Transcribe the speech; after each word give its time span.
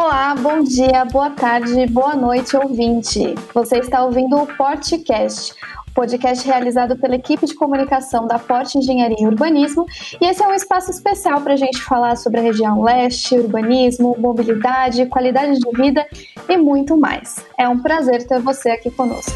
Olá, 0.00 0.32
bom 0.32 0.62
dia, 0.62 1.04
boa 1.06 1.28
tarde, 1.30 1.84
boa 1.88 2.14
noite, 2.14 2.56
ouvinte. 2.56 3.34
Você 3.52 3.78
está 3.78 4.04
ouvindo 4.04 4.36
o 4.36 4.46
Portcast, 4.46 5.52
podcast 5.92 6.46
realizado 6.46 6.96
pela 6.96 7.16
equipe 7.16 7.44
de 7.44 7.52
comunicação 7.52 8.24
da 8.24 8.38
Porte 8.38 8.78
Engenharia 8.78 9.16
e 9.18 9.26
Urbanismo, 9.26 9.86
e 10.20 10.24
esse 10.24 10.40
é 10.40 10.46
um 10.46 10.54
espaço 10.54 10.92
especial 10.92 11.40
para 11.40 11.54
a 11.54 11.56
gente 11.56 11.82
falar 11.82 12.14
sobre 12.14 12.38
a 12.38 12.42
região 12.44 12.80
leste, 12.80 13.34
urbanismo, 13.34 14.14
mobilidade, 14.16 15.04
qualidade 15.06 15.58
de 15.58 15.70
vida 15.76 16.06
e 16.48 16.56
muito 16.56 16.96
mais. 16.96 17.44
É 17.58 17.68
um 17.68 17.80
prazer 17.80 18.24
ter 18.24 18.38
você 18.38 18.70
aqui 18.70 18.92
conosco. 18.92 19.34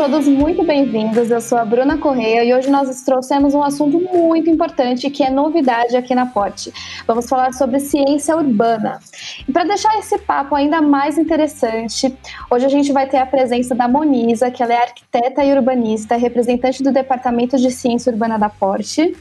Todos 0.00 0.26
muito 0.26 0.64
bem-vindos. 0.64 1.30
Eu 1.30 1.42
sou 1.42 1.58
a 1.58 1.64
Bruna 1.64 1.98
Correia 1.98 2.42
e 2.42 2.54
hoje 2.54 2.70
nós 2.70 3.02
trouxemos 3.02 3.52
um 3.52 3.62
assunto 3.62 4.00
muito 4.00 4.48
importante 4.48 5.10
que 5.10 5.22
é 5.22 5.28
novidade 5.28 5.94
aqui 5.94 6.14
na 6.14 6.24
POT. 6.24 6.72
Vamos 7.06 7.28
falar 7.28 7.52
sobre 7.52 7.78
ciência 7.80 8.34
urbana. 8.34 8.98
E 9.46 9.52
para 9.52 9.64
deixar 9.64 9.98
esse 9.98 10.16
papo 10.16 10.54
ainda 10.54 10.80
mais 10.80 11.18
interessante, 11.18 12.16
hoje 12.50 12.64
a 12.64 12.68
gente 12.70 12.90
vai 12.94 13.06
ter 13.06 13.18
a 13.18 13.26
presença 13.26 13.74
da 13.74 13.86
Moniza, 13.86 14.50
que 14.50 14.62
ela 14.62 14.72
é 14.72 14.78
arquiteta 14.78 15.44
e 15.44 15.52
urbanista, 15.52 16.16
representante 16.16 16.82
do 16.82 16.90
Departamento 16.90 17.58
de 17.58 17.70
Ciência 17.70 18.10
Urbana 18.10 18.38
da 18.38 18.48
POT. 18.48 19.14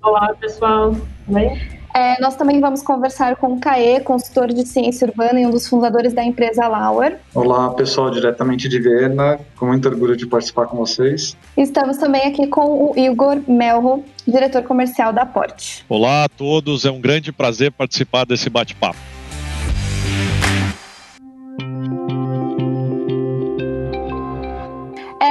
Olá, 0.00 0.32
pessoal. 0.38 0.92
Tudo 0.92 1.34
bem? 1.34 1.79
É, 1.94 2.20
nós 2.20 2.36
também 2.36 2.60
vamos 2.60 2.82
conversar 2.82 3.36
com 3.36 3.54
o 3.54 3.60
Caê, 3.60 4.00
consultor 4.00 4.48
de 4.48 4.64
ciência 4.66 5.06
urbana 5.06 5.40
e 5.40 5.46
um 5.46 5.50
dos 5.50 5.66
fundadores 5.66 6.12
da 6.12 6.22
empresa 6.24 6.68
Lauer. 6.68 7.18
Olá, 7.34 7.70
pessoal, 7.70 8.10
diretamente 8.10 8.68
de 8.68 8.78
Viena, 8.78 9.40
com 9.56 9.66
muito 9.66 9.88
orgulho 9.88 10.16
de 10.16 10.26
participar 10.26 10.66
com 10.66 10.76
vocês. 10.76 11.36
Estamos 11.56 11.98
também 11.98 12.22
aqui 12.26 12.46
com 12.46 12.92
o 12.92 12.94
Igor 12.96 13.40
Melro, 13.48 14.04
diretor 14.26 14.62
comercial 14.62 15.12
da 15.12 15.26
Porte. 15.26 15.84
Olá 15.88 16.24
a 16.24 16.28
todos, 16.28 16.84
é 16.84 16.90
um 16.90 17.00
grande 17.00 17.32
prazer 17.32 17.72
participar 17.72 18.24
desse 18.24 18.48
bate-papo. 18.48 19.19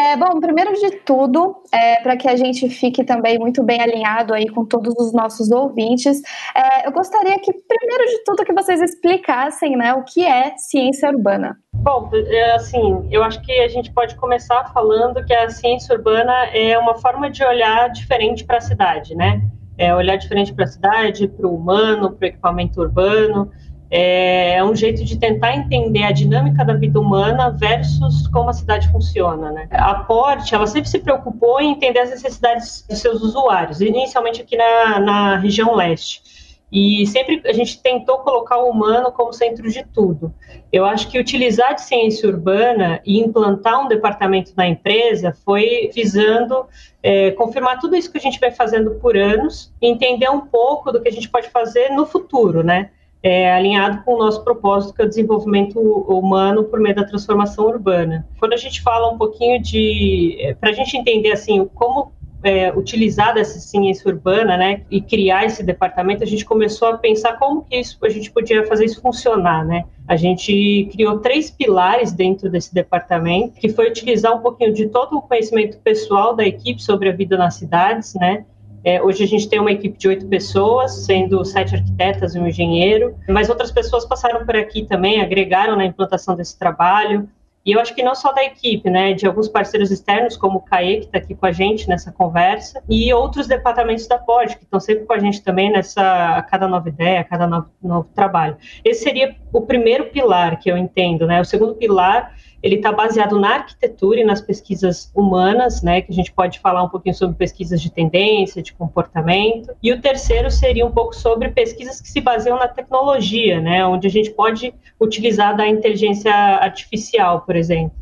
É, 0.10 0.18
bom, 0.18 0.40
primeiro 0.40 0.74
de 0.74 0.90
tudo, 1.02 1.58
é, 1.72 2.02
para 2.02 2.18
que 2.18 2.28
a 2.28 2.36
gente 2.36 2.68
fique 2.68 3.04
também 3.04 3.38
muito 3.38 3.62
bem 3.64 3.80
alinhado 3.80 4.34
aí 4.34 4.50
com 4.50 4.66
todos 4.66 4.96
os 4.98 5.14
nossos 5.14 5.52
ouvintes, 5.52 6.20
é, 6.56 6.88
eu 6.88 6.92
gostaria 6.92 7.38
que, 7.38 7.54
primeiro 7.54 8.06
de 8.06 8.24
tudo, 8.24 8.44
que 8.44 8.52
vocês 8.52 8.82
explicassem 8.82 9.78
né, 9.78 9.94
o 9.94 10.04
que 10.04 10.26
é 10.26 10.58
ciência 10.58 11.12
urbana. 11.12 11.56
Bom, 11.74 12.10
é, 12.12 12.56
assim, 12.56 13.08
eu 13.12 13.24
acho 13.24 13.40
que 13.44 13.52
a 13.52 13.68
gente 13.68 13.94
pode 13.94 14.16
começar 14.16 14.74
falando 14.74 15.24
que 15.24 15.34
a 15.34 15.48
ciência 15.48 15.96
urbana 15.96 16.34
é 16.54 16.76
uma 16.80 16.96
forma 16.96 17.30
de 17.30 17.44
olhar 17.44 17.88
diferente 17.92 18.44
para 18.44 18.58
a 18.58 18.62
cidade, 18.62 19.14
né? 19.14 19.40
É 19.78 19.94
olhar 19.94 20.16
diferente 20.16 20.52
para 20.52 20.66
a 20.66 20.68
cidade, 20.68 21.28
para 21.28 21.48
o 21.48 21.56
humano, 21.56 22.14
para 22.14 22.26
o 22.26 22.30
equipamento 22.30 22.82
urbano. 22.82 23.52
É, 23.92 24.56
é 24.56 24.64
um 24.64 24.76
jeito 24.76 25.04
de 25.04 25.18
tentar 25.18 25.56
entender 25.56 26.04
a 26.04 26.12
dinâmica 26.12 26.64
da 26.64 26.74
vida 26.74 27.00
humana 27.00 27.50
versus 27.50 28.28
como 28.28 28.50
a 28.50 28.54
cidade 28.54 28.88
funciona. 28.92 29.52
Né? 29.52 29.68
A 29.72 29.96
Porte, 29.96 30.54
ela 30.54 30.68
sempre 30.68 30.90
se 30.90 31.00
preocupou 31.00 31.60
em 31.60 31.72
entender 31.72 32.00
as 32.00 32.12
necessidades 32.12 32.86
dos 32.88 33.00
seus 33.00 33.22
usuários, 33.22 33.82
inicialmente 33.82 34.42
aqui 34.42 34.56
na, 34.56 35.00
na 35.00 35.38
região 35.38 35.76
leste. 35.76 36.40
E 36.72 37.06
sempre 37.08 37.42
a 37.46 37.54
gente 37.54 37.82
tentou 37.82 38.20
colocar 38.20 38.60
o 38.60 38.70
humano 38.70 39.12
como 39.12 39.34
centro 39.34 39.70
de 39.72 39.84
tudo. 39.84 40.32
Eu 40.72 40.86
acho 40.86 41.10
que 41.10 41.18
utilizar 41.18 41.74
de 41.74 41.82
ciência 41.82 42.30
urbana 42.30 43.02
e 43.04 43.20
implantar 43.20 43.84
um 43.84 43.88
departamento 43.88 44.52
na 44.56 44.68
empresa 44.68 45.36
foi 45.44 45.90
visando 45.94 46.68
é, 47.02 47.32
confirmar 47.32 47.80
tudo 47.80 47.96
isso 47.96 48.12
que 48.12 48.20
a 48.20 48.22
gente 48.22 48.40
vai 48.40 48.52
fazendo 48.52 48.92
por 48.96 49.18
anos 49.18 49.74
entender 49.82 50.30
um 50.30 50.42
pouco 50.42 50.92
do 50.92 51.02
que 51.02 51.10
a 51.10 51.12
gente 51.12 51.28
pode 51.28 51.50
fazer 51.50 51.90
no 51.90 52.06
futuro, 52.06 52.64
né? 52.64 52.92
É, 53.22 53.54
alinhado 53.54 54.04
com 54.04 54.16
o 54.16 54.18
nosso 54.18 54.44
propósito, 54.44 54.94
que 54.94 55.02
é 55.02 55.06
o 55.06 55.10
desenvolvimento 55.10 55.80
humano 55.80 56.64
por 56.64 56.80
meio 56.80 56.96
da 56.96 57.04
transformação 57.04 57.66
urbana. 57.66 58.28
Quando 58.40 58.54
a 58.54 58.58
gente 58.58 58.82
fala 58.82 59.12
um 59.12 59.18
pouquinho 59.18 59.62
de, 59.62 60.38
é, 60.40 60.54
para 60.54 60.70
a 60.70 60.74
gente 60.74 60.96
entender 60.98 61.32
assim 61.32 61.66
como 61.76 62.12
é, 62.42 62.72
utilizar 62.72 63.34
dessa 63.34 63.60
ciência 63.60 64.10
urbana, 64.10 64.56
né, 64.56 64.82
e 64.90 65.02
criar 65.02 65.46
esse 65.46 65.62
departamento, 65.62 66.24
a 66.24 66.26
gente 66.26 66.46
começou 66.46 66.88
a 66.88 66.98
pensar 66.98 67.34
como 67.38 67.64
que 67.64 67.78
isso, 67.78 67.98
a 68.02 68.10
gente 68.10 68.32
podia 68.32 68.66
fazer 68.66 68.86
isso 68.86 69.02
funcionar, 69.02 69.66
né. 69.66 69.84
A 70.08 70.16
gente 70.16 70.90
criou 70.92 71.20
três 71.20 71.52
pilares 71.52 72.12
dentro 72.12 72.50
desse 72.50 72.74
departamento, 72.74 73.60
que 73.60 73.70
foi 73.70 73.90
utilizar 73.90 74.36
um 74.36 74.40
pouquinho 74.40 74.74
de 74.74 74.88
todo 74.88 75.18
o 75.18 75.22
conhecimento 75.22 75.78
pessoal 75.80 76.34
da 76.34 76.46
equipe 76.46 76.82
sobre 76.82 77.10
a 77.10 77.12
vida 77.12 77.38
nas 77.38 77.56
cidades, 77.56 78.14
né, 78.16 78.46
é, 78.84 79.02
hoje 79.02 79.24
a 79.24 79.28
gente 79.28 79.50
tem 79.50 79.60
uma 79.60 79.72
equipe 79.72 79.98
de 79.98 80.08
oito 80.08 80.26
pessoas, 80.28 81.06
sendo 81.06 81.44
sete 81.44 81.76
arquitetas 81.76 82.36
e 82.36 82.40
um 82.40 82.48
engenheiro, 82.48 83.16
mas 83.28 83.50
outras 83.50 83.72
pessoas 83.72 84.06
passaram 84.06 84.46
por 84.46 84.56
aqui 84.56 84.84
também, 84.84 85.22
agregaram 85.22 85.76
na 85.76 85.86
implantação 85.86 86.36
desse 86.36 86.58
trabalho. 86.58 87.30
E 87.66 87.74
eu 87.74 87.80
acho 87.82 87.94
que 87.94 88.02
não 88.02 88.16
só 88.16 88.32
da 88.32 88.44
equipe, 88.44 88.90
né, 88.90 89.14
de 89.14 89.28
alguns 89.28 89.50
parceiros 89.50 89.92
externos, 89.92 90.38
como 90.38 90.60
o 90.60 90.62
CAE, 90.62 91.02
que 91.02 91.06
está 91.06 91.18
aqui 91.18 91.36
com 91.36 91.46
a 91.46 91.52
gente 91.52 91.90
nessa 91.90 92.10
conversa, 92.10 92.82
e 92.90 93.14
outros 93.14 93.48
departamentos 93.48 94.08
da 94.08 94.18
POD, 94.18 94.56
que 94.56 94.64
estão 94.64 94.80
sempre 94.80 95.06
com 95.06 95.14
a 95.14 95.20
gente 95.20 95.44
também 95.44 95.70
nessa, 95.70 96.38
a 96.38 96.42
cada 96.42 96.68
nova 96.70 96.88
ideia, 96.88 97.20
a 97.20 97.24
cada 97.24 97.46
novo, 97.46 97.68
novo 97.84 98.10
trabalho. 98.16 98.56
Esse 98.84 99.04
seria 99.04 99.36
o 99.52 99.62
primeiro 99.62 100.06
pilar 100.06 100.58
que 100.58 100.72
eu 100.72 100.78
entendo, 100.78 101.28
né, 101.28 101.42
o 101.42 101.46
segundo 101.46 101.76
pilar 101.76 102.34
ele 102.62 102.76
está 102.76 102.92
baseado 102.92 103.40
na 103.40 103.56
arquitetura 103.56 104.20
e 104.20 104.24
nas 104.24 104.42
pesquisas 104.42 105.12
humanas, 105.16 105.82
né, 105.82 106.02
que 106.02 106.12
a 106.12 106.16
gente 106.16 106.32
pode 106.32 106.60
falar 106.60 106.84
um 106.84 106.90
pouquinho 106.90 107.16
sobre 107.16 107.36
pesquisas 107.36 107.82
de 107.82 107.92
tendência, 107.92 108.62
de 108.62 108.74
comportamento. 108.74 109.74
E 109.82 109.92
o 109.92 110.02
terceiro 110.02 110.52
seria 110.52 110.86
um 110.86 110.92
pouco 110.92 111.16
sobre 111.16 111.50
pesquisas 111.50 112.02
que 112.02 112.10
se 112.10 112.22
baseiam 112.22 112.58
na 112.58 112.68
tecnologia, 112.68 113.62
né, 113.62 113.86
onde 113.86 114.08
a 114.08 114.12
gente 114.12 114.32
pode 114.32 114.74
utilizar 115.00 115.56
da 115.56 115.68
inteligência 115.68 116.34
artificial, 116.34 117.42
por 117.42 117.56
exemplo. 117.56 118.00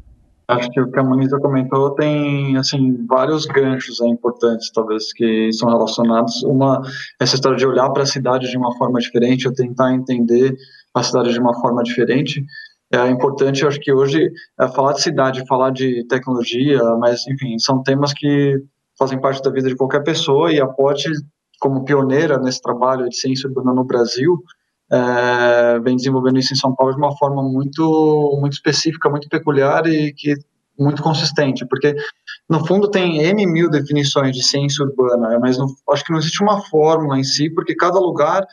Acho 0.48 0.70
que 0.70 0.80
o 0.80 0.90
que 0.90 0.98
a 0.98 1.04
Moniza 1.04 1.38
comentou 1.40 1.90
tem 1.92 2.56
assim 2.56 3.06
vários 3.06 3.46
ganchos 3.46 4.00
é, 4.00 4.08
importantes, 4.08 4.72
talvez 4.72 5.12
que 5.12 5.52
são 5.52 5.68
relacionados. 5.68 6.42
Uma 6.44 6.82
essa 7.20 7.36
história 7.36 7.58
de 7.58 7.68
olhar 7.68 7.90
para 7.90 8.04
a 8.04 8.06
cidade 8.06 8.50
de 8.50 8.58
uma 8.58 8.74
forma 8.78 8.98
diferente, 8.98 9.46
ou 9.46 9.54
tentar 9.54 9.94
entender 9.94 10.56
a 10.94 11.04
cidade 11.04 11.34
de 11.34 11.40
uma 11.40 11.54
forma 11.60 11.84
diferente 11.84 12.46
é 12.92 13.08
importante, 13.10 13.62
eu 13.62 13.68
acho 13.68 13.80
que 13.80 13.92
hoje, 13.92 14.32
é 14.60 14.68
falar 14.70 14.94
de 14.94 15.02
cidade, 15.02 15.48
falar 15.48 15.72
de 15.72 16.06
tecnologia, 16.08 16.82
mas, 17.00 17.28
enfim, 17.28 17.60
são 17.60 17.84
temas 17.84 18.14
que 18.14 18.56
fazem 18.98 19.20
parte 19.20 19.42
da 19.42 19.52
vida 19.52 19.68
de 19.68 19.76
qualquer 19.76 20.04
pessoa 20.04 20.52
e 20.52 20.60
a 20.60 20.68
POT, 20.68 21.10
como 21.60 21.84
pioneira 21.84 22.38
nesse 22.38 22.62
trabalho 22.62 23.10
de 23.10 23.16
ciência 23.20 23.48
urbana 23.48 23.74
no 23.74 23.84
Brasil, 23.84 24.42
é, 24.92 25.80
vem 25.80 25.98
desenvolvendo 25.98 26.40
isso 26.40 26.54
em 26.54 26.58
São 26.58 26.74
Paulo 26.74 26.94
de 26.94 26.98
uma 26.98 27.16
forma 27.18 27.44
muito, 27.44 28.38
muito 28.40 28.54
específica, 28.54 29.10
muito 29.10 29.28
peculiar 29.28 29.86
e 29.86 30.14
que 30.14 30.36
muito 30.80 31.02
consistente, 31.02 31.66
porque 31.66 31.96
no 32.48 32.66
fundo 32.66 32.90
tem 32.90 33.18
N 33.24 33.46
mil 33.48 33.70
definições 33.70 34.36
de 34.36 34.44
ciência 34.44 34.86
urbana, 34.86 35.40
mas 35.40 35.58
não, 35.58 35.66
acho 35.92 36.06
que 36.06 36.12
não 36.12 36.20
existe 36.20 36.42
uma 36.44 36.62
fórmula 36.62 37.18
em 37.18 37.24
si, 37.24 37.50
porque 37.50 37.76
cada 37.76 38.00
lugar 38.00 38.46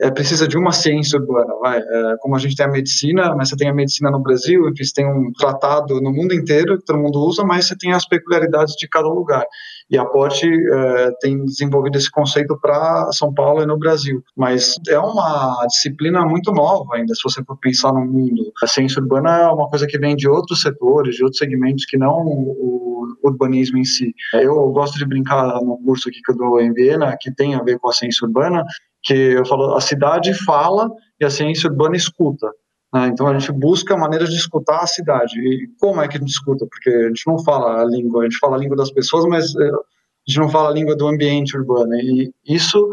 é, 0.00 0.10
precisa 0.10 0.48
de 0.48 0.56
uma 0.56 0.72
ciência 0.72 1.18
urbana, 1.18 1.54
vai. 1.60 1.78
É, 1.78 2.16
como 2.20 2.34
a 2.34 2.38
gente 2.38 2.56
tem 2.56 2.66
a 2.66 2.70
medicina, 2.70 3.34
mas 3.36 3.50
você 3.50 3.56
tem 3.56 3.68
a 3.68 3.74
medicina 3.74 4.10
no 4.10 4.20
Brasil, 4.20 4.68
enfim, 4.68 4.84
você 4.84 4.94
tem 4.94 5.06
um 5.06 5.30
tratado 5.32 6.00
no 6.00 6.12
mundo 6.12 6.34
inteiro 6.34 6.78
que 6.78 6.84
todo 6.84 6.98
mundo 6.98 7.20
usa, 7.20 7.44
mas 7.44 7.66
você 7.66 7.76
tem 7.76 7.92
as 7.92 8.06
peculiaridades 8.06 8.74
de 8.74 8.88
cada 8.88 9.08
lugar. 9.08 9.44
E 9.90 9.98
a 9.98 10.04
Porsche 10.04 10.48
é, 10.48 11.10
tem 11.20 11.44
desenvolvido 11.44 11.98
esse 11.98 12.10
conceito 12.10 12.58
para 12.60 13.10
São 13.12 13.32
Paulo 13.32 13.62
e 13.62 13.66
no 13.66 13.78
Brasil. 13.78 14.22
Mas 14.36 14.74
é 14.88 14.98
uma 14.98 15.64
disciplina 15.66 16.24
muito 16.24 16.50
nova 16.52 16.96
ainda, 16.96 17.14
se 17.14 17.22
você 17.22 17.44
for 17.44 17.58
pensar 17.58 17.92
no 17.92 18.04
mundo. 18.04 18.52
A 18.62 18.66
ciência 18.66 19.00
urbana 19.00 19.38
é 19.38 19.48
uma 19.48 19.68
coisa 19.68 19.86
que 19.86 19.98
vem 19.98 20.16
de 20.16 20.28
outros 20.28 20.62
setores, 20.62 21.16
de 21.16 21.22
outros 21.22 21.38
segmentos 21.38 21.84
que 21.84 21.98
não 21.98 22.16
o 22.24 22.82
urbanismo 23.22 23.78
em 23.78 23.84
si. 23.84 24.14
Eu 24.34 24.54
gosto 24.70 24.98
de 24.98 25.06
brincar 25.06 25.60
no 25.62 25.78
curso 25.84 26.10
que 26.10 26.20
eu 26.28 26.36
dou 26.36 26.60
em 26.60 26.72
Viena, 26.72 27.16
que 27.20 27.32
tem 27.32 27.54
a 27.54 27.62
ver 27.62 27.78
com 27.78 27.88
a 27.88 27.92
ciência 27.92 28.26
urbana, 28.26 28.64
que 29.02 29.14
eu 29.14 29.44
falo, 29.46 29.74
a 29.74 29.80
cidade 29.80 30.32
fala 30.44 30.90
e 31.20 31.24
a 31.24 31.30
ciência 31.30 31.68
urbana 31.68 31.96
escuta. 31.96 32.50
Né? 32.92 33.08
Então 33.08 33.26
a 33.26 33.38
gente 33.38 33.50
busca 33.52 33.96
maneiras 33.96 34.30
de 34.30 34.36
escutar 34.36 34.80
a 34.80 34.86
cidade. 34.86 35.38
E 35.38 35.68
como 35.80 36.00
é 36.00 36.08
que 36.08 36.16
a 36.16 36.20
gente 36.20 36.30
escuta? 36.30 36.66
Porque 36.66 36.90
a 36.90 37.08
gente 37.08 37.26
não 37.26 37.42
fala 37.42 37.82
a 37.82 37.84
língua, 37.84 38.22
a 38.22 38.24
gente 38.24 38.38
fala 38.38 38.56
a 38.56 38.58
língua 38.58 38.76
das 38.76 38.92
pessoas, 38.92 39.24
mas 39.26 39.54
eh, 39.56 39.70
a 39.70 40.30
gente 40.30 40.40
não 40.40 40.48
fala 40.48 40.68
a 40.68 40.72
língua 40.72 40.94
do 40.94 41.08
ambiente 41.08 41.56
urbano. 41.56 41.94
E 41.94 42.32
isso 42.46 42.88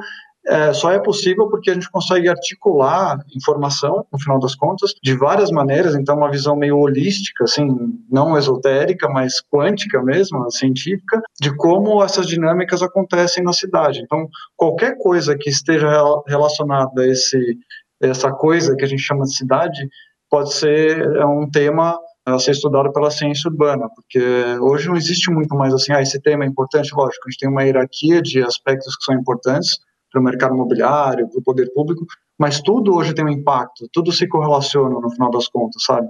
é, 0.48 0.74
só 0.74 0.92
é 0.92 1.00
possível 1.00 1.48
porque 1.48 1.70
a 1.70 1.74
gente 1.74 1.90
consegue 1.92 2.28
articular 2.28 3.20
informação, 3.36 4.06
no 4.12 4.20
final 4.20 4.40
das 4.40 4.56
contas, 4.56 4.94
de 5.04 5.16
várias 5.16 5.52
maneiras. 5.52 5.96
Então, 5.96 6.18
uma 6.18 6.32
visão 6.32 6.56
meio 6.56 6.78
holística, 6.78 7.44
assim, 7.44 7.68
não 8.10 8.38
esotérica, 8.38 9.08
mas 9.10 9.42
quântica 9.52 10.02
mesmo, 10.02 10.50
científica, 10.52 11.22
de 11.40 11.56
como 11.56 12.04
essas 12.04 12.28
dinâmicas 12.28 12.82
acontecem 12.82 13.44
na 13.44 13.54
cidade. 13.54 14.02
Então, 14.02 14.28
qualquer 14.56 14.98
coisa 14.98 15.38
que 15.38 15.50
esteja 15.50 15.88
relacionada 16.28 17.02
a 17.02 17.08
esse, 17.08 17.38
essa 18.02 18.32
coisa 18.32 18.76
que 18.76 18.84
a 18.84 18.88
gente 18.88 19.04
chama 19.04 19.26
de 19.26 19.36
cidade 19.36 19.88
pode 20.30 20.54
ser 20.54 21.00
é 21.16 21.26
um 21.26 21.50
tema 21.50 22.00
a 22.26 22.38
ser 22.38 22.52
estudado 22.52 22.92
pela 22.94 23.10
ciência 23.10 23.50
urbana, 23.50 23.90
porque 23.96 24.20
hoje 24.62 24.88
não 24.88 24.96
existe 24.96 25.32
muito 25.32 25.56
mais 25.56 25.74
assim, 25.74 25.92
ah, 25.92 26.02
esse 26.02 26.22
tema 26.22 26.44
é 26.44 26.48
importante, 26.48 26.94
lógico, 26.94 27.28
a 27.28 27.32
gente 27.32 27.40
tem 27.40 27.50
uma 27.50 27.64
hierarquia 27.64 28.22
de 28.22 28.44
aspectos 28.44 28.96
que 28.96 29.04
são 29.06 29.16
importantes 29.16 29.80
para 30.12 30.22
o 30.22 30.24
mercado 30.24 30.56
imobiliário, 30.56 31.30
para 31.30 31.40
o 31.40 31.44
poder 31.44 31.72
público, 31.74 32.06
mas 32.38 32.62
tudo 32.62 32.96
hoje 32.96 33.14
tem 33.14 33.26
um 33.26 33.30
impacto, 33.30 33.88
tudo 33.92 34.12
se 34.12 34.28
correlaciona 34.28 35.00
no 35.00 35.10
final 35.12 35.30
das 35.30 35.48
contas, 35.48 35.84
sabe? 35.84 36.08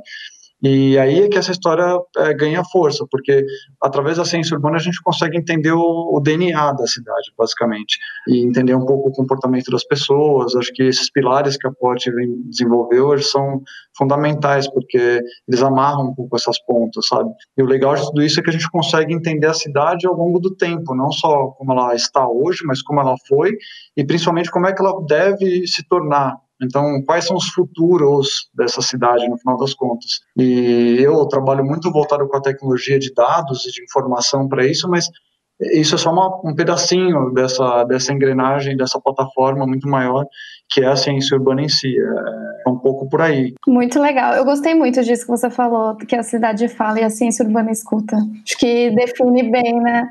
E 0.61 0.97
aí 0.97 1.21
é 1.21 1.29
que 1.29 1.37
essa 1.37 1.51
história 1.51 1.97
é, 2.17 2.33
ganha 2.33 2.63
força, 2.65 3.05
porque 3.09 3.45
através 3.81 4.17
da 4.17 4.25
ciência 4.25 4.55
urbana 4.55 4.75
a 4.75 4.81
gente 4.81 5.01
consegue 5.01 5.37
entender 5.37 5.71
o, 5.71 6.11
o, 6.13 6.19
DNA 6.19 6.73
da 6.73 6.85
cidade, 6.85 7.31
basicamente, 7.37 7.97
e 8.27 8.45
entender 8.45 8.75
um 8.75 8.85
pouco 8.85 9.09
o 9.09 9.13
comportamento 9.13 9.71
das 9.71 9.85
pessoas. 9.85 10.55
Acho 10.55 10.73
que 10.73 10.83
esses 10.83 11.09
pilares 11.09 11.55
que 11.55 11.65
a 11.65 11.71
POT 11.71 12.11
desenvolveu 12.45 13.07
hoje 13.07 13.23
são 13.23 13.61
fundamentais, 13.97 14.69
porque 14.69 15.21
eles 15.47 15.63
amarram 15.63 16.09
um 16.09 16.13
pouco 16.13 16.35
essas 16.35 16.59
pontas, 16.65 17.07
sabe? 17.07 17.29
E 17.57 17.63
o 17.63 17.65
legal 17.65 17.95
de 17.95 18.05
tudo 18.05 18.21
isso 18.21 18.39
é 18.39 18.43
que 18.43 18.49
a 18.49 18.53
gente 18.53 18.69
consegue 18.69 19.13
entender 19.13 19.47
a 19.47 19.53
cidade 19.53 20.05
ao 20.05 20.13
longo 20.13 20.39
do 20.39 20.53
tempo, 20.55 20.93
não 20.93 21.11
só 21.11 21.47
como 21.51 21.71
ela 21.71 21.95
está 21.95 22.27
hoje, 22.27 22.65
mas 22.65 22.81
como 22.81 22.99
ela 22.99 23.15
foi, 23.29 23.51
e 23.95 24.03
principalmente 24.03 24.51
como 24.51 24.67
é 24.67 24.73
que 24.73 24.81
ela 24.81 24.93
deve 25.05 25.65
se 25.67 25.87
tornar 25.87 26.35
então, 26.61 27.01
quais 27.05 27.25
são 27.25 27.37
os 27.37 27.47
futuros 27.49 28.49
dessa 28.53 28.81
cidade, 28.81 29.27
no 29.27 29.37
final 29.37 29.57
das 29.57 29.73
contas? 29.73 30.19
E 30.37 30.97
eu 30.99 31.25
trabalho 31.27 31.63
muito 31.63 31.91
voltado 31.91 32.27
com 32.27 32.37
a 32.37 32.41
tecnologia 32.41 32.99
de 32.99 33.13
dados 33.13 33.65
e 33.65 33.71
de 33.71 33.83
informação 33.83 34.47
para 34.47 34.65
isso, 34.65 34.89
mas 34.89 35.07
isso 35.61 35.95
é 35.95 35.97
só 35.97 36.11
uma, 36.11 36.39
um 36.43 36.55
pedacinho 36.55 37.31
dessa, 37.33 37.83
dessa 37.83 38.13
engrenagem, 38.13 38.77
dessa 38.77 38.99
plataforma 38.99 39.67
muito 39.67 39.89
maior, 39.89 40.25
que 40.69 40.81
é 40.81 40.87
a 40.87 40.95
ciência 40.95 41.35
urbana 41.35 41.61
em 41.61 41.69
si. 41.69 41.93
É 42.65 42.69
um 42.69 42.77
pouco 42.77 43.09
por 43.09 43.21
aí. 43.21 43.53
Muito 43.67 43.99
legal. 43.99 44.33
Eu 44.35 44.45
gostei 44.45 44.73
muito 44.73 45.03
disso 45.03 45.25
que 45.25 45.31
você 45.31 45.49
falou, 45.49 45.95
que 45.95 46.15
a 46.15 46.23
cidade 46.23 46.67
fala 46.69 46.99
e 46.99 47.03
a 47.03 47.09
ciência 47.09 47.43
urbana 47.45 47.71
escuta. 47.71 48.15
Acho 48.15 48.57
que 48.57 48.89
define 48.91 49.51
bem, 49.51 49.81
né? 49.81 50.07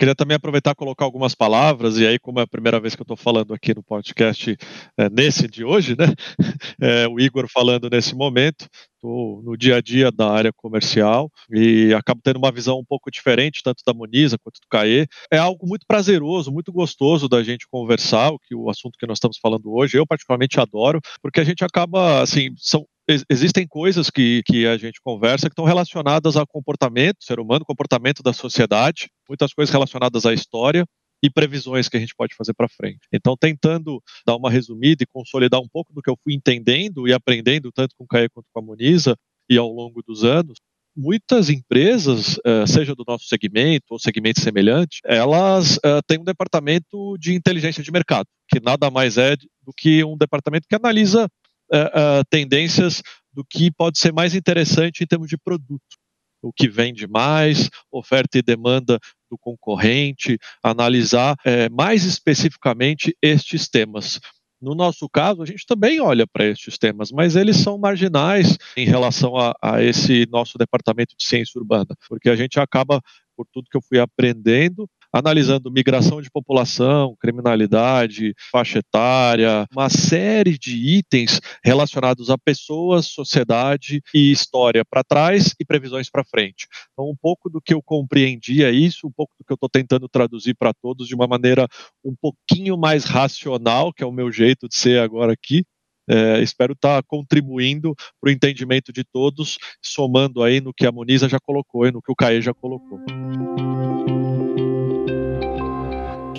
Queria 0.00 0.14
também 0.14 0.34
aproveitar 0.34 0.70
e 0.70 0.74
colocar 0.74 1.04
algumas 1.04 1.34
palavras, 1.34 1.98
e 1.98 2.06
aí, 2.06 2.18
como 2.18 2.40
é 2.40 2.42
a 2.44 2.46
primeira 2.46 2.80
vez 2.80 2.94
que 2.94 3.02
eu 3.02 3.04
estou 3.04 3.18
falando 3.18 3.52
aqui 3.52 3.74
no 3.74 3.82
podcast, 3.82 4.56
é, 4.96 5.10
nesse 5.10 5.46
de 5.46 5.62
hoje, 5.62 5.94
né? 5.94 6.06
É, 6.80 7.06
o 7.06 7.20
Igor 7.20 7.46
falando 7.46 7.90
nesse 7.90 8.14
momento, 8.14 8.66
estou 9.00 9.42
no 9.42 9.56
dia 9.56 9.76
a 9.76 9.80
dia 9.80 10.12
da 10.12 10.30
área 10.30 10.52
comercial 10.52 11.30
e 11.50 11.92
acabo 11.94 12.20
tendo 12.22 12.36
uma 12.36 12.52
visão 12.52 12.78
um 12.78 12.84
pouco 12.84 13.10
diferente, 13.10 13.62
tanto 13.64 13.82
da 13.84 13.94
Moniza 13.94 14.38
quanto 14.38 14.60
do 14.60 14.68
CAE. 14.68 15.06
É 15.32 15.38
algo 15.38 15.66
muito 15.66 15.86
prazeroso, 15.86 16.52
muito 16.52 16.70
gostoso 16.70 17.28
da 17.28 17.42
gente 17.42 17.66
conversar, 17.68 18.30
o 18.30 18.38
que 18.38 18.54
o 18.54 18.68
assunto 18.68 18.98
que 18.98 19.06
nós 19.06 19.16
estamos 19.16 19.38
falando 19.38 19.72
hoje, 19.72 19.96
eu 19.96 20.06
particularmente 20.06 20.60
adoro, 20.60 21.00
porque 21.22 21.40
a 21.40 21.44
gente 21.44 21.64
acaba, 21.64 22.22
assim, 22.22 22.50
são 22.56 22.86
existem 23.28 23.66
coisas 23.66 24.08
que, 24.08 24.40
que 24.46 24.66
a 24.68 24.76
gente 24.76 25.00
conversa 25.02 25.48
que 25.48 25.52
estão 25.52 25.64
relacionadas 25.64 26.36
ao 26.36 26.46
comportamento 26.46 27.16
ser 27.24 27.40
humano, 27.40 27.64
comportamento 27.64 28.22
da 28.22 28.32
sociedade, 28.32 29.10
muitas 29.28 29.52
coisas 29.52 29.72
relacionadas 29.72 30.24
à 30.24 30.32
história 30.32 30.86
e 31.22 31.30
previsões 31.30 31.88
que 31.88 31.96
a 31.96 32.00
gente 32.00 32.14
pode 32.14 32.34
fazer 32.34 32.54
para 32.54 32.68
frente. 32.68 33.00
Então, 33.12 33.36
tentando 33.36 34.02
dar 34.26 34.36
uma 34.36 34.50
resumida 34.50 35.02
e 35.02 35.06
consolidar 35.06 35.60
um 35.60 35.68
pouco 35.68 35.92
do 35.92 36.00
que 36.00 36.10
eu 36.10 36.18
fui 36.22 36.34
entendendo 36.34 37.06
e 37.06 37.12
aprendendo, 37.12 37.70
tanto 37.72 37.94
com 37.96 38.04
o 38.04 38.06
Caê 38.06 38.28
quanto 38.28 38.46
com 38.52 38.60
a 38.60 38.62
Moniza, 38.62 39.16
e 39.48 39.58
ao 39.58 39.68
longo 39.68 40.02
dos 40.02 40.24
anos, 40.24 40.58
muitas 40.96 41.50
empresas, 41.50 42.38
eh, 42.44 42.66
seja 42.66 42.94
do 42.94 43.04
nosso 43.06 43.26
segmento 43.26 43.86
ou 43.90 43.98
segmento 43.98 44.40
semelhante, 44.40 45.00
elas 45.04 45.78
eh, 45.84 46.00
têm 46.06 46.20
um 46.20 46.24
departamento 46.24 47.16
de 47.18 47.34
inteligência 47.34 47.82
de 47.82 47.90
mercado, 47.90 48.26
que 48.48 48.60
nada 48.60 48.90
mais 48.90 49.18
é 49.18 49.36
do 49.36 49.72
que 49.76 50.04
um 50.04 50.16
departamento 50.16 50.66
que 50.68 50.74
analisa 50.76 51.28
uh, 51.72 52.24
tendências 52.28 53.02
do 53.32 53.44
que 53.44 53.70
pode 53.70 53.98
ser 53.98 54.12
mais 54.12 54.34
interessante 54.34 55.02
em 55.02 55.06
termos 55.06 55.28
de 55.28 55.38
produto. 55.38 55.99
O 56.42 56.52
que 56.52 56.68
vende 56.68 57.06
mais, 57.06 57.68
oferta 57.90 58.38
e 58.38 58.42
demanda 58.42 58.98
do 59.30 59.38
concorrente, 59.38 60.38
analisar 60.62 61.34
uh, 61.34 61.74
mais 61.74 62.04
especificamente 62.04 63.16
estes 63.22 63.68
temas. 63.68 64.20
No 64.60 64.74
nosso 64.74 65.08
caso, 65.08 65.42
a 65.42 65.46
gente 65.46 65.64
também 65.64 66.00
olha 66.00 66.26
para 66.26 66.44
estes 66.44 66.76
temas, 66.76 67.10
mas 67.10 67.34
eles 67.34 67.56
são 67.56 67.78
marginais 67.78 68.58
em 68.76 68.84
relação 68.84 69.36
a, 69.36 69.54
a, 69.62 69.82
esse 69.82 70.26
nosso 70.30 70.58
departamento 70.58 71.14
de 71.16 71.24
ciência 71.24 71.58
urbana, 71.58 71.96
porque 72.08 72.28
a 72.28 72.36
gente 72.36 72.60
acaba, 72.60 73.00
por 73.34 73.46
tudo 73.50 73.70
que 73.70 73.76
eu 73.76 73.82
fui 73.82 73.98
aprendendo, 73.98 74.86
analisando 75.12 75.70
migração 75.70 76.20
de 76.22 76.30
população, 76.30 77.16
criminalidade, 77.20 78.34
faixa 78.50 78.78
etária, 78.78 79.66
uma 79.72 79.88
série 79.88 80.58
de 80.58 80.76
itens 80.76 81.40
relacionados 81.64 82.30
a 82.30 82.38
pessoas, 82.38 83.06
sociedade 83.06 84.02
e 84.14 84.30
história 84.30 84.84
para 84.84 85.02
trás 85.02 85.54
e 85.58 85.64
previsões 85.64 86.08
para 86.10 86.24
frente. 86.24 86.66
Então, 86.92 87.10
um 87.10 87.16
pouco 87.16 87.50
do 87.50 87.60
que 87.60 87.74
eu 87.74 87.82
compreendi 87.82 88.64
é 88.64 88.70
isso, 88.70 89.06
um 89.06 89.12
pouco 89.12 89.32
do 89.38 89.44
que 89.44 89.52
eu 89.52 89.56
estou 89.56 89.68
tentando 89.68 90.08
traduzir 90.08 90.54
para 90.54 90.72
todos 90.72 91.08
de 91.08 91.14
uma 91.14 91.26
maneira 91.26 91.66
um 92.04 92.14
pouquinho 92.20 92.76
mais 92.76 93.04
racional, 93.04 93.92
que 93.92 94.02
é 94.02 94.06
o 94.06 94.12
meu 94.12 94.30
jeito 94.30 94.68
de 94.68 94.76
ser 94.76 95.00
agora 95.00 95.32
aqui, 95.32 95.64
é, 96.08 96.42
espero 96.42 96.72
estar 96.72 97.00
tá 97.00 97.06
contribuindo 97.06 97.94
para 98.20 98.28
o 98.28 98.32
entendimento 98.32 98.92
de 98.92 99.04
todos, 99.04 99.58
somando 99.80 100.42
aí 100.42 100.60
no 100.60 100.74
que 100.74 100.84
a 100.84 100.90
Moniza 100.90 101.28
já 101.28 101.38
colocou 101.38 101.86
e 101.86 101.92
no 101.92 102.02
que 102.02 102.10
o 102.10 102.16
Caê 102.16 102.40
já 102.40 102.52
colocou. 102.52 102.98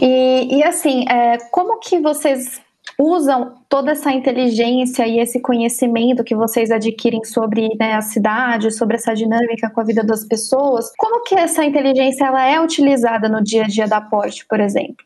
E, 0.02 0.58
e 0.58 0.64
assim, 0.64 1.06
é, 1.08 1.38
como 1.52 1.80
que 1.80 2.00
vocês 2.00 2.60
usam 3.00 3.56
toda 3.70 3.92
essa 3.92 4.12
inteligência 4.12 5.08
e 5.08 5.20
esse 5.20 5.40
conhecimento 5.40 6.24
que 6.24 6.36
vocês 6.36 6.72
adquirem 6.72 7.24
sobre 7.24 7.70
né, 7.80 7.94
a 7.94 8.02
cidade, 8.02 8.72
sobre 8.72 8.96
essa 8.96 9.14
dinâmica 9.14 9.70
com 9.70 9.82
a 9.82 9.84
vida 9.84 10.04
das 10.04 10.26
pessoas, 10.26 10.92
como 10.98 11.24
que 11.24 11.36
essa 11.36 11.64
inteligência 11.64 12.26
ela 12.26 12.46
é 12.46 12.60
utilizada 12.60 13.30
no 13.30 13.44
dia 13.44 13.64
a 13.64 13.68
dia 13.68 13.88
da 13.88 14.02
Porte, 14.02 14.46
por 14.48 14.60
exemplo? 14.60 15.06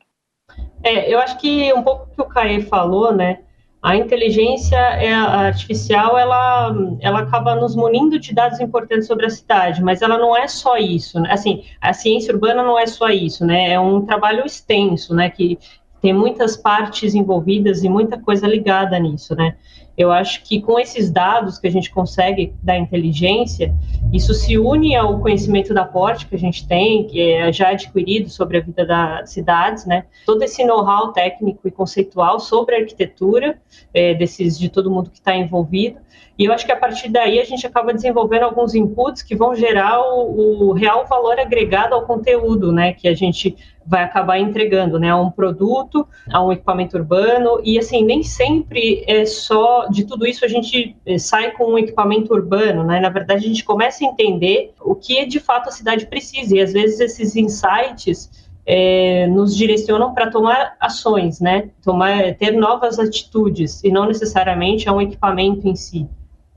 É, 0.84 1.14
eu 1.14 1.20
acho 1.20 1.38
que 1.38 1.74
um 1.74 1.84
pouco 1.84 2.08
que 2.16 2.22
o 2.22 2.26
Caê 2.26 2.62
falou, 2.62 3.14
né, 3.14 3.40
a 3.86 3.96
inteligência 3.96 4.78
é, 4.78 5.14
artificial 5.14 6.18
ela, 6.18 6.76
ela 7.00 7.20
acaba 7.20 7.54
nos 7.54 7.76
munindo 7.76 8.18
de 8.18 8.34
dados 8.34 8.60
importantes 8.60 9.06
sobre 9.06 9.28
a 9.28 9.30
cidade, 9.30 9.84
mas 9.84 10.02
ela 10.02 10.18
não 10.18 10.36
é 10.36 10.48
só 10.48 10.76
isso. 10.76 11.20
Né? 11.20 11.32
Assim, 11.32 11.64
a 11.80 11.94
ciência 11.94 12.34
urbana 12.34 12.64
não 12.64 12.80
é 12.80 12.88
só 12.88 13.10
isso, 13.10 13.46
né? 13.46 13.74
É 13.74 13.80
um 13.80 14.04
trabalho 14.04 14.44
extenso, 14.44 15.14
né? 15.14 15.30
Que 15.30 15.60
tem 16.02 16.12
muitas 16.12 16.58
partes 16.58 17.14
envolvidas 17.14 17.84
e 17.84 17.90
muita 17.90 18.20
coisa 18.20 18.48
ligada 18.48 18.98
nisso, 18.98 19.36
né? 19.36 19.56
Eu 19.98 20.12
acho 20.12 20.44
que 20.44 20.62
com 20.62 20.80
esses 20.80 21.10
dados 21.10 21.58
que 21.58 21.68
a 21.68 21.72
gente 21.72 21.90
consegue 21.90 22.54
da 22.62 22.78
inteligência, 22.78 23.74
isso 24.12 24.34
se 24.34 24.58
une 24.58 24.96
ao 24.96 25.20
conhecimento 25.20 25.74
da 25.74 25.86
porte 25.86 26.28
que 26.28 26.36
a 26.36 26.40
gente 26.40 26.68
tem, 26.68 27.08
que 27.08 27.22
é 27.22 27.52
já 27.52 27.70
adquirido 27.70 28.30
sobre 28.30 28.58
a 28.58 28.62
vida 28.62 28.86
das 28.86 29.30
cidades, 29.30 29.86
né? 29.86 30.06
Todo 30.25 30.44
esse 30.44 30.64
know-how 30.66 31.14
técnico 31.14 31.68
e 31.68 31.72
conceitual 31.72 32.40
sobre 32.40 32.75
a 32.75 32.80
arquitetura 32.80 33.58
é, 33.94 34.14
desses 34.14 34.60
de 34.60 34.70
todo 34.70 34.92
mundo 34.92 35.10
que 35.10 35.18
está 35.18 35.36
envolvido. 35.36 36.00
E 36.38 36.44
eu 36.44 36.52
acho 36.52 36.66
que 36.66 36.72
a 36.72 36.78
partir 36.78 37.10
daí 37.10 37.40
a 37.40 37.46
gente 37.46 37.66
acaba 37.66 37.94
desenvolvendo 37.94 38.44
alguns 38.44 38.75
inputs 38.75 39.24
que 39.24 39.36
vão 39.36 39.56
gerar 39.56 40.02
o, 40.02 40.70
o 40.70 40.74
real 40.74 41.06
valor 41.08 41.40
agregado 41.40 41.96
ao 41.96 42.06
conteúdo, 42.06 42.74
né? 42.74 42.92
Que 42.92 43.08
a 43.08 43.16
gente 43.16 43.56
vai 43.86 44.04
acabar 44.04 44.39
entregando, 44.39 45.00
né, 45.00 45.12
a 45.12 45.18
um 45.18 45.30
produto, 45.30 46.08
a 46.32 46.44
um 46.44 46.51
equipamento 46.51 46.98
urbano, 46.98 47.62
e 47.63 47.77
assim, 47.77 48.04
nem 48.04 48.24
sempre 48.24 49.04
é 49.08 49.25
só, 49.25 49.88
de 49.88 50.06
tudo 50.06 50.25
isso 50.25 50.44
a 50.44 50.48
gente 50.48 50.96
eh, 51.06 51.18
sai 51.20 51.51
com 51.51 51.74
um 51.74 51.77
equipamento 51.77 52.34
urbano, 52.34 52.84
né, 52.84 53.00
na 53.00 53.10
verdade 53.10 53.46
a 53.46 53.48
gente 53.48 53.63
começa 53.63 54.04
a 54.04 54.08
entender 54.08 54.74
o 54.82 54.96
que 54.96 55.25
de 55.25 55.39
fato 55.39 55.70
a 55.70 55.72
cidade 55.72 56.08
precisa, 56.08 56.56
e 56.56 56.62
às 56.62 56.74
vezes 56.74 57.00
esses 57.00 57.36
insights 57.36 58.46
é, 58.65 59.27
nos 59.27 59.56
direcionam 59.56 60.13
para 60.13 60.32
tomar 60.32 60.75
ações, 60.80 61.39
né, 61.39 61.70
tomar, 61.84 62.34
ter 62.36 62.51
novas 62.51 62.98
atitudes, 62.98 63.84
e 63.84 63.92
não 63.92 64.08
necessariamente 64.08 64.89
a 64.89 64.94
um 64.94 65.01
equipamento 65.01 65.68
em 65.68 65.75
si. 65.75 66.10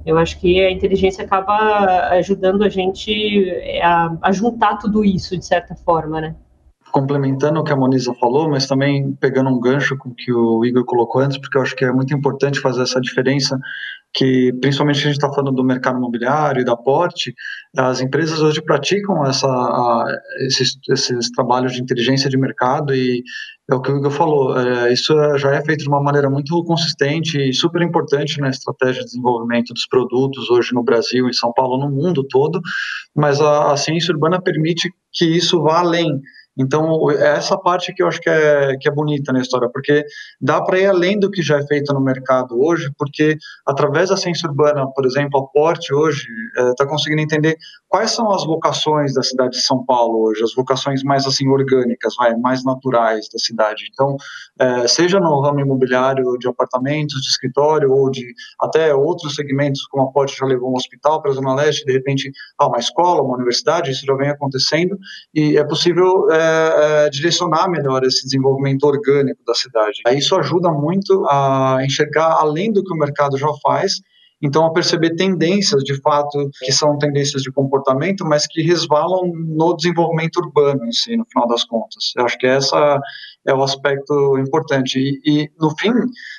Eu 0.06 0.16
acho 0.16 0.40
que 0.40 0.64
a 0.64 0.70
inteligência 0.70 1.24
acaba 1.24 2.08
ajudando 2.12 2.64
a 2.64 2.68
gente 2.70 3.50
eh, 3.50 3.82
a, 3.82 4.16
a 4.22 4.32
juntar 4.32 4.78
tudo 4.78 5.04
isso, 5.04 5.36
de 5.36 5.44
certa 5.44 5.74
forma, 5.74 6.20
né 6.20 6.34
complementando 6.92 7.60
o 7.60 7.64
que 7.64 7.72
a 7.72 7.76
Moniza 7.76 8.14
falou, 8.14 8.48
mas 8.48 8.66
também 8.66 9.12
pegando 9.14 9.50
um 9.50 9.60
gancho 9.60 9.96
com 9.96 10.10
o 10.10 10.14
que 10.14 10.32
o 10.32 10.64
Igor 10.64 10.84
colocou 10.84 11.20
antes, 11.20 11.38
porque 11.38 11.58
eu 11.58 11.62
acho 11.62 11.76
que 11.76 11.84
é 11.84 11.92
muito 11.92 12.14
importante 12.14 12.60
fazer 12.60 12.82
essa 12.82 13.00
diferença, 13.00 13.58
que 14.14 14.52
principalmente 14.60 14.98
a 14.98 15.02
gente 15.02 15.12
está 15.12 15.32
falando 15.32 15.54
do 15.54 15.64
mercado 15.64 15.98
imobiliário 15.98 16.62
e 16.62 16.64
da 16.64 16.76
porte, 16.76 17.34
as 17.76 18.00
empresas 18.00 18.40
hoje 18.40 18.62
praticam 18.62 19.24
essa, 19.26 20.04
esses, 20.40 20.78
esses 20.88 21.30
trabalhos 21.30 21.72
de 21.72 21.82
inteligência 21.82 22.30
de 22.30 22.38
mercado 22.38 22.94
e 22.94 23.22
é 23.70 23.74
o 23.74 23.82
que 23.82 23.92
o 23.92 23.98
Igor 23.98 24.10
falou, 24.10 24.58
é, 24.58 24.90
isso 24.90 25.14
já 25.36 25.54
é 25.54 25.62
feito 25.62 25.82
de 25.82 25.88
uma 25.88 26.02
maneira 26.02 26.30
muito 26.30 26.64
consistente 26.64 27.38
e 27.38 27.52
super 27.52 27.82
importante 27.82 28.40
na 28.40 28.48
estratégia 28.48 29.02
de 29.02 29.08
desenvolvimento 29.08 29.74
dos 29.74 29.86
produtos 29.86 30.48
hoje 30.48 30.72
no 30.72 30.82
Brasil, 30.82 31.28
em 31.28 31.34
São 31.34 31.52
Paulo, 31.52 31.78
no 31.78 31.90
mundo 31.94 32.24
todo, 32.24 32.62
mas 33.14 33.42
a, 33.42 33.72
a 33.72 33.76
ciência 33.76 34.14
urbana 34.14 34.40
permite 34.40 34.90
que 35.12 35.26
isso 35.26 35.60
vá 35.60 35.80
além, 35.80 36.18
Então, 36.58 37.10
é 37.10 37.36
essa 37.36 37.56
parte 37.56 37.94
que 37.94 38.02
eu 38.02 38.08
acho 38.08 38.20
que 38.20 38.28
é, 38.28 38.76
que 38.76 38.88
é 38.88 38.92
bonita 38.92 39.32
na 39.32 39.40
história, 39.40 39.68
porque 39.72 40.04
dá 40.40 40.60
para 40.60 40.78
ir 40.78 40.86
além 40.86 41.18
do 41.18 41.30
que 41.30 41.40
já 41.40 41.58
é 41.58 41.66
feito 41.66 41.92
no 41.94 42.00
mercado 42.00 42.60
hoje, 42.60 42.90
porque 42.98 43.36
através 43.66 44.08
da 44.10 44.16
ciência 44.16 44.48
urbana, 44.48 44.86
por 44.94 45.06
exemplo, 45.06 45.40
a 45.40 45.46
Porte 45.46 45.94
hoje 45.94 46.26
está 46.70 46.84
é, 46.84 46.86
conseguindo 46.86 47.22
entender 47.22 47.56
quais 47.88 48.10
são 48.10 48.30
as 48.32 48.44
vocações 48.44 49.14
da 49.14 49.22
cidade 49.22 49.52
de 49.52 49.62
São 49.62 49.84
Paulo 49.84 50.26
hoje, 50.26 50.42
as 50.42 50.54
vocações 50.54 51.02
mais 51.02 51.26
assim 51.26 51.48
orgânicas, 51.48 52.14
vai, 52.16 52.34
mais 52.36 52.64
naturais 52.64 53.28
da 53.32 53.38
cidade. 53.38 53.84
Então, 53.92 54.16
é, 54.58 54.88
seja 54.88 55.20
no 55.20 55.40
ramo 55.40 55.60
imobiliário 55.60 56.36
de 56.38 56.48
apartamentos, 56.48 57.20
de 57.22 57.28
escritório 57.28 57.90
ou 57.92 58.10
de 58.10 58.34
até 58.60 58.94
outros 58.94 59.34
segmentos, 59.34 59.86
como 59.86 60.04
a 60.04 60.12
Porte 60.12 60.36
já 60.36 60.44
levou 60.44 60.72
um 60.72 60.76
hospital 60.76 61.22
para 61.22 61.30
a 61.30 61.34
Zona 61.34 61.54
Leste, 61.54 61.84
de 61.84 61.92
repente, 61.92 62.30
ah, 62.58 62.66
uma 62.66 62.78
escola, 62.78 63.22
uma 63.22 63.36
universidade, 63.36 63.90
isso 63.90 64.04
já 64.04 64.14
vem 64.14 64.28
acontecendo 64.28 64.98
e 65.34 65.56
é 65.56 65.64
possível 65.64 66.26
é, 66.48 67.06
é, 67.06 67.10
direcionar 67.10 67.68
melhor 67.68 68.04
esse 68.04 68.24
desenvolvimento 68.24 68.84
orgânico 68.84 69.40
da 69.46 69.54
cidade. 69.54 70.02
Isso 70.12 70.34
ajuda 70.36 70.70
muito 70.70 71.24
a 71.28 71.78
enxergar 71.82 72.38
além 72.40 72.72
do 72.72 72.82
que 72.82 72.92
o 72.92 72.96
mercado 72.96 73.36
já 73.36 73.48
faz 73.62 74.00
então, 74.40 74.64
a 74.64 74.72
perceber 74.72 75.16
tendências, 75.16 75.82
de 75.82 76.00
fato, 76.00 76.48
que 76.64 76.70
são 76.70 76.96
tendências 76.96 77.42
de 77.42 77.50
comportamento, 77.50 78.24
mas 78.24 78.46
que 78.46 78.62
resvalam 78.62 79.32
no 79.34 79.74
desenvolvimento 79.74 80.36
urbano 80.36 80.86
em 80.86 80.92
si, 80.92 81.16
no 81.16 81.26
final 81.26 81.48
das 81.48 81.64
contas. 81.64 82.12
Eu 82.16 82.24
acho 82.24 82.38
que 82.38 82.46
essa 82.46 83.00
é 83.48 83.54
o 83.54 83.62
aspecto 83.62 84.38
importante. 84.38 84.98
E, 84.98 85.20
e, 85.24 85.50
no 85.58 85.70
fim, 85.78 85.92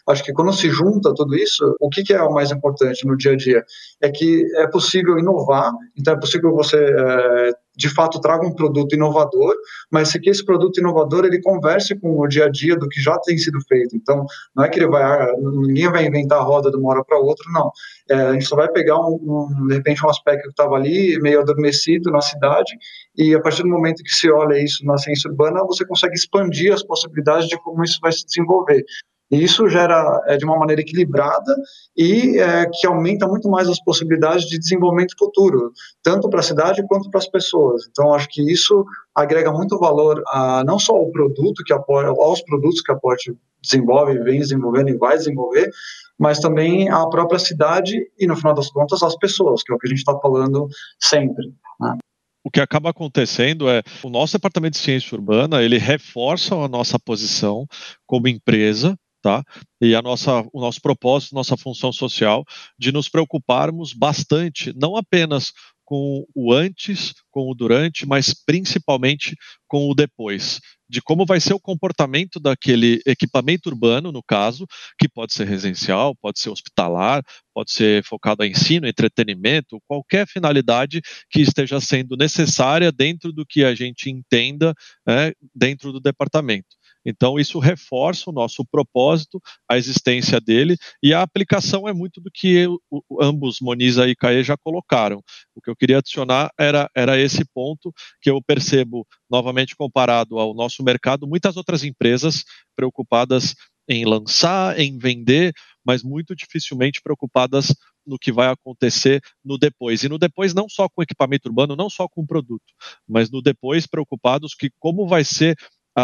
acho 0.08 0.24
que 0.24 0.32
quando 0.32 0.54
se 0.54 0.70
junta 0.70 1.14
tudo 1.16 1.36
isso, 1.36 1.76
o 1.80 1.90
que, 1.90 2.04
que, 2.04 2.14
é 2.14 2.22
o 2.22 2.32
mais 2.32 2.52
importante 2.52 3.06
no 3.06 3.18
dia 3.18 3.32
a 3.32 3.36
dia? 3.36 3.66
É 4.00 4.12
que 4.12 4.46
é 4.58 4.68
possível 4.68 5.18
inovar, 5.18 5.72
então 5.98 6.14
é 6.14 6.20
possível 6.20 6.54
você, 6.54 6.78
é, 6.78 7.52
de 7.76 7.90
fato, 7.90 8.22
traga 8.22 8.46
um 8.46 8.54
produto 8.54 8.94
inovador, 8.94 9.56
mas 9.92 10.12
que 10.12 10.30
esse 10.30 10.46
produto 10.46 10.80
inovador 10.80 11.26
ele 11.26 11.42
converse 11.42 12.00
com 12.00 12.20
o 12.20 12.28
dia 12.28 12.46
a 12.46 12.50
dia 12.50 12.76
do 12.76 12.88
que 12.88 13.02
já 13.02 13.18
tem 13.20 13.38
sido 13.38 13.58
feito. 13.68 13.96
Então, 13.96 14.26
não 14.56 14.64
é 14.64 14.70
que 14.70 14.78
ele 14.78 14.88
vai, 14.88 15.02
ah, 15.02 15.34
ninguém 15.40 15.90
vai 15.90 16.06
inventar 16.06 16.40
a 16.40 16.44
roda 16.44 16.70
de 16.70 16.78
uma 16.78 16.92
hora 16.92 17.04
para 17.04 17.18
outra, 17.18 17.46
não. 17.52 17.72
É, 18.10 18.16
a 18.16 18.34
gente 18.34 18.46
só 18.46 18.56
vai 18.56 18.68
pegar, 18.68 19.00
um, 19.00 19.48
um, 19.50 19.68
de 19.68 19.76
repente, 19.76 20.06
um 20.06 20.10
aspecto 20.10 20.44
que 20.44 20.50
estava 20.50 20.76
ali, 20.76 21.20
meio 21.22 21.40
adormecido 21.40 22.12
na 22.12 22.22
cidade, 22.22 22.78
e 23.20 23.36
a 23.36 23.42
partir 23.42 23.64
do 23.64 23.68
momento 23.68 24.02
que 24.02 24.12
se 24.12 24.32
olha 24.32 24.58
isso 24.58 24.86
na 24.86 24.98
ciência 24.98 25.30
urbana, 25.30 25.66
você 25.66 25.86
consegue 25.86 26.16
expandir 26.16 26.74
as 26.74 26.82
possibilidades 26.82 27.50
de 27.50 27.62
como 27.62 27.84
isso 27.84 28.00
vai 28.02 28.14
se 28.14 28.26
desenvolver. 28.26 28.82
E 29.30 29.44
isso 29.44 29.68
gera 29.68 30.24
é, 30.26 30.38
de 30.38 30.46
uma 30.46 30.58
maneira 30.58 30.82
equilibrada 30.82 31.54
e 31.98 32.40
é, 32.40 32.66
que 32.66 32.88
aumenta 32.88 33.28
muito 33.28 33.50
mais 33.50 33.68
as 33.68 33.84
possibilidades 33.84 34.46
de 34.48 34.58
desenvolvimento 34.58 35.16
futuro, 35.20 35.74
tanto 36.02 36.30
para 36.30 36.40
a 36.40 36.44
cidade 36.44 36.82
quanto 36.88 37.12
para 37.12 37.20
as 37.20 37.28
pessoas. 37.28 37.84
Então, 37.92 38.14
acho 38.14 38.30
que 38.30 38.42
isso 38.50 38.86
agrega 39.14 39.52
muito 39.52 39.78
valor 39.78 40.24
a 40.30 40.64
não 40.64 40.80
só 40.80 40.96
ao 40.96 41.12
produto 41.12 41.62
que 41.66 41.74
a, 41.74 41.84
aos 42.20 42.42
produtos 42.44 42.80
que 42.80 42.92
a 42.94 42.96
Porte 42.96 43.36
desenvolve, 43.62 44.18
vem 44.20 44.40
desenvolvendo 44.40 44.92
e 44.92 44.98
vai 44.98 45.18
desenvolver, 45.18 45.70
mas 46.18 46.40
também 46.40 46.90
à 46.90 47.06
própria 47.08 47.38
cidade 47.38 47.98
e, 48.18 48.26
no 48.26 48.38
final 48.38 48.54
das 48.54 48.72
contas, 48.72 49.04
às 49.04 49.18
pessoas, 49.18 49.62
que 49.62 49.74
é 49.74 49.76
o 49.76 49.78
que 49.78 49.88
a 49.88 49.90
gente 49.90 50.00
está 50.00 50.18
falando 50.20 50.70
sempre. 50.98 51.54
Né? 51.82 51.98
O 52.44 52.50
que 52.52 52.60
acaba 52.60 52.90
acontecendo 52.90 53.70
é 53.70 53.82
o 54.04 54.10
nosso 54.10 54.34
departamento 54.34 54.78
de 54.78 54.84
ciência 54.84 55.16
urbana 55.16 55.62
ele 55.62 55.78
reforça 55.78 56.56
a 56.56 56.68
nossa 56.68 56.98
posição 57.00 57.66
como 58.06 58.28
empresa 58.28 58.98
tá? 59.22 59.44
E 59.82 59.96
a 59.96 60.02
nossa, 60.02 60.46
o 60.54 60.62
nosso 60.62 60.82
propósito, 60.82 61.36
nossa 61.36 61.58
função 61.58 61.92
social 61.92 62.44
de 62.78 62.92
nos 62.92 63.10
preocuparmos 63.10 63.94
bastante, 63.94 64.74
não 64.76 64.96
apenas 64.96 65.52
com 65.90 66.24
o 66.36 66.54
antes, 66.54 67.16
com 67.32 67.50
o 67.50 67.56
durante, 67.56 68.06
mas 68.06 68.32
principalmente 68.32 69.36
com 69.68 69.90
o 69.90 69.96
depois, 69.96 70.60
de 70.88 71.02
como 71.02 71.26
vai 71.26 71.40
ser 71.40 71.56
o 71.56 71.60
comportamento 71.60 72.40
daquele 72.40 73.02
equipamento 73.08 73.70
urbano, 73.70 74.12
no 74.12 74.22
caso, 74.22 74.68
que 75.00 75.10
pode 75.10 75.34
ser 75.34 75.48
residencial, 75.48 76.16
pode 76.16 76.40
ser 76.40 76.52
hospitalar, 76.52 77.24
pode 77.52 77.72
ser 77.72 78.04
focado 78.04 78.44
em 78.44 78.52
ensino, 78.52 78.88
entretenimento, 78.88 79.82
qualquer 79.88 80.28
finalidade 80.28 81.02
que 81.28 81.42
esteja 81.42 81.82
sendo 81.82 82.16
necessária 82.16 82.92
dentro 82.92 83.34
do 83.34 83.44
que 83.44 83.64
a 83.64 83.74
gente 83.74 84.12
entenda 84.12 84.76
é, 85.08 85.34
dentro 85.56 85.92
do 85.92 86.00
departamento. 86.00 86.79
Então, 87.10 87.40
isso 87.40 87.58
reforça 87.60 88.30
o 88.30 88.34
nosso 88.34 88.64
propósito, 88.64 89.42
a 89.70 89.78
existência 89.78 90.40
dele, 90.40 90.78
e 91.02 91.14
a 91.14 91.22
aplicação 91.22 91.88
é 91.88 91.94
muito 91.94 92.22
do 92.22 92.30
que 92.32 92.48
eu, 92.50 92.80
ambos, 93.20 93.58
Moniza 93.60 94.08
e 94.08 94.16
Caê, 94.16 94.44
já 94.44 94.56
colocaram. 94.56 95.24
O 95.56 95.62
que 95.62 95.70
eu 95.70 95.76
queria 95.76 95.98
adicionar 95.98 96.52
era, 96.58 96.90
era 96.96 97.20
esse 97.20 97.44
ponto 97.54 97.92
que 98.22 98.30
eu 98.30 98.40
percebo, 98.42 99.08
novamente 99.30 99.76
comparado 99.76 100.38
ao 100.38 100.54
nosso 100.54 100.84
mercado, 100.84 101.28
muitas 101.28 101.58
outras 101.58 101.84
empresas 101.84 102.44
preocupadas 102.76 103.56
em 103.88 104.06
lançar, 104.06 104.80
em 104.80 104.98
vender, 105.00 105.52
mas 105.84 106.04
muito 106.04 106.36
dificilmente 106.36 107.02
preocupadas 107.02 107.74
no 108.06 108.18
que 108.20 108.32
vai 108.32 108.48
acontecer 108.48 109.22
no 109.44 109.58
depois. 109.58 110.04
E 110.04 110.10
no 110.10 110.18
depois 110.18 110.54
não 110.54 110.70
só 110.70 110.88
com 110.88 111.02
equipamento 111.02 111.50
urbano, 111.50 111.76
não 111.76 111.90
só 111.90 112.08
com 112.08 112.26
produto, 112.26 112.74
mas 113.08 113.32
no 113.32 113.42
depois 113.42 113.88
preocupados 113.88 114.54
que 114.54 114.70
como 114.80 115.08
vai 115.08 115.24
ser 115.24 115.56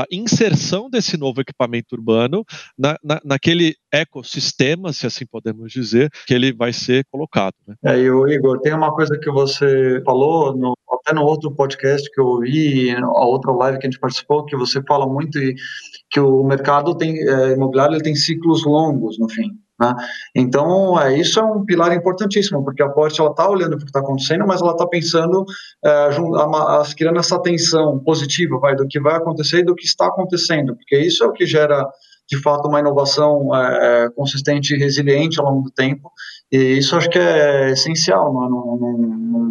a 0.02 0.06
inserção 0.12 0.90
desse 0.90 1.18
novo 1.18 1.42
equipamento 1.42 1.96
urbano 1.96 2.44
na, 2.78 2.98
na, 3.04 3.22
naquele 3.24 3.76
ecossistema, 3.92 4.92
se 4.92 5.06
assim 5.06 5.26
podemos 5.26 5.72
dizer, 5.72 6.10
que 6.28 6.34
ele 6.34 6.54
vai 6.54 6.74
ser 6.74 7.06
colocado. 7.12 7.54
Né? 7.68 7.76
É, 7.86 8.00
e 8.00 8.10
o 8.10 8.28
Igor, 8.28 8.60
tem 8.60 8.74
uma 8.74 8.94
coisa 8.94 9.18
que 9.18 9.32
você 9.32 10.02
falou, 10.06 10.56
no, 10.56 10.78
até 10.92 11.14
no 11.14 11.24
outro 11.24 11.52
podcast 11.52 12.10
que 12.12 12.20
eu 12.20 12.26
ouvi, 12.26 12.92
a 12.92 13.26
outra 13.26 13.52
live 13.52 13.80
que 13.80 13.88
a 13.88 13.90
gente 13.90 14.00
participou, 14.00 14.46
que 14.46 14.56
você 14.56 14.82
fala 14.84 15.08
muito 15.08 15.40
e, 15.40 15.56
que 16.10 16.20
o 16.20 16.44
mercado 16.44 16.96
tem, 16.96 17.18
é, 17.18 17.54
imobiliário 17.54 18.00
tem 18.00 18.16
ciclos 18.16 18.66
longos, 18.66 19.20
no 19.20 19.30
fim. 19.30 19.52
Né? 19.80 19.94
Então, 20.34 21.00
é, 21.00 21.18
isso 21.20 21.40
é 21.40 21.44
um 21.44 21.66
pilar 21.66 21.94
importantíssimo, 21.94 22.64
porque 22.64 22.82
a 22.82 22.90
Porsche 22.90 23.22
está 23.22 23.50
olhando 23.50 23.74
o 23.74 23.78
que 23.78 23.86
está 23.86 24.00
acontecendo, 24.00 24.46
mas 24.48 24.62
ela 24.62 24.72
está 24.72 24.88
pensando, 24.88 25.46
é, 25.84 26.10
criando 26.96 27.20
essa 27.20 27.36
atenção 27.36 28.00
positiva 28.00 28.58
vai, 28.60 28.76
do 28.76 28.88
que 28.88 29.00
vai 29.00 29.16
acontecer 29.16 29.60
e 29.60 29.66
do 29.66 29.76
que 29.76 29.86
está 29.86 30.08
acontecendo, 30.08 30.76
porque 30.76 30.98
isso 30.98 31.24
é 31.24 31.28
o 31.28 31.34
que 31.34 31.46
gera, 31.46 31.86
de 32.28 32.42
fato, 32.42 32.68
uma 32.70 32.80
inovação 32.80 33.54
é, 33.54 34.06
é 34.06 34.10
consistente 34.12 34.74
e 34.74 34.78
resiliente 34.78 35.40
ao 35.40 35.46
longo 35.48 35.64
do 35.64 35.72
tempo, 35.72 36.10
e 36.52 36.78
isso 36.78 36.96
acho 36.96 37.10
que 37.10 37.18
é 37.18 37.72
essencial 37.72 38.34
né, 38.34 38.48
num, 38.50 38.78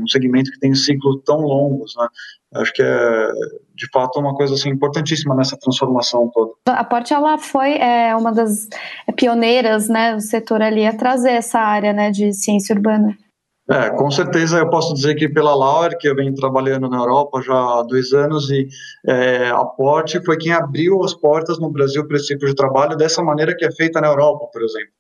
num, 0.00 0.06
segmento 0.06 0.50
que 0.50 0.60
tem 0.60 0.74
ciclos 0.74 1.20
tão 1.24 1.40
longos. 1.40 1.94
Né? 1.96 2.06
Acho 2.54 2.72
que 2.72 2.82
é, 2.82 3.28
de 3.74 3.88
fato, 3.92 4.20
uma 4.20 4.34
coisa 4.34 4.54
assim, 4.54 4.70
importantíssima 4.70 5.34
nessa 5.34 5.58
transformação 5.58 6.30
toda. 6.32 6.52
A 6.66 6.84
Porte 6.84 7.12
ela 7.12 7.36
foi 7.36 7.78
é, 7.78 8.14
uma 8.14 8.32
das 8.32 8.68
pioneiras 9.16 9.88
né, 9.88 10.14
do 10.14 10.20
setor 10.20 10.62
ali 10.62 10.86
a 10.86 10.96
trazer 10.96 11.32
essa 11.32 11.58
área 11.58 11.92
né, 11.92 12.10
de 12.10 12.32
ciência 12.32 12.74
urbana. 12.74 13.16
É, 13.68 13.88
com 13.90 14.10
certeza 14.10 14.58
eu 14.58 14.68
posso 14.68 14.92
dizer 14.92 15.14
que 15.14 15.26
pela 15.26 15.54
Lauer, 15.54 15.96
que 15.98 16.06
eu 16.06 16.14
venho 16.14 16.34
trabalhando 16.34 16.86
na 16.88 16.98
Europa 16.98 17.40
já 17.40 17.54
há 17.54 17.82
dois 17.82 18.12
anos, 18.12 18.50
e 18.50 18.68
é, 19.06 19.48
a 19.48 19.64
Porte 19.64 20.22
foi 20.22 20.36
quem 20.36 20.52
abriu 20.52 21.02
as 21.02 21.14
portas 21.14 21.58
no 21.58 21.70
Brasil 21.70 22.06
para 22.06 22.18
esse 22.18 22.26
tipo 22.26 22.44
de 22.44 22.54
trabalho 22.54 22.94
dessa 22.94 23.22
maneira 23.22 23.56
que 23.56 23.64
é 23.64 23.72
feita 23.72 24.02
na 24.02 24.08
Europa, 24.08 24.46
por 24.52 24.62
exemplo 24.62 24.92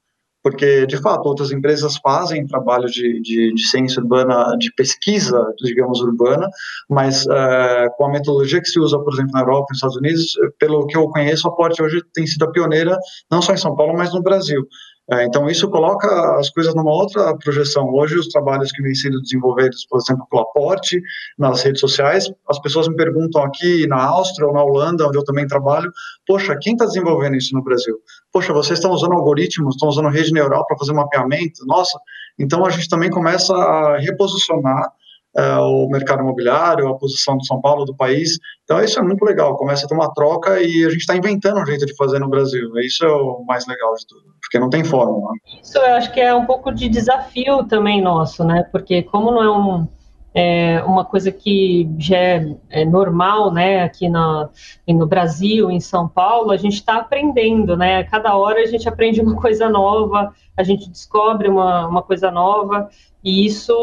porque, 0.44 0.86
de 0.86 0.98
fato, 0.98 1.26
outras 1.26 1.50
empresas 1.50 1.96
fazem 1.96 2.46
trabalho 2.46 2.86
de, 2.86 3.18
de, 3.22 3.54
de 3.54 3.66
ciência 3.66 4.02
urbana, 4.02 4.54
de 4.58 4.70
pesquisa, 4.74 5.42
digamos, 5.58 6.02
urbana, 6.02 6.46
mas 6.90 7.24
uh, 7.24 7.88
com 7.96 8.04
a 8.04 8.10
metodologia 8.10 8.60
que 8.60 8.68
se 8.68 8.78
usa, 8.78 8.98
por 8.98 9.14
exemplo, 9.14 9.32
na 9.32 9.40
Europa 9.40 9.68
nos 9.70 9.78
Estados 9.78 9.96
Unidos, 9.96 10.34
pelo 10.58 10.86
que 10.86 10.98
eu 10.98 11.08
conheço, 11.08 11.48
a 11.48 11.56
Porte 11.56 11.82
hoje 11.82 11.98
tem 12.12 12.26
sido 12.26 12.44
a 12.44 12.50
pioneira, 12.50 12.98
não 13.30 13.40
só 13.40 13.54
em 13.54 13.56
São 13.56 13.74
Paulo, 13.74 13.96
mas 13.96 14.12
no 14.12 14.22
Brasil. 14.22 14.68
É, 15.10 15.22
então, 15.24 15.50
isso 15.50 15.68
coloca 15.68 16.38
as 16.38 16.48
coisas 16.48 16.74
numa 16.74 16.90
outra 16.90 17.36
projeção. 17.36 17.92
Hoje, 17.92 18.18
os 18.18 18.28
trabalhos 18.28 18.72
que 18.72 18.82
vêm 18.82 18.94
sendo 18.94 19.20
desenvolvidos, 19.20 19.86
por 19.86 19.98
exemplo, 19.98 20.26
pelo 20.30 20.42
aporte 20.42 20.98
nas 21.38 21.62
redes 21.62 21.80
sociais, 21.80 22.32
as 22.48 22.58
pessoas 22.58 22.88
me 22.88 22.96
perguntam 22.96 23.42
aqui 23.42 23.86
na 23.86 24.02
Áustria 24.02 24.48
ou 24.48 24.54
na 24.54 24.64
Holanda, 24.64 25.06
onde 25.06 25.18
eu 25.18 25.24
também 25.24 25.46
trabalho, 25.46 25.92
poxa, 26.26 26.56
quem 26.58 26.72
está 26.72 26.86
desenvolvendo 26.86 27.36
isso 27.36 27.54
no 27.54 27.62
Brasil? 27.62 27.96
Poxa, 28.32 28.54
vocês 28.54 28.78
estão 28.78 28.92
usando 28.92 29.12
algoritmos, 29.12 29.74
estão 29.74 29.90
usando 29.90 30.08
rede 30.08 30.32
neural 30.32 30.66
para 30.66 30.78
fazer 30.78 30.94
mapeamento? 30.94 31.66
Nossa, 31.66 31.98
então 32.38 32.64
a 32.64 32.70
gente 32.70 32.88
também 32.88 33.10
começa 33.10 33.54
a 33.54 33.98
reposicionar 33.98 34.90
o 35.36 35.88
mercado 35.88 36.22
imobiliário, 36.22 36.88
a 36.88 36.94
posição 36.94 37.36
de 37.36 37.46
São 37.46 37.60
Paulo, 37.60 37.84
do 37.84 37.94
país. 37.94 38.38
Então, 38.64 38.82
isso 38.82 38.98
é 38.98 39.02
muito 39.02 39.24
legal. 39.24 39.56
Começa 39.56 39.84
a 39.84 39.88
ter 39.88 39.94
uma 39.94 40.12
troca 40.12 40.60
e 40.60 40.84
a 40.84 40.90
gente 40.90 41.00
está 41.00 41.16
inventando 41.16 41.60
um 41.60 41.66
jeito 41.66 41.86
de 41.86 41.96
fazer 41.96 42.18
no 42.18 42.28
Brasil. 42.28 42.70
Isso 42.78 43.04
é 43.04 43.12
o 43.12 43.44
mais 43.46 43.66
legal 43.66 43.94
de 43.94 44.06
tudo, 44.06 44.22
porque 44.40 44.58
não 44.58 44.70
tem 44.70 44.84
fórmula. 44.84 45.32
Isso 45.62 45.78
eu 45.78 45.94
acho 45.94 46.12
que 46.12 46.20
é 46.20 46.34
um 46.34 46.46
pouco 46.46 46.72
de 46.72 46.88
desafio 46.88 47.64
também 47.64 48.00
nosso, 48.00 48.44
né? 48.44 48.64
Porque 48.70 49.02
como 49.02 49.30
não 49.30 49.42
é 49.42 49.50
um 49.50 49.88
é 50.34 50.82
uma 50.82 51.04
coisa 51.04 51.30
que 51.30 51.88
já 51.96 52.16
é, 52.16 52.56
é, 52.68 52.84
normal, 52.84 53.52
né, 53.52 53.84
aqui 53.84 54.08
na, 54.08 54.48
no 54.88 55.06
Brasil, 55.06 55.70
em 55.70 55.78
São 55.78 56.08
Paulo, 56.08 56.50
a 56.50 56.56
gente 56.56 56.74
está 56.74 56.96
aprendendo, 56.96 57.76
né, 57.76 58.02
cada 58.02 58.36
hora 58.36 58.60
a 58.60 58.66
gente 58.66 58.88
aprende 58.88 59.20
uma 59.20 59.36
coisa 59.36 59.68
nova, 59.68 60.34
a 60.56 60.62
gente 60.64 60.90
descobre 60.90 61.48
uma, 61.48 61.86
uma 61.86 62.02
coisa 62.02 62.32
nova, 62.32 62.88
e 63.24 63.46
isso 63.46 63.74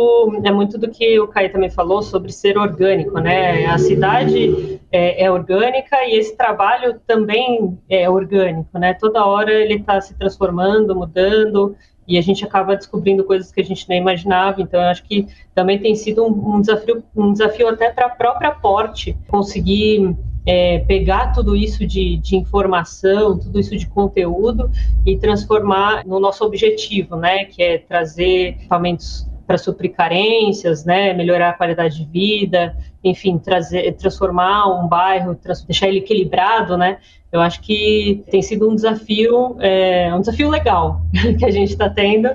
é 0.44 0.52
muito 0.52 0.78
do 0.78 0.88
que 0.88 1.20
o 1.20 1.28
Caio 1.28 1.52
também 1.52 1.72
falou 1.72 2.04
sobre 2.04 2.32
ser 2.32 2.60
orgânico, 2.60 3.20
né? 3.20 3.66
A 3.66 3.78
cidade 3.80 4.80
é, 4.92 5.24
é, 5.24 5.32
orgânica 5.32 6.06
e 6.06 6.16
esse 6.16 6.38
trabalho 6.38 7.02
também 7.08 7.76
é 7.90 8.08
orgânico, 8.08 8.78
né? 8.78 8.94
Toda 8.94 9.26
hora 9.26 9.52
ele 9.52 9.78
está 9.78 10.00
se 10.00 10.14
transformando, 10.14 10.96
mudando 10.96 11.76
e 12.08 12.20
a 12.20 12.22
gente 12.22 12.46
acaba 12.46 12.76
descobrindo 12.76 13.24
coisas 13.24 13.52
que 13.52 13.60
a 13.60 13.64
gente 13.64 13.90
nem 13.90 14.00
imaginava. 14.00 14.62
Então, 14.62 14.80
eu 14.80 14.90
acho 14.90 15.04
que 15.06 15.28
também 15.56 15.80
tem 15.80 15.96
sido 15.96 16.24
um, 16.24 16.58
um 16.58 16.62
desafio, 16.62 17.04
um 17.16 17.34
desafio 17.34 17.68
até 17.68 17.90
para 17.90 18.06
a 18.06 18.10
própria 18.10 18.52
Porte 18.52 19.18
conseguir 19.28 20.16
é, 20.46 20.80
pegar 20.80 21.34
tudo 21.34 21.56
isso 21.56 21.86
de, 21.88 22.18
de, 22.18 22.36
informação, 22.36 23.40
tudo 23.40 23.60
isso 23.60 23.76
de 23.76 23.88
conteúdo 23.88 24.70
e 25.04 25.18
transformar 25.18 26.06
no 26.06 26.20
nosso 26.20 26.44
objetivo, 26.46 27.16
né? 27.16 27.46
Que 27.46 27.64
é 27.64 27.78
trazer 27.80 28.50
equipamentos 28.50 29.31
para 29.52 29.58
suprir 29.58 29.92
carências, 29.92 30.86
né, 30.86 31.14
melhorar 31.14 31.50
a 31.50 31.54
qualidade 31.54 31.98
de 31.98 32.10
vida, 32.10 32.74
enfim, 33.04 33.38
trazer, 33.38 33.92
transformar 33.98 34.66
um 34.68 34.88
bairro, 34.88 35.36
trans, 35.36 35.66
deixar 35.66 35.90
ele 35.90 35.98
equilibrado, 35.98 36.78
né? 36.78 37.00
Eu 37.30 37.42
acho 37.42 37.60
que 37.60 38.24
tem 38.32 38.42
sido 38.42 38.70
um 38.70 38.76
desafio, 38.76 39.58
é, 39.60 40.10
um 40.16 40.22
desafio 40.22 40.50
legal 40.50 41.02
que 41.38 41.44
a 41.44 41.52
gente 41.52 41.72
está 41.72 41.90
tendo, 41.90 42.30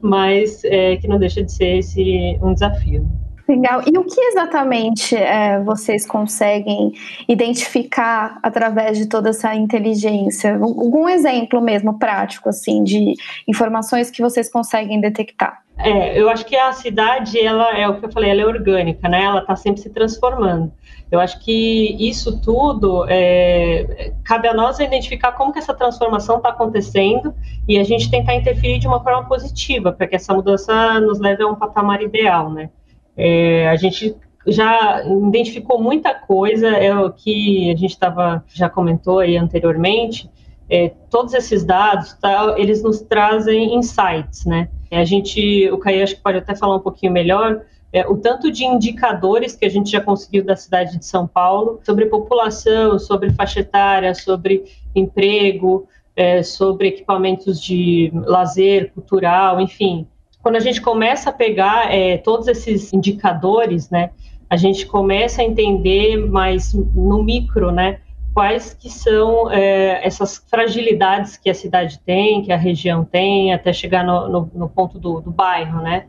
mas 0.00 0.62
é, 0.62 0.96
que 0.96 1.08
não 1.08 1.18
deixa 1.18 1.42
de 1.42 1.50
ser 1.50 1.78
esse 1.78 2.38
um 2.40 2.54
desafio. 2.54 3.04
Legal. 3.48 3.82
E 3.84 3.98
o 3.98 4.04
que 4.04 4.20
exatamente 4.20 5.16
é, 5.16 5.60
vocês 5.64 6.06
conseguem 6.06 6.92
identificar 7.28 8.38
através 8.44 8.96
de 8.96 9.06
toda 9.06 9.30
essa 9.30 9.52
inteligência? 9.56 10.54
Algum 10.54 11.08
exemplo 11.08 11.60
mesmo 11.60 11.98
prático, 11.98 12.48
assim, 12.48 12.84
de 12.84 13.14
informações 13.48 14.08
que 14.08 14.22
vocês 14.22 14.48
conseguem 14.48 15.00
detectar? 15.00 15.64
É, 15.82 16.20
eu 16.20 16.28
acho 16.28 16.44
que 16.44 16.56
a 16.56 16.72
cidade, 16.72 17.38
ela 17.38 17.76
é 17.76 17.88
o 17.88 17.98
que 17.98 18.06
eu 18.06 18.12
falei, 18.12 18.30
ela 18.30 18.42
é 18.42 18.46
orgânica, 18.46 19.08
né? 19.08 19.22
Ela 19.22 19.40
está 19.40 19.56
sempre 19.56 19.80
se 19.80 19.90
transformando. 19.90 20.72
Eu 21.10 21.18
acho 21.18 21.40
que 21.40 21.96
isso 21.98 22.40
tudo 22.40 23.04
é, 23.08 24.12
cabe 24.24 24.46
a 24.46 24.54
nós 24.54 24.78
identificar 24.78 25.32
como 25.32 25.52
que 25.52 25.58
essa 25.58 25.74
transformação 25.74 26.36
está 26.36 26.50
acontecendo 26.50 27.34
e 27.66 27.78
a 27.78 27.84
gente 27.84 28.10
tentar 28.10 28.36
interferir 28.36 28.78
de 28.78 28.86
uma 28.86 29.02
forma 29.02 29.26
positiva 29.26 29.90
para 29.92 30.06
que 30.06 30.14
essa 30.14 30.32
mudança 30.32 31.00
nos 31.00 31.18
leve 31.18 31.42
a 31.42 31.48
um 31.48 31.56
patamar 31.56 32.00
ideal, 32.00 32.50
né? 32.50 32.70
É, 33.16 33.68
a 33.68 33.76
gente 33.76 34.14
já 34.46 35.02
identificou 35.04 35.80
muita 35.80 36.14
coisa, 36.14 36.68
é 36.68 36.94
o 36.94 37.10
que 37.10 37.70
a 37.70 37.76
gente 37.76 37.90
estava 37.90 38.44
já 38.48 38.70
comentou 38.70 39.18
aí 39.18 39.36
anteriormente. 39.36 40.30
É, 40.70 40.92
todos 41.10 41.34
esses 41.34 41.64
dados, 41.64 42.12
tá, 42.14 42.54
eles 42.56 42.82
nos 42.82 43.00
trazem 43.00 43.74
insights, 43.74 44.46
né? 44.46 44.68
A 44.90 45.04
gente, 45.04 45.68
o 45.70 45.78
Caio 45.78 46.02
acho 46.02 46.14
que 46.14 46.22
pode 46.22 46.38
até 46.38 46.54
falar 46.54 46.76
um 46.76 46.80
pouquinho 46.80 47.12
melhor, 47.12 47.62
é, 47.92 48.06
o 48.06 48.16
tanto 48.16 48.52
de 48.52 48.64
indicadores 48.64 49.56
que 49.56 49.64
a 49.64 49.68
gente 49.68 49.90
já 49.90 50.00
conseguiu 50.00 50.44
da 50.44 50.54
cidade 50.54 50.96
de 50.96 51.04
São 51.04 51.26
Paulo 51.26 51.80
sobre 51.82 52.06
população, 52.06 52.98
sobre 52.98 53.32
faixa 53.32 53.60
etária, 53.60 54.14
sobre 54.14 54.64
emprego, 54.94 55.88
é, 56.14 56.42
sobre 56.42 56.88
equipamentos 56.88 57.60
de 57.60 58.12
lazer, 58.14 58.92
cultural, 58.92 59.60
enfim. 59.60 60.06
Quando 60.40 60.56
a 60.56 60.60
gente 60.60 60.80
começa 60.80 61.30
a 61.30 61.32
pegar 61.32 61.92
é, 61.92 62.16
todos 62.18 62.46
esses 62.46 62.92
indicadores, 62.92 63.90
né, 63.90 64.10
a 64.48 64.56
gente 64.56 64.86
começa 64.86 65.42
a 65.42 65.44
entender 65.44 66.16
mais 66.16 66.72
no 66.72 67.22
micro, 67.22 67.70
né, 67.72 68.00
quais 68.34 68.74
que 68.74 68.88
são 68.88 69.50
é, 69.50 70.06
essas 70.06 70.38
fragilidades 70.48 71.36
que 71.36 71.50
a 71.50 71.54
cidade 71.54 72.00
tem, 72.00 72.42
que 72.42 72.52
a 72.52 72.56
região 72.56 73.04
tem, 73.04 73.52
até 73.52 73.72
chegar 73.72 74.04
no, 74.04 74.28
no, 74.28 74.50
no 74.54 74.68
ponto 74.68 74.98
do, 74.98 75.20
do, 75.20 75.30
bairro, 75.30 75.82
né? 75.82 76.06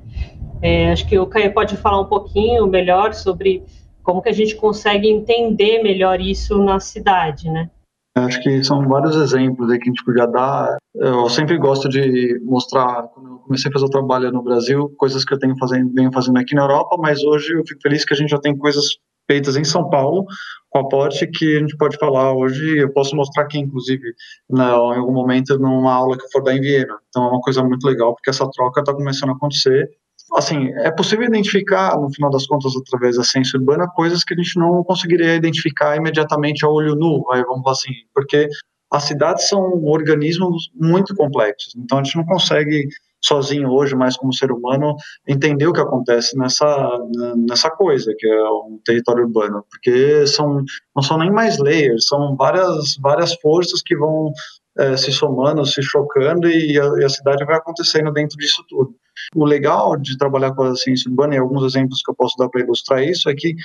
É, 0.61 0.91
acho 0.91 1.07
que 1.07 1.17
o 1.17 1.25
Caio 1.25 1.53
pode 1.53 1.75
falar 1.77 1.99
um 1.99 2.05
pouquinho 2.05 2.67
melhor 2.67 3.13
sobre 3.13 3.63
como 4.03 4.21
que 4.21 4.29
a 4.29 4.33
gente 4.33 4.55
consegue 4.55 5.07
entender 5.07 5.81
melhor 5.81 6.19
isso 6.19 6.57
na 6.63 6.79
cidade, 6.79 7.49
né? 7.49 7.69
Acho 8.15 8.41
que 8.41 8.61
são 8.63 8.85
vários 8.89 9.15
exemplos 9.15 9.69
aí 9.69 9.79
que 9.79 9.89
a 9.89 9.91
gente 9.91 10.03
podia 10.03 10.25
dar. 10.25 10.75
Eu 10.93 11.29
sempre 11.29 11.57
gosto 11.57 11.87
de 11.87 12.39
mostrar, 12.43 13.03
quando 13.03 13.29
eu 13.29 13.37
comecei 13.37 13.69
a 13.69 13.73
fazer 13.73 13.85
o 13.85 13.89
trabalho 13.89 14.31
no 14.31 14.43
Brasil, 14.43 14.93
coisas 14.97 15.23
que 15.23 15.33
eu 15.33 15.39
tenho 15.39 15.57
fazendo, 15.57 15.93
venho 15.93 16.11
fazendo 16.11 16.37
aqui 16.37 16.53
na 16.53 16.63
Europa, 16.63 16.97
mas 16.99 17.23
hoje 17.23 17.53
eu 17.53 17.63
fico 17.65 17.81
feliz 17.81 18.03
que 18.03 18.13
a 18.13 18.17
gente 18.17 18.29
já 18.29 18.37
tem 18.37 18.55
coisas 18.57 18.97
feitas 19.29 19.55
em 19.55 19.63
São 19.63 19.89
Paulo, 19.89 20.25
com 20.71 20.79
aporte 20.79 21.27
que 21.27 21.57
a 21.57 21.59
gente 21.59 21.75
pode 21.75 21.97
falar 21.97 22.33
hoje, 22.33 22.79
eu 22.79 22.91
posso 22.93 23.13
mostrar 23.13 23.43
aqui, 23.43 23.59
inclusive, 23.59 24.13
na, 24.49 24.69
em 24.69 24.99
algum 24.99 25.11
momento, 25.11 25.59
numa 25.59 25.93
aula 25.93 26.17
que 26.17 26.23
eu 26.23 26.29
for 26.31 26.41
dar 26.41 26.55
em 26.55 26.61
Viena. 26.61 26.97
Então 27.09 27.25
é 27.25 27.27
uma 27.27 27.41
coisa 27.41 27.61
muito 27.61 27.85
legal, 27.85 28.15
porque 28.15 28.29
essa 28.29 28.49
troca 28.49 28.79
está 28.79 28.93
começando 28.93 29.31
a 29.31 29.33
acontecer. 29.33 29.89
Assim, 30.33 30.69
é 30.77 30.89
possível 30.89 31.25
identificar, 31.25 31.99
no 31.99 32.09
final 32.13 32.31
das 32.31 32.47
contas, 32.47 32.71
através 32.73 33.17
da 33.17 33.23
ciência 33.23 33.59
urbana, 33.59 33.85
coisas 33.85 34.23
que 34.23 34.33
a 34.33 34.37
gente 34.37 34.57
não 34.57 34.81
conseguiria 34.85 35.35
identificar 35.35 35.97
imediatamente 35.97 36.65
a 36.65 36.69
olho 36.69 36.95
nu, 36.95 37.21
aí 37.31 37.43
vamos 37.43 37.63
falar 37.63 37.73
assim, 37.73 37.91
porque 38.15 38.47
as 38.93 39.03
cidades 39.03 39.49
são 39.49 39.83
organismos 39.83 40.71
muito 40.73 41.13
complexos, 41.15 41.75
então 41.75 41.99
a 41.99 42.03
gente 42.03 42.15
não 42.15 42.25
consegue 42.25 42.87
sozinho 43.23 43.69
hoje, 43.69 43.95
mas 43.95 44.17
como 44.17 44.33
ser 44.33 44.51
humano, 44.51 44.95
entender 45.27 45.67
o 45.67 45.73
que 45.73 45.79
acontece 45.79 46.37
nessa, 46.37 46.89
nessa 47.37 47.69
coisa 47.69 48.13
que 48.17 48.27
é 48.27 48.43
um 48.49 48.79
território 48.83 49.23
urbano, 49.23 49.63
porque 49.69 50.25
são, 50.27 50.63
não 50.95 51.03
são 51.03 51.17
nem 51.17 51.31
mais 51.31 51.57
layers, 51.59 52.07
são 52.07 52.35
várias, 52.35 52.97
várias 53.01 53.33
forças 53.35 53.81
que 53.81 53.95
vão 53.95 54.31
é, 54.77 54.95
se 54.95 55.11
somando, 55.11 55.65
se 55.65 55.81
chocando 55.83 56.47
e 56.47 56.79
a, 56.79 56.85
e 56.99 57.03
a, 57.03 57.09
cidade 57.09 57.45
vai 57.45 57.57
acontecendo 57.57 58.11
dentro 58.11 58.37
disso 58.37 58.63
tudo. 58.69 58.95
O 59.35 59.45
legal 59.45 59.97
de 59.97 60.17
trabalhar 60.17 60.53
com 60.53 60.63
a 60.63 60.75
ciência 60.75 61.09
urbana, 61.09 61.35
e 61.35 61.37
alguns 61.37 61.63
exemplos 61.63 62.01
que 62.03 62.11
eu 62.11 62.15
posso 62.15 62.35
dar 62.37 62.49
para 62.49 62.61
ilustrar 62.61 63.03
isso, 63.03 63.29
é 63.29 63.33
que 63.35 63.55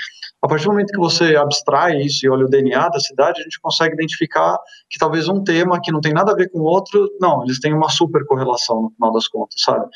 a 0.43 0.49
partir 0.49 0.65
do 0.65 0.73
momento 0.73 0.93
que 0.93 0.99
você 0.99 1.37
abstrai 1.37 2.01
isso 2.03 2.25
e 2.25 2.29
olha 2.29 2.47
o 2.47 2.49
DNA 2.49 2.89
da 2.89 3.01
cidade, 3.01 3.41
a 3.41 3.43
gente 3.43 3.61
consegue 3.61 3.95
identificar 3.95 4.57
que 4.89 4.99
talvez 4.99 5.29
um 5.29 5.43
tema 5.43 5.81
que 5.81 5.91
não 5.91 6.01
tem 6.01 6.13
nada 6.13 6.33
a 6.33 6.35
ver 6.35 6.51
com 6.51 6.61
o 6.61 6.65
outro, 6.65 7.09
não, 7.21 7.43
eles 7.43 7.59
têm 7.59 7.75
uma 7.75 7.89
super 7.89 8.25
correlação 8.27 8.83
no 8.83 8.91
final 8.91 9.13
das 9.13 9.29
contas, 9.29 9.61
sabe? 9.61 9.87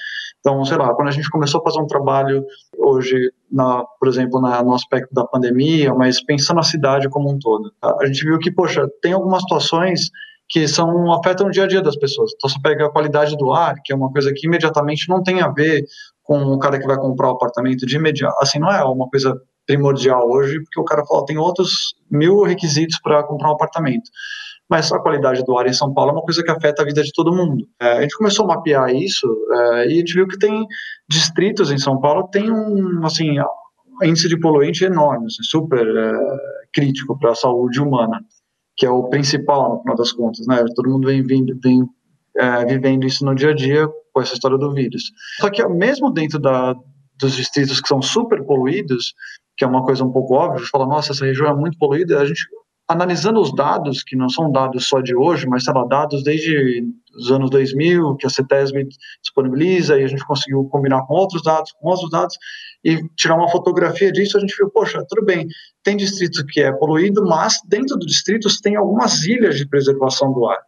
Então, 0.40 0.64
sei 0.64 0.76
lá, 0.76 0.94
quando 0.94 1.08
a 1.08 1.12
gente 1.12 1.30
começou 1.30 1.60
a 1.60 1.64
fazer 1.64 1.80
um 1.80 1.86
trabalho 1.86 2.44
hoje, 2.78 3.30
na, 3.50 3.84
por 3.98 4.08
exemplo, 4.08 4.40
na, 4.40 4.62
no 4.62 4.74
aspecto 4.74 5.12
da 5.14 5.24
pandemia, 5.24 5.94
mas 5.94 6.22
pensando 6.24 6.56
na 6.56 6.62
cidade 6.62 7.08
como 7.08 7.30
um 7.30 7.38
todo, 7.38 7.72
a 7.82 8.06
gente 8.06 8.24
viu 8.24 8.38
que, 8.38 8.50
poxa, 8.50 8.88
tem 9.02 9.12
algumas 9.12 9.42
situações 9.42 10.10
que 10.50 10.66
são 10.66 11.12
afetam 11.12 11.46
o 11.46 11.50
dia 11.50 11.64
a 11.64 11.68
dia 11.68 11.80
das 11.80 11.96
pessoas. 11.96 12.32
Então, 12.34 12.50
você 12.50 12.58
pega 12.60 12.86
a 12.86 12.90
qualidade 12.90 13.36
do 13.36 13.52
ar, 13.52 13.76
que 13.84 13.92
é 13.92 13.96
uma 13.96 14.10
coisa 14.10 14.32
que 14.34 14.48
imediatamente 14.48 15.08
não 15.08 15.22
tem 15.22 15.40
a 15.40 15.48
ver 15.48 15.84
com 16.24 16.42
o 16.42 16.58
cara 16.58 16.78
que 16.78 16.86
vai 16.86 16.96
comprar 16.96 17.28
o 17.28 17.34
apartamento 17.34 17.86
de 17.86 17.96
imediato. 17.96 18.36
Assim, 18.42 18.58
não 18.58 18.70
é 18.70 18.84
uma 18.84 19.08
coisa 19.08 19.40
primordial 19.64 20.28
hoje, 20.28 20.60
porque 20.60 20.80
o 20.80 20.84
cara 20.84 21.06
fala, 21.06 21.24
tem 21.24 21.38
outros 21.38 21.94
mil 22.10 22.42
requisitos 22.42 22.98
para 23.00 23.22
comprar 23.22 23.50
um 23.50 23.54
apartamento. 23.54 24.10
Mas 24.68 24.90
a 24.92 24.98
qualidade 24.98 25.44
do 25.44 25.56
ar 25.56 25.66
em 25.68 25.72
São 25.72 25.94
Paulo 25.94 26.10
é 26.10 26.14
uma 26.14 26.22
coisa 26.22 26.42
que 26.42 26.50
afeta 26.50 26.82
a 26.82 26.84
vida 26.84 27.02
de 27.02 27.12
todo 27.12 27.34
mundo. 27.34 27.64
É, 27.80 27.98
a 27.98 28.02
gente 28.02 28.16
começou 28.16 28.44
a 28.44 28.56
mapear 28.56 28.92
isso 28.92 29.26
é, 29.52 29.88
e 29.88 29.92
a 29.94 29.96
gente 29.98 30.14
viu 30.14 30.26
que 30.26 30.38
tem 30.38 30.66
distritos 31.08 31.70
em 31.70 31.78
São 31.78 32.00
Paulo 32.00 32.28
tem 32.28 32.50
um, 32.50 33.04
assim, 33.04 33.36
índice 34.02 34.28
de 34.28 34.38
poluente 34.38 34.84
enorme, 34.84 35.26
assim, 35.26 35.42
super 35.42 35.86
é, 35.86 36.12
crítico 36.72 37.16
para 37.18 37.32
a 37.32 37.36
saúde 37.36 37.80
humana 37.80 38.20
que 38.80 38.86
é 38.86 38.90
o 38.90 39.04
principal, 39.04 39.74
no 39.74 39.80
final 39.82 39.94
das 39.94 40.10
contas, 40.10 40.46
né? 40.46 40.64
Todo 40.74 40.88
mundo 40.88 41.06
vem, 41.06 41.22
vindo, 41.22 41.54
vem 41.62 41.86
é, 42.38 42.64
vivendo 42.64 43.06
isso 43.06 43.26
no 43.26 43.34
dia 43.34 43.50
a 43.50 43.54
dia 43.54 43.86
com 44.10 44.22
essa 44.22 44.32
história 44.32 44.56
do 44.56 44.72
vírus. 44.72 45.12
Só 45.38 45.50
que 45.50 45.62
mesmo 45.68 46.10
dentro 46.10 46.38
da, 46.38 46.74
dos 47.20 47.36
distritos 47.36 47.78
que 47.78 47.86
são 47.86 48.00
super 48.00 48.42
poluídos, 48.42 49.12
que 49.54 49.66
é 49.66 49.68
uma 49.68 49.84
coisa 49.84 50.02
um 50.02 50.10
pouco 50.10 50.32
óbvia, 50.32 50.66
fala, 50.72 50.86
nossa, 50.86 51.12
essa 51.12 51.26
região 51.26 51.50
é 51.50 51.54
muito 51.54 51.76
poluída, 51.76 52.20
a 52.20 52.24
gente 52.24 52.40
analisando 52.88 53.38
os 53.38 53.54
dados, 53.54 54.02
que 54.02 54.16
não 54.16 54.30
são 54.30 54.50
dados 54.50 54.88
só 54.88 55.02
de 55.02 55.14
hoje, 55.14 55.46
mas 55.46 55.66
lá, 55.66 55.84
dados 55.84 56.24
desde 56.24 56.82
os 57.16 57.30
anos 57.30 57.50
2000, 57.50 58.16
que 58.16 58.26
a 58.26 58.30
CETESB 58.30 58.88
disponibiliza, 59.22 59.98
e 59.98 60.04
a 60.04 60.06
gente 60.06 60.24
conseguiu 60.24 60.64
combinar 60.64 61.02
com 61.06 61.14
outros 61.14 61.42
dados, 61.42 61.72
com 61.72 61.88
outros 61.88 62.10
dados, 62.10 62.36
e 62.84 63.02
tirar 63.16 63.36
uma 63.36 63.48
fotografia 63.48 64.10
disso, 64.10 64.36
a 64.36 64.40
gente 64.40 64.56
viu, 64.56 64.70
poxa, 64.70 65.04
tudo 65.08 65.24
bem, 65.24 65.46
tem 65.82 65.96
distrito 65.96 66.44
que 66.46 66.60
é 66.60 66.72
poluído, 66.72 67.24
mas 67.24 67.54
dentro 67.68 67.96
do 67.96 68.06
distrito 68.06 68.48
tem 68.62 68.76
algumas 68.76 69.24
ilhas 69.24 69.56
de 69.56 69.68
preservação 69.68 70.32
do 70.32 70.46
ar. 70.46 70.58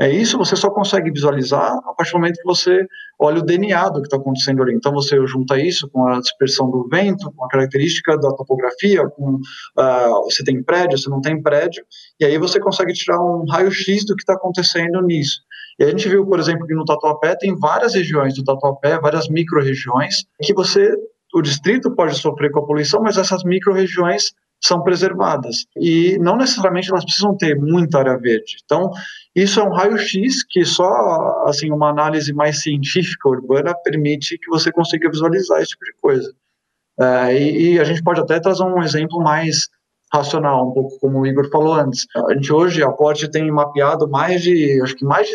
É 0.00 0.10
isso 0.10 0.38
você 0.38 0.56
só 0.56 0.70
consegue 0.70 1.12
visualizar 1.12 1.70
a 1.70 1.94
partir 1.94 2.12
do 2.12 2.18
momento 2.18 2.36
que 2.36 2.44
você 2.44 2.86
olha 3.20 3.38
o 3.38 3.44
DNA 3.44 3.88
do 3.90 4.00
que 4.00 4.08
está 4.08 4.16
acontecendo 4.16 4.62
ali. 4.62 4.74
Então 4.74 4.92
você 4.92 5.16
junta 5.26 5.56
isso 5.58 5.88
com 5.90 6.08
a 6.08 6.18
dispersão 6.18 6.70
do 6.70 6.88
vento, 6.88 7.30
com 7.36 7.44
a 7.44 7.48
característica 7.48 8.16
da 8.18 8.30
topografia, 8.30 9.06
com 9.10 9.34
uh, 9.34 10.24
você 10.24 10.42
tem 10.42 10.62
prédio, 10.62 10.98
você 10.98 11.10
não 11.10 11.20
tem 11.20 11.40
prédio, 11.40 11.84
e 12.18 12.24
aí 12.24 12.38
você 12.38 12.58
consegue 12.58 12.92
tirar 12.94 13.20
um 13.22 13.44
raio-x 13.48 14.04
do 14.06 14.16
que 14.16 14.22
está 14.22 14.32
acontecendo 14.32 15.00
nisso. 15.02 15.40
E 15.82 15.84
a 15.84 15.88
gente 15.88 16.08
viu, 16.08 16.24
por 16.24 16.38
exemplo, 16.38 16.64
que 16.64 16.74
no 16.74 16.84
Tatuapé 16.84 17.34
tem 17.34 17.58
várias 17.58 17.94
regiões 17.94 18.36
do 18.36 18.44
Tatuapé, 18.44 19.00
várias 19.00 19.28
micro-regiões, 19.28 20.24
que 20.40 20.54
você, 20.54 20.94
o 21.34 21.42
distrito 21.42 21.92
pode 21.96 22.14
sofrer 22.14 22.52
com 22.52 22.60
a 22.60 22.66
poluição, 22.66 23.02
mas 23.02 23.18
essas 23.18 23.42
micro-regiões 23.42 24.32
são 24.62 24.80
preservadas. 24.84 25.66
E 25.76 26.16
não 26.18 26.36
necessariamente 26.36 26.88
elas 26.88 27.04
precisam 27.04 27.36
ter 27.36 27.56
muita 27.56 27.98
área 27.98 28.16
verde. 28.16 28.58
Então, 28.64 28.92
isso 29.34 29.58
é 29.58 29.64
um 29.64 29.72
raio-x 29.72 30.44
que 30.48 30.64
só 30.64 30.88
assim 31.46 31.72
uma 31.72 31.90
análise 31.90 32.32
mais 32.32 32.62
científica 32.62 33.28
urbana 33.28 33.74
permite 33.82 34.38
que 34.38 34.48
você 34.48 34.70
consiga 34.70 35.10
visualizar 35.10 35.60
esse 35.60 35.70
tipo 35.70 35.84
de 35.84 35.94
coisa. 36.00 36.32
É, 37.00 37.36
e, 37.36 37.72
e, 37.72 37.80
a 37.80 37.84
gente 37.84 38.04
pode 38.04 38.20
até 38.20 38.38
trazer 38.38 38.62
um 38.62 38.80
exemplo 38.84 39.20
mais 39.20 39.68
racional, 40.12 40.68
um 40.68 40.72
pouco 40.72 40.98
como 41.00 41.20
o 41.20 41.26
Igor 41.26 41.48
falou 41.50 41.74
antes. 41.74 42.06
A 42.28 42.34
gente 42.34 42.52
hoje, 42.52 42.82
a 42.82 42.90
Porte 42.90 43.30
tem 43.30 43.50
mapeado 43.50 44.08
mais 44.08 44.42
de, 44.42 44.80
acho 44.82 44.94
que 44.94 45.04
mais 45.04 45.26
de 45.26 45.34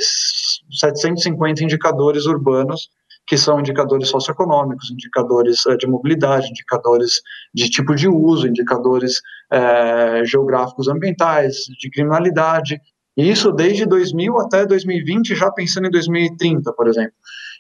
750 0.78 1.64
indicadores 1.64 2.26
urbanos 2.26 2.90
que 3.28 3.38
são 3.38 3.60
indicadores 3.60 4.08
socioeconômicos, 4.08 4.90
indicadores 4.90 5.66
eh, 5.66 5.76
de 5.76 5.86
mobilidade, 5.86 6.48
indicadores 6.50 7.22
de 7.54 7.70
tipo 7.70 7.94
de 7.94 8.08
uso, 8.08 8.48
indicadores 8.48 9.22
é, 9.52 10.24
geográficos 10.24 10.88
ambientais, 10.88 11.56
de 11.78 11.90
criminalidade, 11.90 12.80
e 13.18 13.30
isso 13.30 13.52
desde 13.52 13.86
2000 13.86 14.40
até 14.40 14.66
2020, 14.66 15.36
já 15.36 15.52
pensando 15.52 15.88
em 15.88 15.92
2030, 15.92 16.72
por 16.72 16.88
exemplo. 16.88 17.14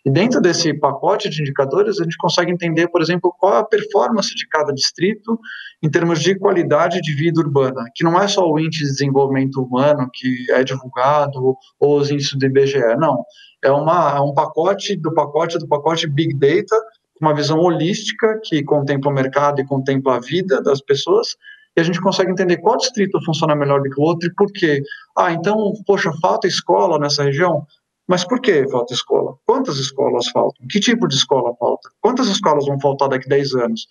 E 0.07 0.09
dentro 0.09 0.39
desse 0.39 0.73
pacote 0.73 1.29
de 1.29 1.41
indicadores, 1.41 1.99
a 1.99 2.03
gente 2.05 2.15
consegue 2.15 2.49
entender, 2.49 2.87
por 2.87 3.01
exemplo, 3.01 3.35
qual 3.37 3.55
é 3.55 3.57
a 3.57 3.63
performance 3.65 4.33
de 4.33 4.47
cada 4.47 4.71
distrito 4.73 5.37
em 5.83 5.89
termos 5.91 6.21
de 6.21 6.39
qualidade 6.39 7.01
de 7.01 7.13
vida 7.13 7.41
urbana, 7.41 7.83
que 7.93 8.05
não 8.05 8.17
é 8.17 8.25
só 8.25 8.49
o 8.49 8.57
índice 8.57 8.85
de 8.85 8.91
desenvolvimento 8.91 9.61
humano 9.61 10.09
que 10.13 10.49
é 10.51 10.63
divulgado 10.63 11.57
ou 11.77 11.97
os 11.97 12.09
índices 12.09 12.39
do 12.39 12.45
IBGE, 12.45 12.95
não. 12.97 13.21
É, 13.61 13.69
uma, 13.69 14.15
é 14.15 14.21
um 14.21 14.33
pacote 14.33 14.95
do 14.95 15.13
pacote 15.13 15.59
do 15.59 15.67
pacote 15.67 16.07
Big 16.07 16.33
Data, 16.35 16.81
uma 17.21 17.35
visão 17.35 17.59
holística 17.59 18.39
que 18.45 18.63
contempla 18.63 19.11
o 19.11 19.13
mercado 19.13 19.59
e 19.59 19.65
contempla 19.65 20.15
a 20.15 20.19
vida 20.21 20.61
das 20.61 20.79
pessoas, 20.79 21.35
e 21.75 21.81
a 21.81 21.83
gente 21.83 21.99
consegue 21.99 22.31
entender 22.31 22.57
qual 22.59 22.77
distrito 22.77 23.19
funciona 23.25 23.53
melhor 23.57 23.81
do 23.81 23.89
que 23.89 23.99
o 23.99 24.05
outro 24.05 24.29
e 24.29 24.33
por 24.33 24.49
quê. 24.53 24.81
Ah, 25.17 25.33
então, 25.33 25.73
poxa, 25.85 26.13
falta 26.21 26.47
escola 26.47 26.97
nessa 26.97 27.25
região? 27.25 27.67
Mas 28.07 28.23
por 28.23 28.39
que 28.39 28.67
falta 28.69 28.93
escola? 28.93 29.35
Quantas 29.45 29.77
escolas 29.77 30.29
faltam? 30.29 30.65
Que 30.69 30.79
tipo 30.79 31.07
de 31.07 31.15
escola 31.15 31.53
falta? 31.59 31.89
Quantas 31.99 32.27
escolas 32.27 32.65
vão 32.65 32.79
faltar 32.79 33.09
daqui 33.09 33.25
a 33.25 33.35
10 33.35 33.55
anos? 33.55 33.87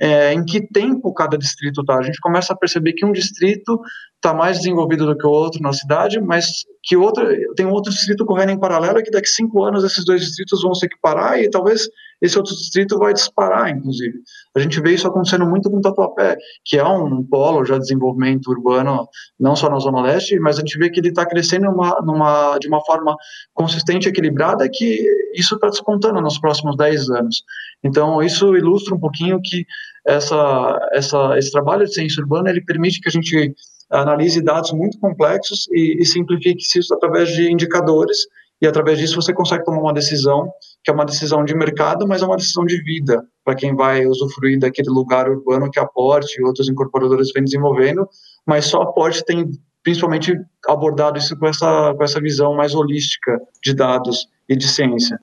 É, 0.00 0.32
em 0.32 0.44
que 0.44 0.66
tempo 0.66 1.14
cada 1.14 1.38
distrito 1.38 1.82
está? 1.82 1.98
A 1.98 2.02
gente 2.02 2.20
começa 2.20 2.52
a 2.52 2.56
perceber 2.56 2.94
que 2.94 3.06
um 3.06 3.12
distrito 3.12 3.80
está 4.16 4.34
mais 4.34 4.58
desenvolvido 4.58 5.06
do 5.06 5.16
que 5.16 5.26
o 5.26 5.30
outro 5.30 5.62
na 5.62 5.72
cidade, 5.72 6.20
mas 6.20 6.64
que 6.82 6.96
outro, 6.96 7.24
tem 7.54 7.66
outro 7.66 7.92
distrito 7.92 8.26
correndo 8.26 8.50
em 8.50 8.58
paralelo 8.58 8.98
e 8.98 9.02
que 9.04 9.10
daqui 9.10 9.28
a 9.28 9.32
cinco 9.32 9.62
anos 9.62 9.84
esses 9.84 10.04
dois 10.04 10.20
distritos 10.20 10.62
vão 10.62 10.74
se 10.74 10.86
equiparar 10.86 11.38
e 11.38 11.48
talvez 11.48 11.88
esse 12.20 12.36
outro 12.36 12.54
distrito 12.54 12.98
vai 12.98 13.12
disparar, 13.14 13.70
inclusive. 13.70 14.18
A 14.54 14.60
gente 14.60 14.80
vê 14.80 14.92
isso 14.92 15.06
acontecendo 15.06 15.46
muito 15.46 15.70
com 15.70 15.80
Tatuapé, 15.80 16.36
que 16.64 16.76
é 16.76 16.84
um 16.84 17.22
polo 17.24 17.64
já 17.64 17.74
de 17.74 17.82
desenvolvimento 17.82 18.48
urbano, 18.48 19.08
não 19.38 19.54
só 19.54 19.70
na 19.70 19.78
Zona 19.78 20.02
Leste, 20.02 20.38
mas 20.40 20.56
a 20.56 20.60
gente 20.60 20.78
vê 20.78 20.90
que 20.90 20.98
ele 20.98 21.08
está 21.08 21.24
crescendo 21.24 21.66
numa, 21.66 22.00
numa, 22.02 22.58
de 22.58 22.68
uma 22.68 22.84
forma 22.84 23.16
consistente 23.54 24.08
equilibrada, 24.08 24.68
que 24.68 25.06
isso 25.34 25.54
está 25.54 25.68
despontando 25.68 26.20
nos 26.20 26.38
próximos 26.38 26.76
10 26.76 27.10
anos. 27.10 27.42
Então, 27.84 28.22
isso 28.22 28.56
ilustra 28.56 28.94
um 28.94 29.00
pouquinho 29.00 29.40
que 29.42 29.64
essa, 30.06 30.88
essa, 30.92 31.38
esse 31.38 31.52
trabalho 31.52 31.84
de 31.84 31.94
ciência 31.94 32.22
urbana, 32.22 32.50
ele 32.50 32.64
permite 32.64 33.00
que 33.00 33.08
a 33.08 33.12
gente 33.12 33.54
analise 33.90 34.42
dados 34.42 34.72
muito 34.72 34.98
complexos 34.98 35.68
e, 35.72 36.00
e 36.00 36.04
simplifique 36.04 36.62
isso 36.78 36.94
através 36.94 37.28
de 37.30 37.50
indicadores 37.50 38.18
e 38.60 38.66
através 38.66 38.98
disso 38.98 39.14
você 39.14 39.32
consegue 39.32 39.64
tomar 39.64 39.80
uma 39.80 39.92
decisão 39.92 40.50
que 40.84 40.90
é 40.90 40.94
uma 40.94 41.04
decisão 41.04 41.44
de 41.44 41.54
mercado, 41.54 42.06
mas 42.06 42.22
é 42.22 42.26
uma 42.26 42.36
decisão 42.36 42.64
de 42.64 42.82
vida 42.82 43.26
para 43.44 43.54
quem 43.54 43.74
vai 43.74 44.06
usufruir 44.06 44.58
daquele 44.58 44.90
lugar 44.90 45.28
urbano 45.28 45.70
que 45.70 45.78
a 45.78 45.86
Porte 45.86 46.40
e 46.40 46.44
outros 46.44 46.68
incorporadores 46.68 47.32
vêm 47.32 47.44
desenvolvendo, 47.44 48.08
mas 48.46 48.66
só 48.66 48.82
a 48.82 48.92
Porte 48.92 49.24
tem 49.24 49.50
principalmente 49.82 50.34
abordado 50.66 51.18
isso 51.18 51.36
com 51.38 51.46
essa, 51.46 51.94
com 51.94 52.04
essa 52.04 52.20
visão 52.20 52.54
mais 52.54 52.74
holística 52.74 53.40
de 53.62 53.74
dados 53.74 54.28
e 54.48 54.56
de 54.56 54.68
ciência. 54.68 55.18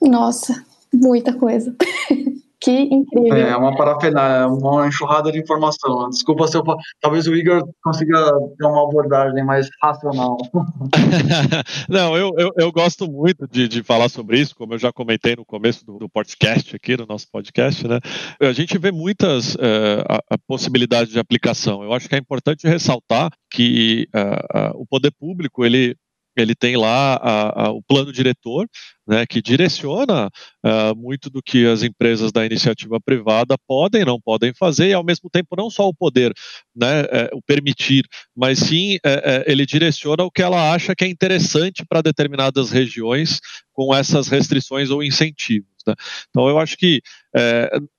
Nossa, 0.00 0.64
muita 0.92 1.32
coisa. 1.34 1.74
Que 2.68 2.82
incrível. 2.82 3.34
É 3.34 3.56
uma 3.56 3.74
parafernália, 3.74 4.46
uma 4.46 4.86
enxurrada 4.86 5.32
de 5.32 5.38
informação. 5.38 6.10
Desculpa 6.10 6.46
se 6.46 6.58
eu. 6.58 6.62
Talvez 7.00 7.26
o 7.26 7.34
Igor 7.34 7.66
consiga 7.82 8.30
ter 8.58 8.66
uma 8.66 8.82
abordagem 8.82 9.42
mais 9.42 9.70
racional. 9.82 10.36
Não, 11.88 12.14
eu, 12.14 12.30
eu, 12.36 12.52
eu, 12.58 12.70
gosto 12.70 13.10
muito 13.10 13.48
de, 13.50 13.66
de 13.68 13.82
falar 13.82 14.10
sobre 14.10 14.38
isso, 14.38 14.54
como 14.54 14.74
eu 14.74 14.78
já 14.78 14.92
comentei 14.92 15.34
no 15.34 15.46
começo 15.46 15.82
do, 15.86 15.96
do 15.96 16.10
podcast 16.10 16.76
aqui, 16.76 16.94
no 16.94 17.06
nosso 17.06 17.26
podcast, 17.32 17.88
né? 17.88 18.00
A 18.38 18.52
gente 18.52 18.76
vê 18.76 18.92
muitas 18.92 19.54
uh, 19.54 20.04
a, 20.06 20.34
a 20.34 20.38
possibilidades 20.46 21.10
de 21.10 21.18
aplicação. 21.18 21.82
Eu 21.82 21.94
acho 21.94 22.06
que 22.06 22.16
é 22.16 22.18
importante 22.18 22.68
ressaltar 22.68 23.30
que 23.50 24.06
uh, 24.14 24.76
uh, 24.76 24.82
o 24.82 24.86
poder 24.86 25.12
público, 25.18 25.64
ele 25.64 25.96
ele 26.40 26.54
tem 26.54 26.76
lá 26.76 27.14
a, 27.14 27.66
a, 27.66 27.70
o 27.70 27.82
plano 27.82 28.12
diretor, 28.12 28.68
né, 29.06 29.24
que 29.26 29.40
direciona 29.40 30.28
uh, 30.64 30.96
muito 30.96 31.30
do 31.30 31.42
que 31.42 31.66
as 31.66 31.82
empresas 31.82 32.30
da 32.30 32.44
iniciativa 32.44 33.00
privada 33.00 33.56
podem, 33.66 34.04
não 34.04 34.20
podem 34.20 34.52
fazer, 34.54 34.88
e 34.88 34.92
ao 34.92 35.04
mesmo 35.04 35.30
tempo 35.30 35.56
não 35.56 35.70
só 35.70 35.88
o 35.88 35.94
poder, 35.94 36.32
né, 36.76 37.00
é, 37.10 37.30
o 37.32 37.40
permitir, 37.40 38.04
mas 38.36 38.58
sim 38.58 38.98
é, 39.04 39.44
ele 39.46 39.64
direciona 39.64 40.24
o 40.24 40.30
que 40.30 40.42
ela 40.42 40.72
acha 40.72 40.94
que 40.94 41.04
é 41.04 41.08
interessante 41.08 41.84
para 41.88 42.02
determinadas 42.02 42.70
regiões 42.70 43.40
com 43.72 43.94
essas 43.94 44.28
restrições 44.28 44.90
ou 44.90 45.02
incentivos. 45.02 45.68
Né. 45.86 45.94
Então 46.28 46.48
eu 46.48 46.58
acho 46.58 46.76
que 46.76 47.00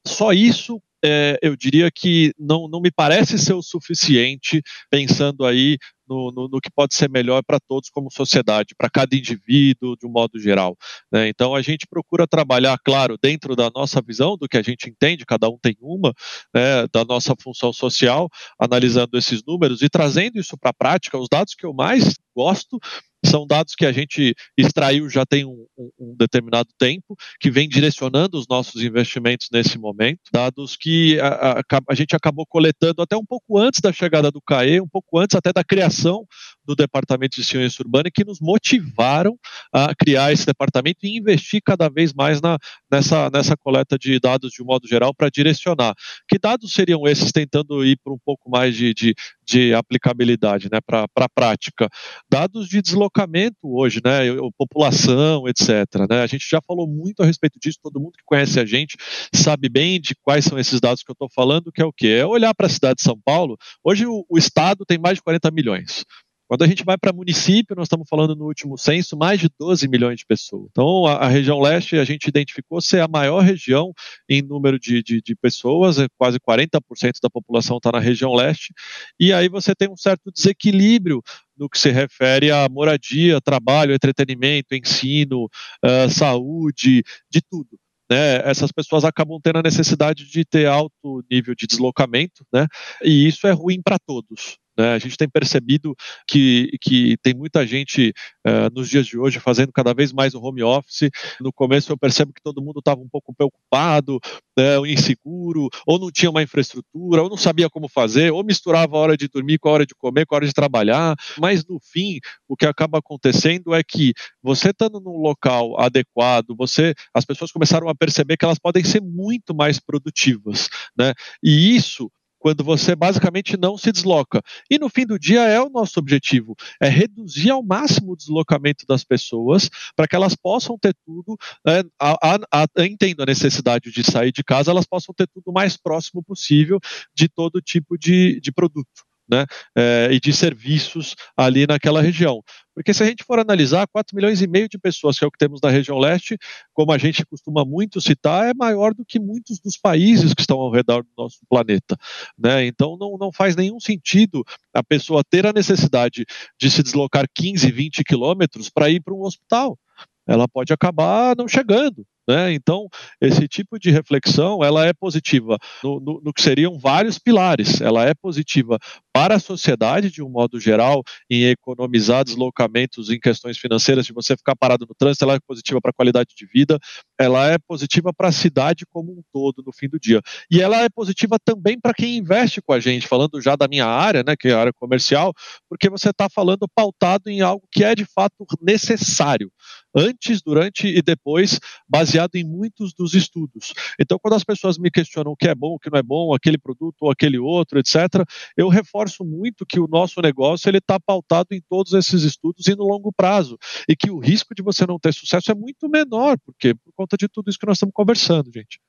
só 0.06 0.32
isso 0.32 0.80
é, 1.04 1.38
eu 1.42 1.56
diria 1.56 1.90
que 1.92 2.34
não, 2.38 2.68
não 2.68 2.82
me 2.82 2.92
parece 2.92 3.38
ser 3.38 3.54
o 3.54 3.62
suficiente, 3.62 4.62
pensando 4.90 5.46
aí 5.46 5.78
no, 6.10 6.32
no, 6.32 6.48
no 6.48 6.60
que 6.60 6.72
pode 6.72 6.96
ser 6.96 7.10
melhor 7.10 7.44
para 7.44 7.60
todos 7.60 7.90
como 7.90 8.12
sociedade, 8.12 8.74
para 8.76 8.90
cada 8.90 9.16
indivíduo, 9.16 9.96
de 9.96 10.08
um 10.08 10.12
modo 10.12 10.40
geral. 10.40 10.76
Né? 11.12 11.30
Então 11.30 11.54
a 11.54 11.62
gente 11.62 11.86
procura 11.88 12.28
trabalhar, 12.28 12.78
claro, 12.84 13.18
dentro 13.22 13.56
da 13.56 13.70
nossa 13.74 14.02
visão, 14.02 14.36
do 14.36 14.48
que 14.48 14.58
a 14.58 14.62
gente 14.62 14.90
entende, 14.90 15.26
cada 15.26 15.48
um 15.48 15.58
tem 15.58 15.78
uma, 15.80 16.14
né, 16.54 16.88
da 16.92 17.06
nossa 17.06 17.36
função 17.42 17.72
social, 17.72 18.28
analisando 18.60 19.18
esses 19.18 19.44
números 19.46 19.82
e 19.82 19.90
trazendo 19.90 20.40
isso 20.40 20.58
para 20.58 20.72
a 20.72 20.74
prática. 20.74 21.18
Os 21.18 21.30
dados 21.30 21.54
que 21.54 21.66
eu 21.66 21.74
mais 21.74 22.16
gosto 22.36 22.80
são 23.26 23.46
dados 23.46 23.76
que 23.76 23.86
a 23.86 23.92
gente 23.92 24.34
extraiu 24.58 25.10
já 25.10 25.26
tem 25.26 25.46
um, 25.46 25.66
um, 25.78 26.16
determinado 26.18 26.70
tempo, 26.78 27.16
que 27.40 27.52
vem 27.52 27.68
direcionando 27.68 28.38
os 28.38 28.48
nossos 28.48 28.82
investimentos 28.82 29.48
nesse 29.52 29.78
momento, 29.78 30.20
dados 30.32 30.78
que 30.78 31.20
a, 31.20 31.60
a, 31.60 31.64
a, 31.90 31.96
gente 31.96 32.16
acabou 32.16 32.46
coletando 32.46 33.02
até 33.02 33.16
um 33.18 33.26
pouco 33.26 33.58
antes 33.58 33.82
da 33.82 33.92
chegada 33.92 34.32
do 34.32 34.42
CAE, 34.42 34.80
um 34.80 34.88
pouco 34.88 35.20
antes 35.20 35.36
até 35.36 35.52
da 35.52 35.64
criação 35.64 36.26
do 36.66 36.76
Departamento 36.76 37.36
de 37.36 37.44
Ciência 37.44 37.84
Urbana, 37.84 38.10
que 38.14 38.24
nos 38.24 38.40
motivaram 38.40 39.38
a 39.74 39.94
criar 39.96 40.32
esse 40.32 40.46
departamento 40.46 41.00
e 41.04 41.18
investir 41.18 41.62
cada 41.64 41.90
vez 41.90 42.14
mais 42.14 42.40
na, 42.42 42.58
nessa, 42.92 43.30
nessa 43.32 43.58
coleta 43.58 43.98
de 43.98 44.20
dados 44.20 44.52
de 44.52 44.62
um 44.62 44.66
modo 44.66 44.88
geral 44.88 45.14
para 45.14 45.30
direcionar. 45.30 45.94
Que 46.28 46.38
dados 46.38 46.72
seriam 46.72 47.08
esses, 47.08 47.32
tentando 47.32 47.84
ir 47.84 47.98
para 48.04 48.14
um 48.14 48.20
pouco 48.24 48.50
mais 48.50 48.76
de, 48.76 48.94
de, 48.94 49.16
de 49.50 49.74
aplicabilidade 49.74 50.70
né, 50.72 50.80
para 50.86 51.08
a 51.16 51.30
prática? 51.30 51.90
Dados 52.30 52.68
de 52.68 52.82
deslocamento 52.82 53.58
hoje, 53.64 54.00
né, 54.04 54.22
população, 54.58 55.48
etc. 55.48 55.70
Né? 56.10 56.22
A 56.22 56.28
gente 56.28 56.48
já 56.50 56.60
falou 56.62 56.88
muito 56.88 57.22
a 57.22 57.26
respeito 57.26 57.60
disso, 57.60 57.80
todo 57.82 58.00
mundo 58.00 58.14
que 58.18 58.24
conhece 58.26 58.60
a 58.60 58.66
gente 58.66 58.98
sabe 59.34 59.70
bem 59.70 60.00
de 60.00 60.16
quais 60.22 60.46
são 60.46 60.60
esses 60.60 60.80
dados 60.80 61.04
que 61.04 61.12
eu 61.12 61.14
estou 61.14 61.30
falando, 61.34 61.72
que 61.72 61.82
é 61.82 61.86
o 61.86 61.94
quê? 61.94 62.20
É 62.20 62.26
olhar 62.26 62.54
para 62.54 62.68
a 62.68 62.70
cidade 62.70 62.98
de 62.98 63.04
São 63.04 63.20
Paulo. 63.20 63.58
Hoje 63.84 64.06
o, 64.06 64.26
o 64.30 64.38
Estado 64.38 64.86
tem 64.86 64.98
mais 64.98 65.18
de 65.18 65.24
40 65.24 65.52
milhões. 65.52 66.06
Quando 66.50 66.64
a 66.64 66.68
gente 66.68 66.84
vai 66.84 66.98
para 66.98 67.14
município, 67.14 67.76
nós 67.76 67.86
estamos 67.86 68.10
falando 68.10 68.36
no 68.36 68.46
último 68.46 68.76
censo, 68.76 69.16
mais 69.16 69.40
de 69.40 69.48
12 69.60 69.88
milhões 69.88 70.18
de 70.18 70.26
pessoas. 70.26 70.68
Então, 70.72 71.06
a, 71.06 71.18
a 71.18 71.28
região 71.28 71.60
leste 71.60 71.96
a 71.96 72.04
gente 72.04 72.28
identificou 72.28 72.82
ser 72.82 73.02
a 73.02 73.08
maior 73.08 73.42
região 73.42 73.94
em 74.28 74.42
número 74.42 74.80
de, 74.80 75.04
de, 75.04 75.22
de 75.22 75.36
pessoas, 75.36 76.00
é 76.00 76.08
quase 76.18 76.40
40% 76.40 76.80
da 77.22 77.30
população 77.30 77.78
está 77.78 77.92
na 77.92 78.00
região 78.00 78.34
leste, 78.34 78.74
e 79.20 79.32
aí 79.32 79.48
você 79.48 79.76
tem 79.76 79.88
um 79.88 79.96
certo 79.96 80.32
desequilíbrio 80.32 81.22
no 81.56 81.70
que 81.70 81.78
se 81.78 81.92
refere 81.92 82.50
à 82.50 82.68
moradia, 82.68 83.40
trabalho, 83.40 83.94
entretenimento, 83.94 84.74
ensino, 84.74 85.46
uh, 85.86 86.10
saúde, 86.10 87.04
de 87.30 87.42
tudo. 87.48 87.78
Né, 88.12 88.38
essas 88.44 88.72
pessoas 88.72 89.06
acabam 89.06 89.40
tendo 89.40 89.60
a 89.60 89.62
necessidade 89.62 90.28
de 90.28 90.44
ter 90.44 90.66
alto 90.66 91.24
nível 91.30 91.54
de 91.54 91.68
deslocamento, 91.68 92.44
né, 92.52 92.66
e 93.04 93.28
isso 93.28 93.46
é 93.46 93.52
ruim 93.52 93.84
para 93.84 94.00
todos. 94.00 94.58
Né? 94.80 94.94
A 94.94 94.98
gente 94.98 95.18
tem 95.18 95.28
percebido 95.28 95.94
que, 96.26 96.72
que 96.80 97.18
tem 97.22 97.34
muita 97.34 97.68
gente 97.68 98.14
uh, 98.48 98.74
nos 98.74 98.90
dias 98.90 99.06
de 99.06 99.20
hoje 99.20 99.38
fazendo 99.38 99.74
cada 99.74 99.94
vez 99.94 100.14
mais 100.14 100.34
o 100.34 100.42
home 100.42 100.64
office. 100.64 101.10
No 101.42 101.52
começo 101.52 101.92
eu 101.92 101.98
percebo 101.98 102.32
que 102.32 102.42
todo 102.42 102.62
mundo 102.62 102.80
estava 102.80 103.02
um 103.02 103.10
pouco 103.10 103.34
preocupado, 103.36 104.22
né, 104.58 104.78
inseguro, 104.88 105.68
ou 105.86 106.00
não 106.00 106.10
tinha 106.10 106.30
uma 106.32 106.42
infraestrutura, 106.42 107.22
ou 107.22 107.30
não 107.30 107.36
sabia 107.36 107.70
como 107.70 107.90
fazer, 107.90 108.32
ou 108.32 108.42
misturava 108.42 108.96
a 108.96 109.00
hora 109.00 109.18
de 109.18 109.28
dormir 109.28 109.60
com 109.60 109.68
a 109.68 109.74
hora 109.74 109.86
de 109.86 109.94
comer, 109.94 110.26
com 110.26 110.34
a 110.34 110.38
hora 110.38 110.48
de 110.48 110.54
trabalhar. 110.54 111.14
Mas 111.38 111.66
no 111.66 111.78
fim, 111.82 112.20
o 112.48 112.56
que 112.56 112.66
acaba 112.66 113.00
acontecendo 113.00 113.76
é 113.76 113.84
que 113.84 114.14
você 114.42 114.70
estando 114.70 115.02
num 115.02 115.18
local 115.18 115.78
adequado, 115.78 116.56
você, 116.58 116.94
as 117.14 117.26
pessoas 117.26 117.52
começaram 117.52 117.90
a 117.90 117.96
perceber 117.96 118.38
que 118.38 118.46
elas 118.46 118.60
podem 118.60 118.86
ser 118.86 119.02
muito 119.02 119.54
mais 119.54 119.78
produtivas, 119.78 120.70
né? 120.98 121.14
E 121.44 121.76
isso 121.76 122.10
quando 122.40 122.64
você 122.64 122.96
basicamente 122.96 123.58
não 123.58 123.78
se 123.78 123.92
desloca. 123.92 124.42
E 124.70 124.80
no 124.80 124.90
fim 124.90 125.06
do 125.06 125.20
dia 125.20 125.42
é 125.42 125.60
o 125.60 125.70
nosso 125.70 126.00
objetivo, 126.00 126.56
é 126.82 126.88
reduzir 126.88 127.50
ao 127.50 127.62
máximo 127.62 128.14
o 128.14 128.18
deslocamento 128.18 128.86
das 128.88 129.04
pessoas 129.04 129.70
para 129.96 130.08
que 130.08 130.16
elas 130.16 130.36
possam 130.36 130.78
ter 130.78 130.96
tudo, 131.06 131.38
é, 131.68 131.84
a, 132.00 132.36
a, 132.36 132.40
a, 132.52 132.86
entendo 132.86 133.22
a 133.22 133.26
necessidade 133.26 133.92
de 133.92 134.04
sair 134.04 134.32
de 134.32 134.44
casa, 134.44 134.72
elas 134.72 134.88
possam 134.88 135.14
ter 135.14 135.28
tudo 135.28 135.50
o 135.50 135.54
mais 135.54 135.76
próximo 135.78 136.24
possível 136.24 136.80
de 137.14 137.28
todo 137.28 137.62
tipo 137.62 137.98
de, 137.98 138.40
de 138.40 138.52
produto 138.52 139.09
né, 139.30 139.46
é, 139.76 140.10
e 140.12 140.20
de 140.20 140.34
serviços 140.34 141.16
ali 141.38 141.68
naquela 141.68 142.02
região. 142.02 142.42
Porque 142.74 142.94
se 142.94 143.04
a 143.04 143.06
gente 143.06 143.24
for 143.26 143.40
analisar, 143.40 143.86
4 143.88 144.16
milhões 144.16 144.42
e 144.42 144.48
meio 144.48 144.70
de 144.70 144.78
pessoas, 144.78 145.20
que 145.20 145.26
é 145.26 145.28
o 145.28 145.32
que 145.32 145.38
temos 145.38 145.60
na 145.62 145.70
região 145.70 145.98
leste, 145.98 146.38
como 146.74 146.92
a 146.94 146.98
gente 146.98 147.26
costuma 147.26 147.66
muito 147.66 148.00
citar, 148.00 148.50
é 148.50 148.54
maior 148.54 148.94
do 148.94 149.04
que 149.06 149.20
muitos 149.20 149.60
dos 149.60 149.78
países 149.78 150.34
que 150.34 150.42
estão 150.42 150.58
ao 150.58 150.72
redor 150.72 151.04
do 151.04 151.10
nosso 151.18 151.40
planeta. 151.50 151.98
Né? 152.38 152.66
Então 152.66 152.98
não, 152.98 153.18
não 153.20 153.32
faz 153.34 153.56
nenhum 153.56 153.80
sentido 153.80 154.44
a 154.74 154.82
pessoa 154.82 155.24
ter 155.30 155.46
a 155.46 155.54
necessidade 155.54 156.26
de 156.58 156.72
se 156.72 156.82
deslocar 156.82 157.26
15, 157.36 157.70
20 157.70 158.04
quilômetros 158.04 158.70
para 158.70 158.90
ir 158.90 159.02
para 159.02 159.14
um 159.14 159.24
hospital. 159.24 159.78
Ela 160.26 160.48
pode 160.48 160.72
acabar 160.72 161.36
não 161.36 161.48
chegando. 161.48 162.06
Né? 162.30 162.54
Então, 162.54 162.88
esse 163.20 163.48
tipo 163.48 163.80
de 163.80 163.90
reflexão 163.90 164.64
ela 164.64 164.86
é 164.86 164.94
positiva 164.94 165.58
no, 165.84 166.00
no, 166.00 166.22
no, 166.26 166.32
que 166.32 166.44
seriam 166.44 166.78
vários 166.78 167.18
pilares. 167.18 167.82
Ela 167.82 168.06
é 168.06 168.14
positiva 168.14 168.78
para 169.12 169.34
a 169.34 169.40
sociedade, 169.40 170.12
de 170.12 170.22
um 170.22 170.30
modo 170.30 170.60
geral, 170.60 171.04
em 171.28 171.46
economizar 171.46 172.24
deslocamentos 172.24 173.10
em 173.10 173.20
questões 173.20 173.58
financeiras, 173.58 174.06
de 174.06 174.14
você 174.14 174.38
ficar 174.38 174.56
parado 174.56 174.86
no 174.88 174.94
trânsito, 174.94 175.26
ela 175.26 175.34
é 175.34 175.40
positiva 175.40 175.82
para 175.82 175.90
a 175.90 175.94
qualidade 175.94 176.36
de 176.38 176.46
vida, 176.46 176.78
ela 177.20 177.48
é 177.48 177.58
positiva 177.58 178.14
para 178.14 178.28
a 178.28 178.32
cidade 178.32 178.86
como 178.86 179.12
um 179.12 179.24
todo, 179.34 179.64
no 179.66 179.74
fim 179.74 179.90
do 179.90 180.00
dia. 180.00 180.22
E 180.52 180.62
ela 180.62 180.84
é 180.84 180.88
positiva 180.88 181.38
também 181.44 181.80
para 181.80 181.96
quem 181.96 182.18
investe 182.18 182.62
com 182.62 182.74
a 182.74 182.80
gente, 182.80 183.08
falando 183.08 183.42
já 183.42 183.56
da 183.56 183.68
minha 183.68 183.88
área, 183.88 184.24
né, 184.24 184.36
que 184.38 184.50
é 184.50 184.54
a 184.54 184.60
área 184.60 184.74
comercial, 184.74 185.34
porque 185.68 185.90
você 185.90 186.12
está 186.12 186.30
falando 186.30 186.68
pautado 186.76 187.28
em 187.28 187.42
algo 187.42 187.68
que 187.72 187.84
é 187.84 187.96
de 187.96 188.06
fato 188.06 188.46
necessário 188.62 189.52
antes, 189.96 190.42
durante 190.42 190.88
e 190.88 191.02
depois, 191.02 191.60
baseado 191.88 192.19
em 192.36 192.44
muitos 192.44 192.94
dos 192.94 193.14
estudos. 193.14 193.74
Então, 194.00 194.18
quando 194.20 194.36
as 194.36 194.44
pessoas 194.44 194.78
me 194.78 194.90
questionam 194.92 195.32
o 195.32 195.36
que 195.36 195.48
é 195.48 195.56
bom, 195.56 195.76
o 195.76 195.80
que 195.80 195.90
não 195.90 196.00
é 196.00 196.04
bom, 196.04 196.34
aquele 196.34 196.58
produto 196.58 196.98
ou 197.02 197.12
aquele 197.12 197.38
outro, 197.38 197.80
etc., 197.80 198.26
eu 198.58 198.68
reforço 198.70 199.24
muito 199.24 199.66
que 199.66 199.80
o 199.80 199.88
nosso 199.88 200.22
negócio 200.22 200.70
ele 200.70 200.80
está 200.80 201.00
pautado 201.00 201.48
em 201.52 201.62
todos 201.70 201.94
esses 201.94 202.24
estudos 202.24 202.68
e 202.68 202.76
no 202.76 202.84
longo 202.84 203.12
prazo, 203.12 203.58
e 203.88 203.96
que 203.96 204.10
o 204.10 204.20
risco 204.20 204.54
de 204.54 204.62
você 204.62 204.86
não 204.86 205.00
ter 205.00 205.14
sucesso 205.14 205.52
é 205.52 205.56
muito 205.56 205.90
menor, 205.90 206.38
porque 206.46 206.74
por 206.74 206.94
conta 206.94 207.18
de 207.18 207.28
tudo 207.28 207.50
isso 207.50 207.60
que 207.60 207.68
nós 207.68 207.78
estamos 207.78 207.94
conversando, 207.94 208.52
gente 208.54 208.80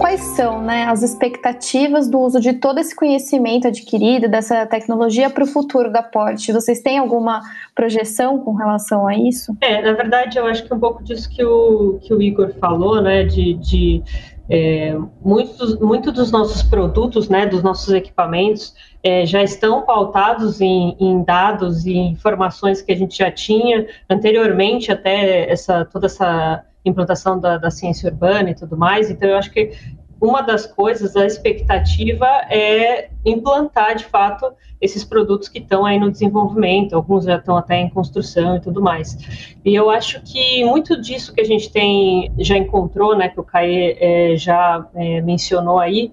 quais 0.00 0.20
são 0.20 0.62
né, 0.62 0.84
as 0.84 1.02
expectativas 1.02 2.08
do 2.08 2.18
uso 2.18 2.40
de 2.40 2.54
todo 2.54 2.80
esse 2.80 2.96
conhecimento 2.96 3.68
adquirido, 3.68 4.28
dessa 4.28 4.64
tecnologia 4.64 5.28
para 5.28 5.44
o 5.44 5.46
futuro 5.46 5.92
da 5.92 6.02
Porte? 6.02 6.52
Vocês 6.52 6.80
têm 6.80 6.98
alguma 6.98 7.42
projeção 7.74 8.38
com 8.38 8.54
relação 8.54 9.06
a 9.06 9.14
isso? 9.14 9.54
É, 9.60 9.82
na 9.82 9.92
verdade, 9.92 10.38
eu 10.38 10.46
acho 10.46 10.64
que 10.64 10.72
um 10.72 10.80
pouco 10.80 11.04
disso 11.04 11.28
que 11.28 11.44
o, 11.44 11.98
que 12.00 12.14
o 12.14 12.22
Igor 12.22 12.54
falou, 12.58 13.02
né, 13.02 13.24
de, 13.24 13.52
de 13.54 14.02
é, 14.48 14.96
muitos, 15.22 15.78
muito 15.78 16.10
dos 16.10 16.32
nossos 16.32 16.62
produtos, 16.62 17.28
né, 17.28 17.44
dos 17.44 17.62
nossos 17.62 17.92
equipamentos, 17.92 18.74
é, 19.02 19.26
já 19.26 19.42
estão 19.42 19.82
pautados 19.82 20.62
em, 20.62 20.96
em, 20.98 21.22
dados 21.22 21.84
e 21.84 21.94
informações 21.94 22.80
que 22.80 22.90
a 22.90 22.96
gente 22.96 23.18
já 23.18 23.30
tinha 23.30 23.86
anteriormente, 24.08 24.90
até 24.90 25.50
essa, 25.50 25.84
toda 25.84 26.06
essa 26.06 26.64
implantação 26.84 27.38
da, 27.38 27.58
da 27.58 27.70
ciência 27.70 28.10
urbana 28.10 28.50
e 28.50 28.54
tudo 28.54 28.76
mais. 28.76 29.10
Então, 29.10 29.28
eu 29.28 29.36
acho 29.36 29.50
que 29.50 29.72
uma 30.20 30.42
das 30.42 30.66
coisas, 30.66 31.16
a 31.16 31.24
expectativa 31.24 32.26
é 32.50 33.08
implantar 33.24 33.96
de 33.96 34.04
fato 34.04 34.52
esses 34.78 35.02
produtos 35.02 35.48
que 35.48 35.58
estão 35.58 35.86
aí 35.86 35.98
no 35.98 36.10
desenvolvimento, 36.10 36.94
alguns 36.94 37.24
já 37.24 37.36
estão 37.36 37.56
até 37.56 37.76
em 37.76 37.88
construção 37.88 38.56
e 38.56 38.60
tudo 38.60 38.82
mais. 38.82 39.16
E 39.64 39.74
eu 39.74 39.88
acho 39.88 40.20
que 40.22 40.62
muito 40.64 41.00
disso 41.00 41.34
que 41.34 41.40
a 41.40 41.44
gente 41.44 41.72
tem 41.72 42.30
já 42.38 42.56
encontrou, 42.56 43.16
né, 43.16 43.28
que 43.28 43.40
o 43.40 43.44
Caê 43.44 43.96
é, 43.98 44.36
já 44.36 44.86
é, 44.94 45.22
mencionou 45.22 45.78
aí, 45.78 46.12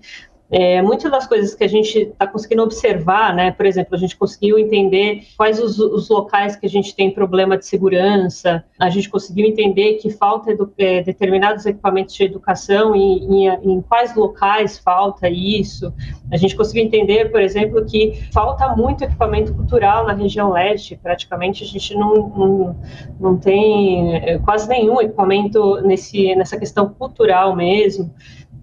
é, 0.49 0.81
muitas 0.81 1.11
das 1.11 1.27
coisas 1.27 1.53
que 1.53 1.63
a 1.63 1.67
gente 1.67 1.99
está 1.99 2.25
conseguindo 2.25 2.63
observar, 2.63 3.35
né, 3.35 3.51
por 3.51 3.65
exemplo, 3.65 3.95
a 3.95 3.97
gente 3.97 4.15
conseguiu 4.15 4.57
entender 4.57 5.23
quais 5.35 5.59
os, 5.59 5.77
os, 5.77 6.07
locais 6.09 6.55
que 6.55 6.65
a 6.65 6.69
gente 6.69 6.95
tem 6.95 7.11
problema 7.11 7.57
de 7.57 7.65
segurança, 7.65 8.63
a 8.79 8.89
gente 8.89 9.09
conseguiu 9.09 9.45
entender 9.45 9.95
que 9.95 10.09
falta 10.09 10.55
é, 10.77 11.03
determinados 11.03 11.65
equipamentos 11.65 12.15
de 12.15 12.23
educação 12.23 12.95
e 12.95 12.99
em, 12.99 13.47
em, 13.47 13.81
quais 13.81 14.15
locais 14.15 14.79
falta 14.79 15.29
isso. 15.29 15.93
A 16.31 16.37
gente 16.37 16.55
conseguiu 16.55 16.83
entender, 16.83 17.29
por 17.29 17.41
exemplo, 17.41 17.83
que 17.85 18.13
falta 18.31 18.73
muito 18.73 19.03
equipamento 19.03 19.53
cultural 19.53 20.07
na 20.07 20.13
região 20.13 20.51
leste, 20.51 20.95
praticamente 20.95 21.63
a 21.63 21.67
gente 21.67 21.93
não, 21.93 22.13
não, 22.13 22.79
não 23.19 23.37
tem 23.37 24.15
é, 24.15 24.37
quase 24.39 24.69
nenhum 24.69 25.01
equipamento 25.01 25.81
nesse, 25.81 26.33
nessa 26.35 26.57
questão 26.57 26.87
cultural 26.87 27.53
mesmo. 27.53 28.13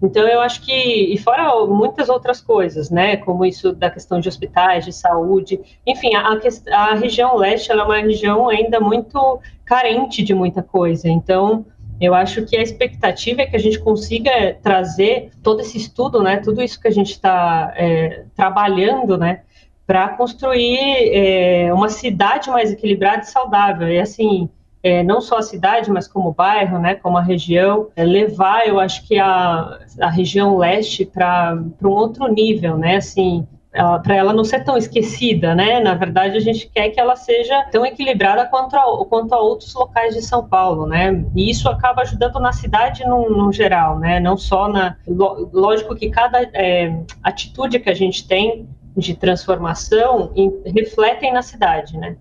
Então, 0.05 0.27
eu 0.27 0.39
acho 0.39 0.61
que, 0.61 0.71
e 0.71 1.17
fora 1.17 1.65
muitas 1.65 2.09
outras 2.09 2.39
coisas, 2.39 2.89
né, 2.89 3.17
como 3.17 3.45
isso 3.45 3.73
da 3.73 3.89
questão 3.89 4.19
de 4.19 4.29
hospitais, 4.29 4.85
de 4.85 4.93
saúde, 4.93 5.59
enfim, 5.85 6.15
a, 6.15 6.37
a 6.71 6.95
região 6.95 7.35
leste 7.35 7.71
é 7.71 7.75
uma 7.75 7.97
região 7.97 8.47
ainda 8.47 8.79
muito 8.79 9.39
carente 9.65 10.23
de 10.23 10.33
muita 10.33 10.61
coisa. 10.61 11.09
Então, 11.09 11.65
eu 11.99 12.13
acho 12.13 12.45
que 12.45 12.57
a 12.57 12.61
expectativa 12.61 13.41
é 13.41 13.45
que 13.45 13.55
a 13.55 13.59
gente 13.59 13.79
consiga 13.79 14.57
trazer 14.61 15.31
todo 15.41 15.61
esse 15.61 15.77
estudo, 15.77 16.21
né, 16.21 16.37
tudo 16.37 16.61
isso 16.61 16.79
que 16.79 16.87
a 16.87 16.91
gente 16.91 17.11
está 17.11 17.73
é, 17.75 18.25
trabalhando, 18.35 19.17
né, 19.17 19.41
para 19.87 20.09
construir 20.09 20.79
é, 21.13 21.73
uma 21.73 21.89
cidade 21.89 22.49
mais 22.49 22.71
equilibrada 22.71 23.21
e 23.21 23.27
saudável. 23.27 23.87
E 23.87 23.99
assim, 23.99 24.49
é, 24.85 25.03
não 25.03 25.19
só 25.19 25.39
a 25.39 25.41
cidade, 25.41 25.89
mas 25.89 26.07
como 26.07 26.29
o 26.29 26.33
bairro, 26.33 26.77
né, 26.77 26.93
como 26.93 27.17
a 27.17 27.21
região, 27.21 27.87
é, 27.95 28.03
levar, 28.03 28.67
eu 28.67 28.79
acho 28.79 29.03
que 29.07 29.17
a, 29.17 29.79
a 29.99 30.09
região 30.11 30.57
leste 30.57 31.03
para 31.07 31.57
um 31.83 31.89
outro 31.89 32.27
nível, 32.27 32.77
né, 32.77 32.97
assim, 32.97 33.47
para 34.03 34.15
ela 34.15 34.31
não 34.31 34.43
ser 34.43 34.63
tão 34.63 34.77
esquecida, 34.77 35.53
né? 35.53 35.81
Na 35.81 35.95
verdade, 35.95 36.37
a 36.37 36.39
gente 36.39 36.69
quer 36.69 36.91
que 36.91 36.99
ela 36.99 37.17
seja 37.17 37.61
tão 37.71 37.85
equilibrada 37.85 38.45
quanto 38.45 38.73
a, 38.73 39.05
quanto 39.05 39.33
a 39.33 39.39
outros 39.39 39.73
locais 39.73 40.15
de 40.15 40.21
São 40.21 40.47
Paulo, 40.47 40.87
né? 40.87 41.25
E 41.35 41.49
isso 41.49 41.67
acaba 41.67 42.01
ajudando 42.03 42.39
na 42.39 42.53
cidade 42.53 43.03
no, 43.05 43.29
no 43.29 43.51
geral, 43.51 43.99
né? 43.99 44.17
Não 44.17 44.37
só 44.37 44.69
na. 44.69 44.95
Lógico 45.05 45.93
que 45.93 46.09
cada 46.09 46.41
é, 46.53 46.97
atitude 47.21 47.81
que 47.81 47.89
a 47.89 47.93
gente 47.93 48.25
tem 48.25 48.65
de 48.95 49.13
transformação 49.13 50.31
em, 50.37 50.49
refletem 50.73 51.33
na 51.33 51.41
cidade, 51.41 51.97
né? 51.97 52.15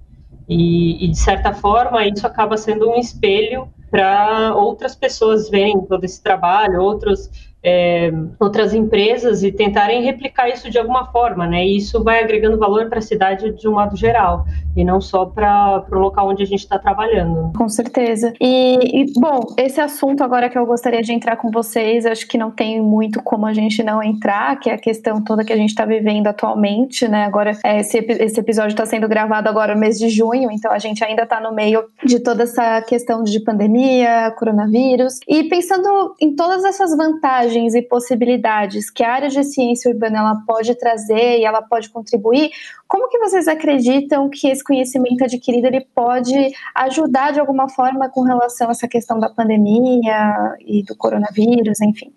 E, 0.48 1.04
e, 1.04 1.09
de 1.09 1.18
certa 1.18 1.52
forma, 1.52 2.07
isso 2.07 2.26
acaba 2.26 2.57
sendo 2.57 2.90
um 2.90 2.96
espelho 2.96 3.68
para 3.90 4.54
outras 4.54 4.94
pessoas 4.94 5.48
verem 5.48 5.80
todo 5.87 6.04
esse 6.04 6.22
trabalho, 6.22 6.83
outros 6.83 7.30
é, 7.64 8.12
outras 8.38 8.74
empresas 8.74 9.42
e 9.42 9.50
tentarem 9.50 10.03
replicar 10.03 10.50
isso 10.50 10.70
de 10.70 10.79
alguma 10.79 11.07
forma, 11.07 11.46
né? 11.46 11.66
E 11.66 11.79
isso 11.79 12.05
vai 12.05 12.22
agregando 12.22 12.59
valor 12.59 12.90
para 12.90 12.98
a 12.98 13.03
cidade 13.03 13.50
de 13.53 13.66
um 13.66 13.72
modo 13.72 13.96
geral 13.96 14.44
e 14.77 14.85
não 14.85 15.00
só 15.00 15.24
para 15.24 15.85
o 15.90 15.98
local 15.98 16.29
onde 16.29 16.42
a 16.42 16.46
gente 16.46 16.61
está 16.61 16.79
trabalhando. 16.79 17.53
Com 17.57 17.68
certeza. 17.68 18.35
E, 18.40 19.03
e, 19.03 19.12
bom, 19.18 19.40
esse 19.57 19.81
assunto 19.81 20.22
agora 20.22 20.50
que 20.50 20.59
eu 20.59 20.66
gostaria 20.66 21.00
de 21.00 21.12
entrar 21.12 21.37
com 21.37 21.50
vocês, 21.50 22.05
acho 22.05 22.27
que 22.29 22.37
não 22.37 22.50
tem 22.50 22.83
muito 22.83 23.22
como 23.22 23.46
a 23.46 23.55
gente 23.55 23.83
não 23.83 24.03
entrar, 24.03 24.59
que 24.59 24.68
é 24.68 24.74
a 24.74 24.79
questão 24.79 25.22
toda 25.22 25.44
que 25.44 25.53
a 25.53 25.57
gente 25.57 25.70
está 25.70 25.87
vivendo 25.87 26.27
atualmente, 26.27 27.09
né? 27.09 27.24
Agora, 27.24 27.57
é, 27.64 27.81
esse, 27.81 27.98
esse 27.98 28.40
episódio 28.40 28.72
está 28.72 28.85
sendo 28.85 29.09
gravado 29.09 29.48
agora 29.48 29.74
no 29.74 29.81
mês 29.81 29.98
de 29.98 30.09
junho, 30.09 30.50
então 30.50 30.70
a 30.70 30.79
gente 30.79 31.03
ainda 31.03 31.22
está 31.22 31.40
no 31.40 31.55
meio 31.55 31.85
de 32.05 32.18
toda 32.18 32.42
essa 32.42 32.83
questão 32.83 33.22
de 33.22 33.40
pandemia, 33.40 34.33
coronavírus. 34.37 35.20
E 35.29 35.44
pensando 35.44 36.14
em 36.20 36.35
todas 36.35 36.64
essas 36.64 36.94
vantagens 36.96 37.54
vantagens 37.55 37.75
e 37.75 37.83
possibilidades 37.83 38.90
que 38.90 39.03
a 39.03 39.12
área 39.12 39.29
de 39.29 39.43
ciência 39.45 39.90
urbana 39.90 40.19
ela 40.19 40.43
pode 40.47 40.75
trazer 40.75 41.38
e 41.38 41.45
ela 41.45 41.62
pode 41.62 41.88
contribuir, 41.88 42.51
como 42.88 43.09
que 43.09 43.19
vocês 43.19 43.47
acreditam 43.49 44.29
que 44.29 44.49
esse 44.49 44.62
conhecimento 44.62 45.25
adquirido 45.25 45.67
ele 45.67 45.87
pode 45.95 46.35
ajudar 46.75 47.33
de 47.33 47.40
alguma 47.40 47.69
forma 47.69 48.09
com 48.09 48.23
relação 48.23 48.69
a 48.69 48.71
essa 48.73 48.88
questão 48.88 49.19
da 49.19 49.29
pandemia 49.29 50.57
e 50.61 50.83
do 50.83 50.97
coronavírus, 50.97 51.81
enfim? 51.81 52.12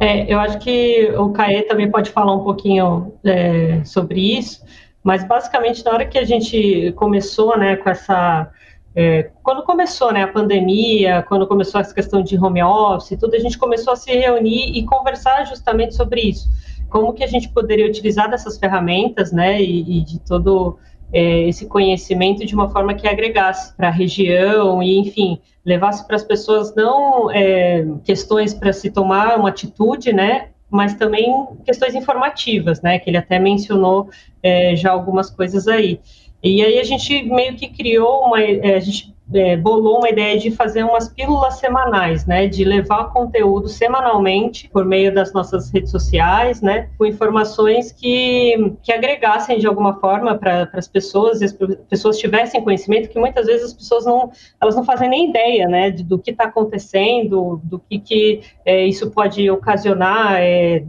É, 0.00 0.32
eu 0.32 0.38
acho 0.40 0.58
que 0.58 1.12
o 1.18 1.30
Caê 1.30 1.62
também 1.62 1.90
pode 1.90 2.10
falar 2.10 2.34
um 2.34 2.42
pouquinho 2.42 3.12
é, 3.24 3.84
sobre 3.84 4.38
isso, 4.38 4.64
mas 5.02 5.22
basicamente 5.24 5.84
na 5.84 5.92
hora 5.92 6.06
que 6.06 6.18
a 6.18 6.24
gente 6.24 6.92
começou 6.96 7.58
né, 7.58 7.76
com 7.76 7.90
essa 7.90 8.50
é, 8.94 9.30
quando 9.42 9.62
começou 9.62 10.12
né, 10.12 10.22
a 10.22 10.28
pandemia, 10.28 11.24
quando 11.28 11.46
começou 11.46 11.80
essa 11.80 11.94
questão 11.94 12.22
de 12.22 12.36
home 12.36 12.62
office, 12.62 13.18
tudo, 13.18 13.34
a 13.34 13.38
gente 13.38 13.58
começou 13.58 13.92
a 13.92 13.96
se 13.96 14.10
reunir 14.14 14.76
e 14.76 14.84
conversar 14.84 15.44
justamente 15.46 15.94
sobre 15.94 16.20
isso. 16.20 16.48
Como 16.90 17.14
que 17.14 17.24
a 17.24 17.26
gente 17.26 17.48
poderia 17.48 17.86
utilizar 17.86 18.30
dessas 18.30 18.58
ferramentas, 18.58 19.32
né, 19.32 19.62
e, 19.62 19.98
e 19.98 20.04
de 20.04 20.20
todo 20.20 20.78
é, 21.12 21.48
esse 21.48 21.66
conhecimento 21.66 22.44
de 22.44 22.54
uma 22.54 22.68
forma 22.68 22.94
que 22.94 23.08
agregasse 23.08 23.74
para 23.76 23.88
a 23.88 23.90
região 23.90 24.82
e, 24.82 24.98
enfim, 24.98 25.38
levasse 25.64 26.06
para 26.06 26.16
as 26.16 26.24
pessoas 26.24 26.74
não 26.74 27.30
é, 27.30 27.86
questões 28.04 28.52
para 28.52 28.72
se 28.72 28.90
tomar 28.90 29.38
uma 29.38 29.48
atitude, 29.48 30.12
né, 30.12 30.48
mas 30.70 30.94
também 30.94 31.46
questões 31.64 31.94
informativas, 31.94 32.80
né, 32.80 32.98
que 32.98 33.08
ele 33.10 33.18
até 33.18 33.38
mencionou 33.38 34.08
é, 34.42 34.74
já 34.74 34.90
algumas 34.90 35.30
coisas 35.30 35.68
aí. 35.68 36.00
E 36.42 36.62
aí 36.62 36.78
a 36.78 36.84
gente 36.84 37.22
meio 37.22 37.54
que 37.56 37.68
criou 37.68 38.26
uma, 38.26 38.42
é, 38.42 38.74
a 38.74 38.80
gente 38.80 39.14
é, 39.34 39.56
bolou 39.56 39.98
uma 39.98 40.08
ideia 40.08 40.38
de 40.38 40.50
fazer 40.50 40.82
umas 40.82 41.08
pílulas 41.08 41.54
semanais, 41.54 42.26
né, 42.26 42.46
de 42.46 42.64
levar 42.64 43.12
conteúdo 43.12 43.68
semanalmente 43.68 44.68
por 44.68 44.84
meio 44.84 45.14
das 45.14 45.32
nossas 45.32 45.70
redes 45.70 45.90
sociais, 45.90 46.60
né, 46.60 46.90
com 46.98 47.06
informações 47.06 47.92
que, 47.92 48.74
que 48.82 48.92
agregassem 48.92 49.58
de 49.58 49.66
alguma 49.66 49.98
forma 50.00 50.36
para 50.36 50.68
as 50.74 50.88
pessoas, 50.88 51.40
e 51.40 51.44
as 51.44 51.56
pessoas 51.88 52.18
tivessem 52.18 52.62
conhecimento, 52.62 53.08
que 53.08 53.18
muitas 53.18 53.46
vezes 53.46 53.66
as 53.66 53.72
pessoas 53.72 54.04
não, 54.04 54.30
elas 54.60 54.76
não 54.76 54.84
fazem 54.84 55.08
nem 55.08 55.30
ideia, 55.30 55.68
né, 55.68 55.90
de, 55.90 56.02
do 56.02 56.18
que 56.18 56.32
está 56.32 56.44
acontecendo, 56.44 57.60
do 57.64 57.78
que, 57.78 57.98
que 57.98 58.40
é, 58.64 58.84
isso 58.84 59.10
pode 59.10 59.48
ocasionar, 59.50 60.36
é, 60.40 60.84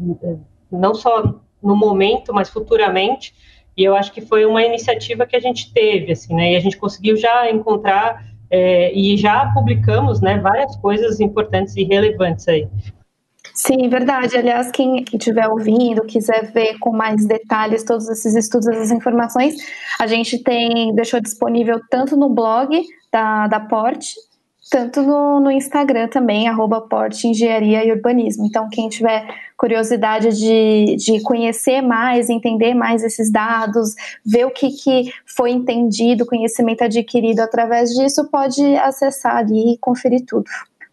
não 0.72 0.94
só 0.94 1.36
no 1.62 1.76
momento, 1.78 2.34
mas 2.34 2.50
futuramente. 2.50 3.34
E 3.75 3.83
eu 3.83 3.95
acho 3.95 4.12
que 4.12 4.21
foi 4.21 4.45
uma 4.45 4.63
iniciativa 4.63 5.25
que 5.25 5.36
a 5.36 5.39
gente 5.39 5.73
teve, 5.73 6.12
assim, 6.12 6.36
né? 6.36 6.53
E 6.53 6.55
a 6.55 6.59
gente 6.59 6.77
conseguiu 6.77 7.17
já 7.17 7.49
encontrar 7.49 8.23
é, 8.49 8.93
e 8.93 9.17
já 9.17 9.51
publicamos, 9.51 10.21
né, 10.21 10.38
várias 10.38 10.75
coisas 10.75 11.19
importantes 11.19 11.75
e 11.75 11.83
relevantes 11.83 12.47
aí. 12.47 12.67
Sim, 13.53 13.89
verdade. 13.89 14.38
Aliás, 14.38 14.71
quem 14.71 15.03
estiver 15.13 15.47
ouvindo, 15.47 16.03
quiser 16.03 16.51
ver 16.51 16.77
com 16.79 16.91
mais 16.91 17.25
detalhes 17.25 17.83
todos 17.83 18.07
esses 18.09 18.36
estudos, 18.36 18.67
essas 18.67 18.91
informações, 18.91 19.55
a 19.99 20.07
gente 20.07 20.38
tem 20.43 20.93
deixou 20.93 21.19
disponível 21.19 21.79
tanto 21.89 22.15
no 22.15 22.29
blog 22.29 22.79
da, 23.12 23.47
da 23.47 23.59
Porte, 23.59 24.15
tanto 24.69 25.02
no, 25.02 25.39
no 25.39 25.52
Instagram 25.52 26.08
também, 26.08 26.47
arroba 26.47 26.82
Porte 26.82 27.28
Engenharia 27.28 27.86
e 27.86 27.91
Urbanismo. 27.91 28.45
Então, 28.45 28.69
quem 28.69 28.89
tiver 28.89 29.26
curiosidade 29.58 30.30
de, 30.38 30.95
de 30.97 31.21
conhecer 31.21 31.82
mais, 31.82 32.30
entender 32.30 32.73
mais 32.73 33.04
esses 33.04 33.32
dados, 33.32 33.93
ver 34.26 34.45
o 34.45 34.52
que, 34.52 34.69
que 34.71 35.13
foi 35.26 35.52
entendido, 35.52 36.26
conhecimento 36.26 36.84
adquirido 36.84 37.39
através 37.39 37.91
disso, 37.91 38.30
pode 38.30 38.62
acessar 38.78 39.38
ali 39.38 39.73
e 39.73 39.78
conferir 39.78 40.26
tudo. 40.26 40.45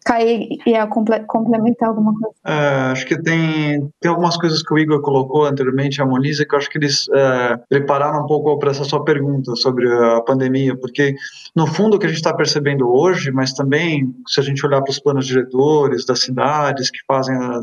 Caí 0.05 0.59
ia 0.67 0.87
complementar 0.87 1.91
alguma 1.91 2.13
coisa? 2.15 2.35
É, 2.47 2.93
acho 2.93 3.07
que 3.07 3.21
tem, 3.21 3.93
tem 4.01 4.11
algumas 4.11 4.37
coisas 4.39 4.63
que 4.63 4.73
o 4.73 4.79
Igor 4.79 5.03
colocou 5.03 5.45
anteriormente, 5.45 6.01
a 6.01 6.07
Moniza, 6.07 6.47
que 6.47 6.55
eu 6.55 6.59
acho 6.59 6.71
que 6.71 6.79
eles 6.79 7.07
é, 7.13 7.57
prepararam 7.69 8.25
um 8.25 8.27
pouco 8.27 8.59
para 8.59 8.71
essa 8.71 8.85
sua 8.85 9.05
pergunta 9.05 9.55
sobre 9.57 9.93
a 9.93 10.23
pandemia, 10.23 10.75
porque 10.75 11.15
no 11.55 11.67
fundo 11.67 11.97
o 11.97 11.99
que 11.99 12.07
a 12.07 12.09
gente 12.09 12.19
está 12.19 12.35
percebendo 12.35 12.91
hoje, 12.91 13.31
mas 13.31 13.53
também 13.53 14.15
se 14.27 14.41
a 14.41 14.43
gente 14.43 14.65
olhar 14.65 14.81
para 14.81 14.91
os 14.91 14.99
planos 14.99 15.27
diretores 15.27 16.07
das 16.07 16.21
cidades 16.21 16.91
que 16.91 16.99
fazem 17.07 17.37
a, 17.37 17.61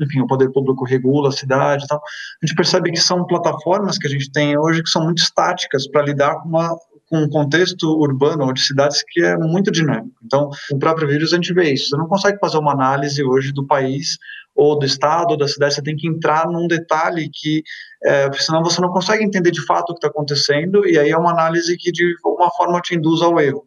enfim, 0.00 0.20
o 0.20 0.26
poder 0.26 0.50
público 0.52 0.84
regula 0.84 1.30
a 1.30 1.32
cidade 1.32 1.84
e 1.84 1.88
tal, 1.88 1.98
a 1.98 2.46
gente 2.46 2.56
percebe 2.56 2.92
que 2.92 3.00
são 3.00 3.26
plataformas 3.26 3.98
que 3.98 4.06
a 4.06 4.10
gente 4.10 4.30
tem 4.30 4.56
hoje 4.56 4.82
que 4.82 4.90
são 4.90 5.04
muito 5.04 5.18
estáticas 5.18 5.88
para 5.88 6.02
lidar 6.02 6.36
com 6.36 6.48
uma 6.48 6.76
com 7.12 7.18
um 7.18 7.28
contexto 7.28 7.90
urbano 8.00 8.46
ou 8.46 8.54
de 8.54 8.62
cidades 8.62 9.04
que 9.06 9.22
é 9.22 9.36
muito 9.36 9.70
dinâmico. 9.70 10.16
Então, 10.24 10.48
o 10.72 10.78
próprio 10.78 11.06
vírus 11.06 11.34
a 11.34 11.36
gente 11.36 11.52
vê 11.52 11.70
isso. 11.70 11.90
Você 11.90 11.96
não 11.98 12.08
consegue 12.08 12.38
fazer 12.38 12.56
uma 12.56 12.72
análise 12.72 13.22
hoje 13.22 13.52
do 13.52 13.66
país 13.66 14.16
ou 14.56 14.78
do 14.78 14.86
estado 14.86 15.32
ou 15.32 15.36
da 15.36 15.46
cidade, 15.46 15.74
você 15.74 15.82
tem 15.82 15.94
que 15.94 16.08
entrar 16.08 16.46
num 16.46 16.66
detalhe 16.66 17.28
que, 17.30 17.62
é, 18.02 18.32
senão 18.32 18.62
você 18.62 18.80
não 18.80 18.88
consegue 18.88 19.22
entender 19.22 19.50
de 19.50 19.64
fato 19.66 19.90
o 19.90 19.94
que 19.94 19.98
está 19.98 20.08
acontecendo, 20.08 20.86
e 20.86 20.98
aí 20.98 21.10
é 21.10 21.16
uma 21.16 21.32
análise 21.32 21.76
que 21.76 21.92
de 21.92 22.14
alguma 22.24 22.50
forma 22.50 22.80
te 22.80 22.94
induz 22.94 23.20
ao 23.20 23.38
erro. 23.38 23.66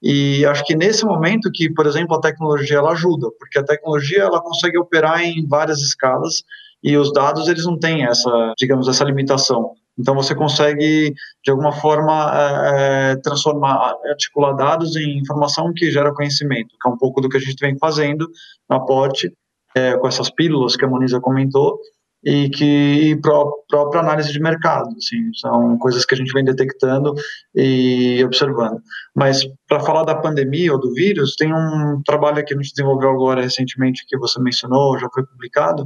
E 0.00 0.46
acho 0.46 0.64
que 0.64 0.76
nesse 0.76 1.04
momento 1.04 1.50
que, 1.52 1.68
por 1.72 1.86
exemplo, 1.86 2.16
a 2.16 2.20
tecnologia 2.20 2.78
ela 2.78 2.92
ajuda, 2.92 3.28
porque 3.40 3.58
a 3.58 3.64
tecnologia 3.64 4.22
ela 4.22 4.40
consegue 4.40 4.78
operar 4.78 5.20
em 5.20 5.46
várias 5.48 5.80
escalas 5.80 6.44
e 6.82 6.96
os 6.96 7.12
dados 7.12 7.48
eles 7.48 7.64
não 7.64 7.76
têm 7.76 8.04
essa, 8.04 8.54
digamos, 8.56 8.86
essa 8.86 9.02
limitação. 9.04 9.72
Então 9.98 10.14
você 10.14 10.34
consegue, 10.34 11.14
de 11.44 11.50
alguma 11.50 11.72
forma, 11.72 12.32
é, 12.34 13.16
transformar, 13.16 13.94
articular 14.06 14.52
dados 14.52 14.96
em 14.96 15.18
informação 15.18 15.72
que 15.72 15.90
gera 15.90 16.12
conhecimento, 16.12 16.74
que 16.80 16.88
é 16.88 16.92
um 16.92 16.98
pouco 16.98 17.20
do 17.20 17.28
que 17.28 17.36
a 17.36 17.40
gente 17.40 17.60
vem 17.60 17.78
fazendo 17.78 18.28
na 18.68 18.80
Porte, 18.80 19.32
é, 19.76 19.96
com 19.96 20.06
essas 20.06 20.30
pílulas 20.30 20.76
que 20.76 20.84
a 20.84 20.88
Moniza 20.88 21.20
comentou, 21.20 21.78
e 22.24 22.48
que 22.48 23.16
pró 23.20 23.52
própria 23.68 24.00
análise 24.00 24.32
de 24.32 24.40
mercado, 24.40 24.88
assim, 24.96 25.30
são 25.34 25.76
coisas 25.78 26.06
que 26.06 26.14
a 26.14 26.16
gente 26.16 26.32
vem 26.32 26.44
detectando 26.44 27.12
e 27.54 28.22
observando. 28.24 28.80
Mas 29.14 29.46
para 29.68 29.80
falar 29.80 30.04
da 30.04 30.14
pandemia 30.14 30.72
ou 30.72 30.80
do 30.80 30.94
vírus, 30.94 31.34
tem 31.36 31.52
um 31.52 32.00
trabalho 32.04 32.42
que 32.44 32.54
a 32.54 32.56
gente 32.56 32.70
desenvolveu 32.70 33.10
agora 33.10 33.42
recentemente 33.42 34.06
que 34.08 34.16
você 34.16 34.40
mencionou, 34.40 34.98
já 34.98 35.08
foi 35.12 35.24
publicado, 35.26 35.84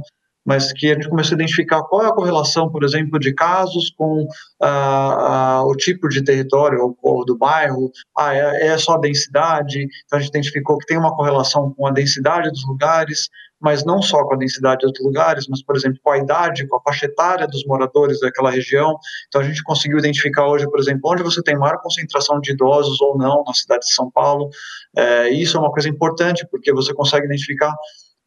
mas 0.49 0.73
que 0.73 0.89
a 0.89 0.95
gente 0.95 1.07
começou 1.07 1.35
a 1.35 1.35
identificar 1.35 1.83
qual 1.83 2.01
é 2.01 2.07
a 2.07 2.11
correlação, 2.11 2.71
por 2.71 2.83
exemplo, 2.83 3.19
de 3.19 3.31
casos 3.35 3.93
com 3.95 4.27
ah, 4.59 5.57
ah, 5.59 5.63
o 5.63 5.75
tipo 5.75 6.09
de 6.09 6.23
território 6.23 6.81
ou, 6.81 6.97
ou 7.03 7.23
do 7.23 7.37
bairro, 7.37 7.91
ah, 8.17 8.33
é, 8.33 8.69
é, 8.69 8.77
só 8.79 8.93
a 8.93 8.99
densidade, 8.99 9.87
então 10.05 10.17
a 10.17 10.19
gente 10.19 10.29
identificou 10.29 10.79
que 10.79 10.87
tem 10.87 10.97
uma 10.97 11.15
correlação 11.15 11.71
com 11.77 11.85
a 11.85 11.91
densidade 11.91 12.49
dos 12.49 12.67
lugares, 12.67 13.29
mas 13.61 13.85
não 13.85 14.01
só 14.01 14.23
com 14.23 14.33
a 14.33 14.37
densidade 14.37 14.87
dos 14.87 15.05
lugares, 15.05 15.45
mas, 15.47 15.61
por 15.61 15.75
exemplo, 15.75 15.99
com 16.01 16.09
a 16.09 16.17
idade, 16.17 16.65
com 16.67 16.77
a 16.77 16.81
faixa 16.81 17.05
etária 17.05 17.45
dos 17.45 17.63
moradores 17.65 18.19
daquela 18.19 18.49
região. 18.49 18.97
Então, 19.27 19.41
a 19.41 19.43
gente 19.43 19.61
conseguiu 19.61 19.99
identificar 19.99 20.47
hoje, 20.47 20.65
por 20.65 20.79
exemplo, 20.79 21.01
onde 21.11 21.21
você 21.21 21.43
tem 21.43 21.57
maior 21.57 21.77
concentração 21.79 22.39
de 22.39 22.53
idosos 22.53 22.99
ou 23.01 23.17
não 23.17 23.43
na 23.45 23.53
cidade 23.53 23.81
de 23.81 23.93
São 23.93 24.09
Paulo. 24.09 24.49
É, 24.97 25.29
isso 25.29 25.57
é 25.57 25.59
uma 25.59 25.71
coisa 25.71 25.89
importante, 25.89 26.47
porque 26.49 26.73
você 26.73 26.91
consegue 26.93 27.25
identificar 27.25 27.75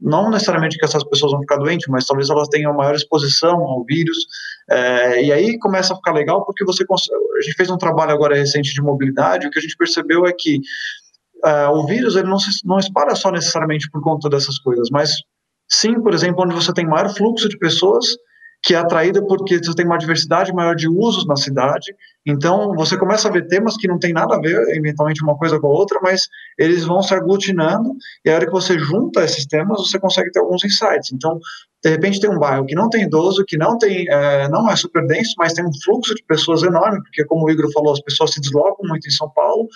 não 0.02 0.28
necessariamente 0.28 0.76
que 0.76 0.84
essas 0.84 1.04
pessoas 1.04 1.32
vão 1.32 1.40
ficar 1.40 1.56
doentes, 1.56 1.86
mas 1.88 2.04
talvez 2.04 2.28
elas 2.28 2.48
tenham 2.48 2.74
maior 2.74 2.94
exposição 2.94 3.54
ao 3.54 3.84
vírus, 3.84 4.18
é, 4.68 5.24
e 5.24 5.32
aí 5.32 5.58
começa 5.58 5.94
a 5.94 5.96
ficar 5.96 6.12
legal 6.12 6.44
porque 6.44 6.64
você 6.64 6.84
a 6.84 7.40
gente 7.42 7.54
fez 7.54 7.70
um 7.70 7.78
trabalho 7.78 8.10
agora 8.10 8.34
recente 8.34 8.74
de 8.74 8.82
mobilidade, 8.82 9.46
o 9.46 9.50
que 9.50 9.58
a 9.58 9.62
gente 9.62 9.76
percebeu 9.76 10.26
é 10.26 10.32
que 10.32 10.60
é, 11.44 11.68
o 11.68 11.86
vírus 11.86 12.16
ele 12.16 12.28
não 12.28 12.38
se, 12.38 12.50
não 12.64 12.78
espalha 12.78 13.14
só 13.14 13.30
necessariamente 13.30 13.88
por 13.90 14.02
conta 14.02 14.28
dessas 14.28 14.58
coisas, 14.58 14.88
mas 14.90 15.12
sim, 15.68 16.00
por 16.00 16.12
exemplo, 16.12 16.44
onde 16.44 16.54
você 16.54 16.72
tem 16.72 16.86
maior 16.86 17.08
fluxo 17.14 17.48
de 17.48 17.56
pessoas 17.58 18.04
que 18.62 18.75
é 18.75 18.79
atraída 18.79 19.20
porque 19.27 19.59
você 19.59 19.75
tem 19.75 19.85
uma 19.85 19.98
diversidade 19.98 20.53
maior 20.53 20.77
de 20.77 20.88
usos 20.88 21.27
na 21.27 21.35
cidade. 21.35 21.92
Então, 22.25 22.72
você 22.77 22.96
começa 22.96 23.29
a 23.29 23.31
ver 23.33 23.48
temas 23.48 23.77
que 23.77 23.88
não 23.88 23.98
tem 23.98 24.12
nada 24.12 24.37
a 24.37 24.40
ver, 24.40 24.57
eventualmente, 24.77 25.22
uma 25.22 25.37
coisa 25.37 25.59
com 25.59 25.66
a 25.66 25.70
outra, 25.70 25.98
mas 26.01 26.29
eles 26.57 26.85
vão 26.85 27.03
se 27.03 27.12
aglutinando, 27.12 27.92
e 28.25 28.31
a 28.31 28.37
hora 28.37 28.46
que 28.46 28.53
você 28.53 28.79
junta 28.79 29.25
esses 29.25 29.44
temas, 29.46 29.81
você 29.81 29.98
consegue 29.98 30.31
ter 30.31 30.38
alguns 30.38 30.64
insights. 30.64 31.11
Então, 31.12 31.40
de 31.83 31.90
repente, 31.90 32.20
tem 32.20 32.31
um 32.31 32.38
bairro 32.38 32.64
que 32.64 32.77
não 32.77 32.88
tem 32.88 33.03
idoso, 33.03 33.44
que 33.44 33.59
não 33.59 33.77
tem, 33.77 34.07
é, 34.09 34.48
não 34.48 34.70
é 34.70 34.77
super 34.77 35.05
denso, 35.09 35.35
mas 35.37 35.53
tem 35.53 35.64
um 35.66 35.83
fluxo 35.83 36.14
de 36.14 36.22
pessoas 36.22 36.62
enorme, 36.62 37.03
porque, 37.03 37.25
como 37.25 37.44
o 37.44 37.51
Igor 37.51 37.68
falou, 37.72 37.92
as 37.92 38.01
pessoas 38.01 38.31
se 38.31 38.40
deslocam 38.40 38.88
muito 38.88 39.09
em 39.09 39.11
São 39.11 39.29
Paulo, 39.31 39.66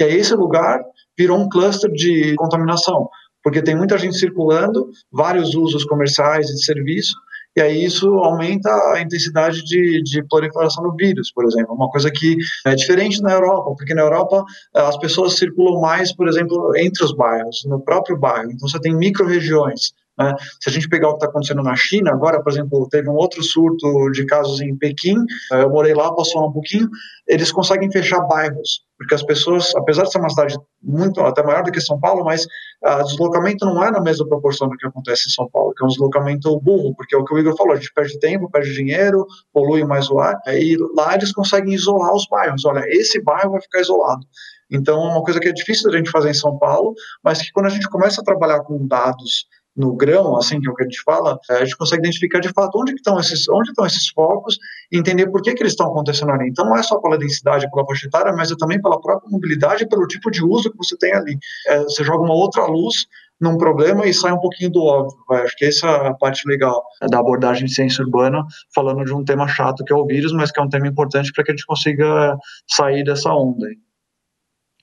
e 0.00 0.02
aí 0.02 0.16
esse 0.16 0.34
lugar 0.34 0.82
virou 1.16 1.38
um 1.38 1.48
cluster 1.48 1.92
de 1.92 2.34
contaminação, 2.34 3.08
porque 3.44 3.62
tem 3.62 3.76
muita 3.76 3.96
gente 3.96 4.18
circulando, 4.18 4.90
vários 5.12 5.54
usos 5.54 5.84
comerciais 5.84 6.50
e 6.50 6.54
de 6.54 6.64
serviço, 6.64 7.14
e 7.56 7.60
aí 7.60 7.84
isso 7.84 8.08
aumenta 8.14 8.70
a 8.94 9.00
intensidade 9.00 9.62
de, 9.64 10.02
de 10.02 10.22
proliferação 10.26 10.82
do 10.84 10.96
vírus, 10.96 11.30
por 11.32 11.44
exemplo, 11.44 11.74
uma 11.74 11.90
coisa 11.90 12.10
que 12.10 12.36
é 12.66 12.74
diferente 12.74 13.20
na 13.20 13.32
Europa, 13.32 13.74
porque 13.76 13.94
na 13.94 14.02
Europa 14.02 14.42
eh, 14.74 14.80
as 14.80 14.96
pessoas 14.96 15.36
circulam 15.36 15.80
mais, 15.80 16.14
por 16.14 16.28
exemplo, 16.28 16.72
entre 16.76 17.04
os 17.04 17.14
bairros, 17.14 17.62
no 17.66 17.80
próprio 17.80 18.18
bairro, 18.18 18.50
então 18.50 18.68
você 18.68 18.80
tem 18.80 18.96
micro-regiões, 18.96 19.92
né? 20.18 20.34
Se 20.60 20.68
a 20.68 20.72
gente 20.72 20.88
pegar 20.88 21.08
o 21.08 21.12
que 21.12 21.18
está 21.18 21.28
acontecendo 21.28 21.62
na 21.62 21.74
China, 21.74 22.10
agora, 22.10 22.42
por 22.42 22.52
exemplo, 22.52 22.86
teve 22.90 23.08
um 23.08 23.14
outro 23.14 23.42
surto 23.42 24.10
de 24.12 24.26
casos 24.26 24.60
em 24.60 24.76
Pequim, 24.76 25.16
eh, 25.52 25.62
eu 25.62 25.70
morei 25.70 25.94
lá, 25.94 26.12
passou 26.14 26.46
um 26.46 26.52
pouquinho, 26.52 26.88
eles 27.26 27.50
conseguem 27.50 27.90
fechar 27.90 28.20
bairros, 28.20 28.82
porque 28.98 29.14
as 29.14 29.22
pessoas, 29.22 29.74
apesar 29.74 30.02
de 30.02 30.12
ser 30.12 30.18
uma 30.18 30.28
cidade 30.28 30.56
muito, 30.82 31.20
até 31.20 31.42
maior 31.42 31.62
do 31.62 31.72
que 31.72 31.80
São 31.80 31.98
Paulo, 31.98 32.24
mas 32.24 32.46
o 32.84 33.04
deslocamento 33.04 33.64
não 33.64 33.82
é 33.82 33.90
na 33.90 34.00
mesma 34.00 34.26
proporção 34.28 34.68
do 34.68 34.76
que 34.76 34.86
acontece 34.86 35.28
em 35.28 35.32
São 35.32 35.48
Paulo, 35.48 35.72
que 35.74 35.82
é 35.82 35.86
um 35.86 35.88
deslocamento 35.88 36.60
burro, 36.60 36.94
porque 36.94 37.14
é 37.14 37.18
o 37.18 37.24
que 37.24 37.34
o 37.34 37.38
Igor 37.38 37.56
falou, 37.56 37.72
a 37.72 37.76
gente 37.76 37.92
perde 37.94 38.18
tempo, 38.18 38.50
perde 38.50 38.74
dinheiro, 38.74 39.24
polui 39.52 39.84
mais 39.84 40.10
o 40.10 40.18
ar, 40.18 40.36
e 40.48 40.76
lá 40.96 41.14
eles 41.14 41.32
conseguem 41.32 41.74
isolar 41.74 42.12
os 42.14 42.26
bairros, 42.28 42.64
olha, 42.64 42.84
esse 42.88 43.22
bairro 43.22 43.52
vai 43.52 43.62
ficar 43.62 43.80
isolado. 43.80 44.26
Então, 44.70 45.02
é 45.04 45.12
uma 45.12 45.22
coisa 45.22 45.38
que 45.38 45.48
é 45.48 45.52
difícil 45.52 45.90
da 45.90 45.98
gente 45.98 46.10
fazer 46.10 46.30
em 46.30 46.34
São 46.34 46.58
Paulo, 46.58 46.94
mas 47.22 47.42
que 47.42 47.52
quando 47.52 47.66
a 47.66 47.68
gente 47.68 47.88
começa 47.90 48.22
a 48.22 48.24
trabalhar 48.24 48.60
com 48.60 48.86
dados 48.86 49.46
no 49.76 49.94
grão, 49.96 50.36
assim 50.36 50.60
que 50.60 50.68
é 50.68 50.70
o 50.70 50.74
que 50.74 50.82
a 50.82 50.86
gente 50.86 51.02
fala, 51.02 51.38
é, 51.50 51.54
a 51.54 51.64
gente 51.64 51.76
consegue 51.76 52.02
identificar 52.02 52.40
de 52.40 52.50
fato 52.50 52.78
onde 52.78 52.92
estão 52.92 53.18
esses, 53.18 53.48
onde 53.48 53.70
estão 53.70 53.86
esses 53.86 54.08
focos 54.08 54.58
e 54.90 54.98
entender 54.98 55.30
por 55.30 55.40
que, 55.42 55.54
que 55.54 55.62
eles 55.62 55.72
estão 55.72 55.88
acontecendo 55.88 56.30
ali. 56.32 56.48
Então 56.48 56.64
não 56.66 56.76
é 56.76 56.82
só 56.82 56.98
pela 57.00 57.18
densidade, 57.18 57.70
pela 57.70 57.86
faixa 57.86 58.06
etária, 58.06 58.32
mas 58.32 58.50
é 58.50 58.56
também 58.56 58.80
pela 58.80 59.00
própria 59.00 59.30
mobilidade 59.30 59.84
e 59.84 59.88
pelo 59.88 60.06
tipo 60.06 60.30
de 60.30 60.44
uso 60.44 60.70
que 60.70 60.76
você 60.76 60.96
tem 60.98 61.14
ali. 61.14 61.38
É, 61.68 61.78
você 61.84 62.04
joga 62.04 62.22
uma 62.22 62.34
outra 62.34 62.66
luz 62.66 63.06
num 63.40 63.56
problema 63.56 64.06
e 64.06 64.14
sai 64.14 64.32
um 64.32 64.38
pouquinho 64.38 64.70
do 64.70 64.84
óbvio. 64.84 65.18
Vai. 65.26 65.42
Acho 65.42 65.56
que 65.56 65.64
essa 65.64 65.86
é 65.86 66.08
a 66.08 66.14
parte 66.14 66.46
legal 66.46 66.84
da 67.10 67.18
abordagem 67.18 67.64
de 67.64 67.74
ciência 67.74 68.04
urbana, 68.04 68.44
falando 68.74 69.04
de 69.04 69.12
um 69.12 69.24
tema 69.24 69.48
chato 69.48 69.84
que 69.84 69.92
é 69.92 69.96
o 69.96 70.06
vírus, 70.06 70.32
mas 70.32 70.52
que 70.52 70.60
é 70.60 70.62
um 70.62 70.68
tema 70.68 70.86
importante 70.86 71.32
para 71.32 71.42
que 71.42 71.50
a 71.50 71.54
gente 71.54 71.66
consiga 71.66 72.36
sair 72.68 73.02
dessa 73.02 73.30
onda. 73.32 73.66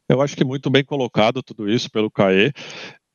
Eu 0.10 0.24
acho 0.24 0.36
que 0.36 0.44
muito 0.44 0.72
bem 0.72 0.84
colocado 0.84 1.44
tudo 1.44 1.70
isso 1.70 1.90
pelo 1.92 2.10
CAE. 2.10 2.52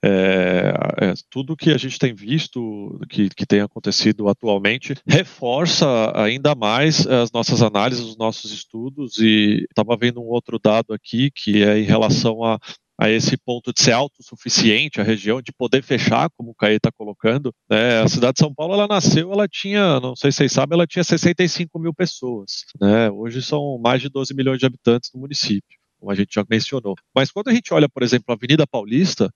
É, 0.07 0.75
é, 1.01 1.15
tudo 1.31 1.57
que 1.57 1.71
a 1.71 1.79
gente 1.79 1.99
tem 1.99 2.13
visto, 2.13 3.01
que, 3.09 3.31
que 3.31 3.47
tem 3.47 3.63
acontecido 3.63 4.29
atualmente, 4.29 4.95
reforça 5.07 6.13
ainda 6.15 6.55
mais 6.55 7.07
as 7.07 7.33
nossas 7.33 7.63
análises, 7.63 8.05
os 8.05 8.17
nossos 8.19 8.53
estudos. 8.53 9.19
E 9.19 9.67
estava 9.71 9.97
vendo 9.97 10.21
um 10.21 10.27
outro 10.27 10.59
dado 10.63 10.93
aqui, 10.93 11.31
que 11.31 11.63
é 11.63 11.79
em 11.79 11.85
relação 11.85 12.45
a, 12.45 12.59
a 13.01 13.09
esse 13.09 13.35
ponto 13.39 13.73
de 13.73 13.83
ser 13.83 13.93
autossuficiente, 13.93 15.01
a 15.01 15.05
região, 15.05 15.41
de 15.41 15.53
poder 15.53 15.83
fechar, 15.83 16.29
como 16.37 16.51
o 16.51 16.55
Caí 16.55 16.77
está 16.77 16.93
colocando. 16.93 17.51
Né? 17.71 18.03
A 18.03 18.09
cidade 18.09 18.35
de 18.35 18.41
São 18.41 18.55
Paulo, 18.55 18.75
ela 18.75 18.87
nasceu, 18.87 19.33
ela 19.33 19.49
tinha, 19.49 19.99
não 20.01 20.15
sei 20.15 20.31
se 20.31 20.39
vocês 20.39 20.53
sabem, 20.53 20.77
ela 20.77 20.87
tinha 20.87 21.03
65 21.03 21.79
mil 21.79 21.95
pessoas. 21.95 22.65
Né? 22.79 23.11
Hoje 23.11 23.43
são 23.43 23.79
mais 23.79 24.03
de 24.03 24.11
12 24.11 24.35
milhões 24.35 24.59
de 24.59 24.67
habitantes 24.67 25.11
no 25.15 25.21
município, 25.21 25.79
como 25.99 26.13
a 26.13 26.15
gente 26.15 26.35
já 26.35 26.45
mencionou. 26.49 26.95
Mas 27.15 27.31
quando 27.31 27.49
a 27.49 27.55
gente 27.55 27.73
olha, 27.73 27.89
por 27.89 28.03
exemplo, 28.03 28.27
a 28.29 28.35
Avenida 28.35 28.67
Paulista, 28.67 29.31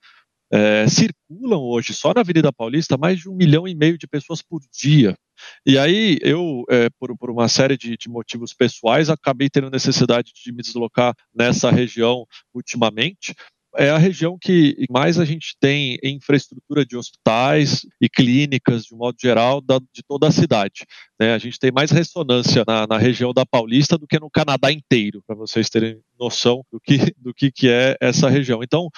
é, 0.51 0.87
circulam 0.87 1.61
hoje 1.61 1.93
só 1.93 2.13
na 2.13 2.21
Avenida 2.21 2.51
Paulista 2.51 2.97
mais 2.97 3.19
de 3.19 3.29
um 3.29 3.35
milhão 3.35 3.67
e 3.67 3.75
meio 3.75 3.97
de 3.97 4.07
pessoas 4.07 4.41
por 4.41 4.61
dia. 4.73 5.15
E 5.65 5.77
aí 5.77 6.17
eu, 6.21 6.63
é, 6.69 6.89
por, 6.99 7.15
por, 7.17 7.29
uma 7.29 7.47
série 7.47 7.77
de, 7.77 7.95
de, 7.95 8.09
motivos 8.09 8.53
pessoais, 8.53 9.09
acabei 9.09 9.49
tendo 9.49 9.69
necessidade 9.69 10.31
de 10.33 10.51
me 10.51 10.61
deslocar 10.61 11.13
nessa 11.33 11.71
região 11.71 12.25
ultimamente. 12.53 13.33
É 13.77 13.91
a 13.91 13.99
região 13.99 14.35
que 14.41 14.75
mais 14.89 15.19
a 15.19 15.25
gente 15.25 15.55
tem 15.59 15.97
infraestrutura 16.03 16.83
de 16.83 16.97
hospitais 16.97 17.81
e 18.01 18.09
clínicas, 18.09 18.85
de 18.85 18.95
um 18.95 18.97
modo 18.97 19.15
geral, 19.21 19.61
da, 19.61 19.77
de 19.77 20.01
toda 20.07 20.27
a 20.27 20.31
cidade. 20.31 20.85
Né? 21.19 21.35
A 21.35 21.37
gente 21.37 21.59
tem 21.59 21.71
mais 21.71 21.91
ressonância 21.91 22.63
na, 22.67 22.87
na, 22.87 22.97
região 22.97 23.31
da 23.31 23.45
Paulista 23.45 23.95
do 23.95 24.07
que 24.07 24.19
no 24.19 24.29
Canadá 24.29 24.71
inteiro, 24.71 25.21
para 25.25 25.35
vocês 25.35 25.69
terem 25.69 26.01
noção 26.19 26.63
do 26.71 26.79
que, 26.79 26.97
do 27.15 27.31
que, 27.31 27.51
que 27.51 27.69
é 27.69 27.95
essa 28.01 28.27
região. 28.27 28.63
Então, 28.63 28.89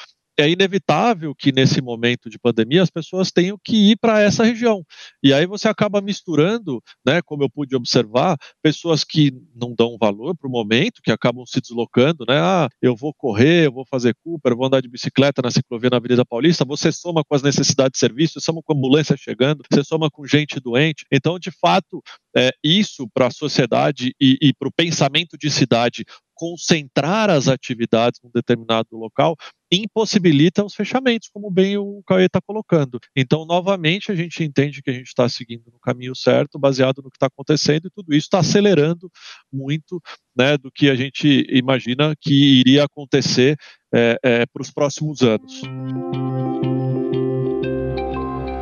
é 0.42 0.50
inevitável 0.50 1.34
que 1.36 1.52
nesse 1.52 1.82
momento 1.82 2.30
de 2.30 2.40
pandemia 2.40 2.84
as 2.84 2.90
pessoas 2.90 3.32
tenham 3.32 3.58
que 3.64 3.92
ir 3.92 3.98
para 3.98 4.22
essa 4.22 4.44
região. 4.44 4.84
E 5.24 5.34
aí 5.34 5.46
você 5.46 5.68
acaba 5.68 6.02
misturando, 6.02 6.82
né, 7.06 7.22
como 7.22 7.44
eu 7.44 7.50
pude 7.50 7.76
observar, 7.76 8.38
pessoas 8.62 9.04
que 9.04 9.32
não 9.56 9.74
dão 9.74 9.98
valor 10.00 10.36
para 10.36 10.48
o 10.48 10.52
momento, 10.52 11.02
que 11.04 11.12
acabam 11.12 11.46
se 11.46 11.62
deslocando, 11.62 12.26
né? 12.28 12.40
Ah, 12.40 12.70
eu 12.82 12.96
vou 12.96 13.14
correr, 13.14 13.68
eu 13.68 13.72
vou 13.72 13.86
fazer 13.90 14.16
Cooper, 14.24 14.52
eu 14.52 14.58
vou 14.58 14.68
andar 14.68 14.82
de 14.82 14.90
bicicleta 14.90 15.42
na 15.42 15.52
ciclovia 15.52 15.90
na 15.90 15.98
Avenida 15.98 16.26
Paulista. 16.26 16.66
Você 16.66 16.92
soma 16.92 17.24
com 17.24 17.36
as 17.36 17.42
necessidades 17.42 17.94
de 17.94 18.00
serviço, 18.00 18.34
você 18.34 18.46
soma 18.46 18.62
com 18.64 18.74
a 18.74 18.76
ambulância 18.76 19.16
chegando, 19.18 19.64
você 19.72 19.84
soma 19.84 20.10
com 20.10 20.26
gente 20.26 20.60
doente. 20.60 21.06
Então, 21.12 21.38
de 21.38 21.52
fato, 21.52 22.02
é, 22.36 22.52
isso 22.64 23.08
para 23.14 23.28
a 23.28 23.32
sociedade 23.32 24.14
e, 24.20 24.38
e 24.42 24.54
para 24.54 24.68
o 24.68 24.72
pensamento 24.72 25.38
de 25.38 25.50
cidade 25.50 26.06
concentrar 26.42 27.30
as 27.30 27.48
atividades 27.48 28.20
num 28.24 28.32
determinado 28.34 28.88
local 28.98 29.38
impossibilita 29.72 30.66
os 30.66 30.74
fechamentos, 30.74 31.30
como 31.32 31.52
bem 31.52 31.78
o 31.78 32.02
Cauê 32.04 32.26
está 32.26 32.42
colocando. 32.42 33.00
Então, 33.16 33.46
novamente, 33.46 34.12
a 34.12 34.16
gente 34.16 34.44
entende 34.44 34.82
que 34.82 34.90
a 34.90 34.94
gente 34.94 35.06
está 35.06 35.30
seguindo 35.30 35.66
no 35.72 35.80
caminho 35.80 36.16
certo, 36.16 36.58
baseado 36.58 37.04
no 37.04 37.12
que 37.12 37.16
está 37.16 37.28
acontecendo, 37.28 37.86
e 37.86 37.92
tudo 37.92 38.12
isso 38.12 38.26
está 38.26 38.40
acelerando 38.40 39.08
muito 39.54 40.02
né, 40.36 40.58
do 40.58 40.72
que 40.72 40.90
a 40.90 40.96
gente 40.96 41.46
imagina 41.48 42.16
que 42.20 42.60
iria 42.60 42.86
acontecer 42.86 43.56
é, 43.94 44.18
é, 44.24 44.46
para 44.48 44.64
os 44.64 44.72
próximos 44.72 45.22
anos. 45.22 45.62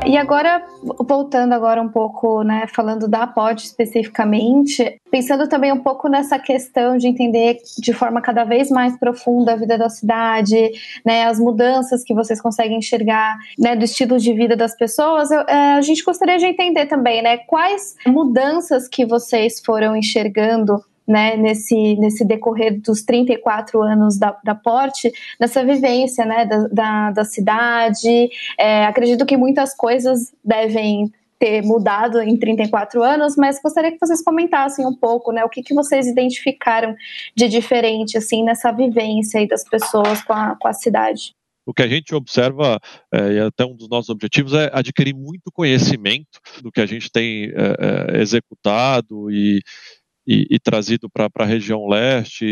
E 0.06 0.18
agora, 0.18 0.66
voltando 1.00 1.54
agora 1.54 1.82
um 1.82 1.89
pouco, 1.89 2.41
né, 2.41 2.66
falando 2.74 3.08
da 3.08 3.28
POD 3.28 3.62
especificamente, 3.62 5.00
pensando 5.12 5.47
também 5.47 5.72
um 5.72 5.84
pouco 5.84 6.08
nessa 6.08 6.39
questão 6.39 6.97
de 6.97 7.08
entender 7.08 7.60
de 7.78 7.93
forma 7.93 8.22
cada 8.22 8.43
vez 8.43 8.72
mais 8.72 8.97
profunda 8.97 9.54
a 9.54 9.56
vida 9.56 9.78
da 9.78 9.89
cidade, 9.89 10.72
né, 11.06 11.26
as 11.26 11.39
mudanças 11.39 12.04
que 12.04 12.14
vocês 12.14 12.41
conseguem 12.41 12.80
enxergar, 12.80 13.38
né, 13.58 13.76
do 13.76 13.84
estilo 13.84 14.18
de 14.18 14.34
vida 14.34 14.56
das 14.56 14.76
pessoas, 14.76 15.30
eu, 15.30 15.41
é, 15.41 15.74
a 15.74 15.82
gente 15.82 16.04
gostaria 16.04 16.38
de 16.38 16.45
entender 16.45 16.88
também, 16.88 17.22
né, 17.22 17.38
quais 17.38 17.95
mudanças 18.08 18.88
que 18.88 19.06
vocês 19.06 19.62
foram 19.64 19.95
enxergando 19.95 20.84
né, 21.10 21.36
nesse, 21.36 21.95
nesse 21.95 22.24
decorrer 22.24 22.80
dos 22.80 23.01
34 23.01 23.82
anos 23.82 24.20
da, 24.20 24.38
da 24.43 24.53
Porte, 24.53 25.12
nessa 25.39 25.66
vivência 25.66 26.24
né, 26.24 26.45
da, 26.45 26.68
da, 26.68 27.12
da 27.12 27.26
cidade. 27.26 28.30
É, 28.60 28.86
acredito 28.86 29.26
que 29.26 29.36
muitas 29.36 29.76
coisas 29.76 30.32
devem 30.45 31.12
ter 31.39 31.64
mudado 31.64 32.22
em 32.22 32.38
34 32.38 33.01
anos, 33.01 33.36
mas 33.36 33.60
gostaria 33.60 33.91
que 33.91 33.97
vocês 33.99 34.22
comentassem 34.24 34.86
um 34.86 34.93
pouco, 34.93 35.32
né, 35.32 35.43
o 35.43 35.49
que, 35.49 35.64
que 35.64 35.74
vocês 35.74 36.05
identificaram 36.05 36.93
de 37.36 37.47
diferente, 37.47 38.16
assim, 38.16 38.43
nessa 38.43 38.72
vivência 38.72 39.39
aí 39.39 39.47
das 39.47 39.64
pessoas 39.64 40.22
com 40.22 40.34
a, 40.34 40.55
com 40.60 40.68
a 40.68 40.74
cidade. 40.74 41.34
O 41.66 41.74
que 41.74 41.84
a 41.84 41.88
gente 41.88 42.14
observa, 42.14 42.80
é, 43.14 43.34
e 43.34 43.39
até 43.39 43.64
um 43.64 43.76
dos 43.76 43.88
nossos 43.88 44.10
objetivos, 44.10 44.53
é 44.53 44.70
adquirir 44.74 45.14
muito 45.14 45.51
conhecimento 45.53 46.39
do 46.62 46.72
que 46.72 46.82
a 46.82 46.86
gente 46.86 47.12
tem 47.12 47.45
é, 47.45 48.18
é, 48.18 48.22
executado 48.22 49.32
e, 49.32 49.62
e, 50.30 50.45
e 50.47 50.59
trazido 50.59 51.09
para 51.09 51.27
a 51.34 51.45
região 51.45 51.88
leste, 51.88 52.45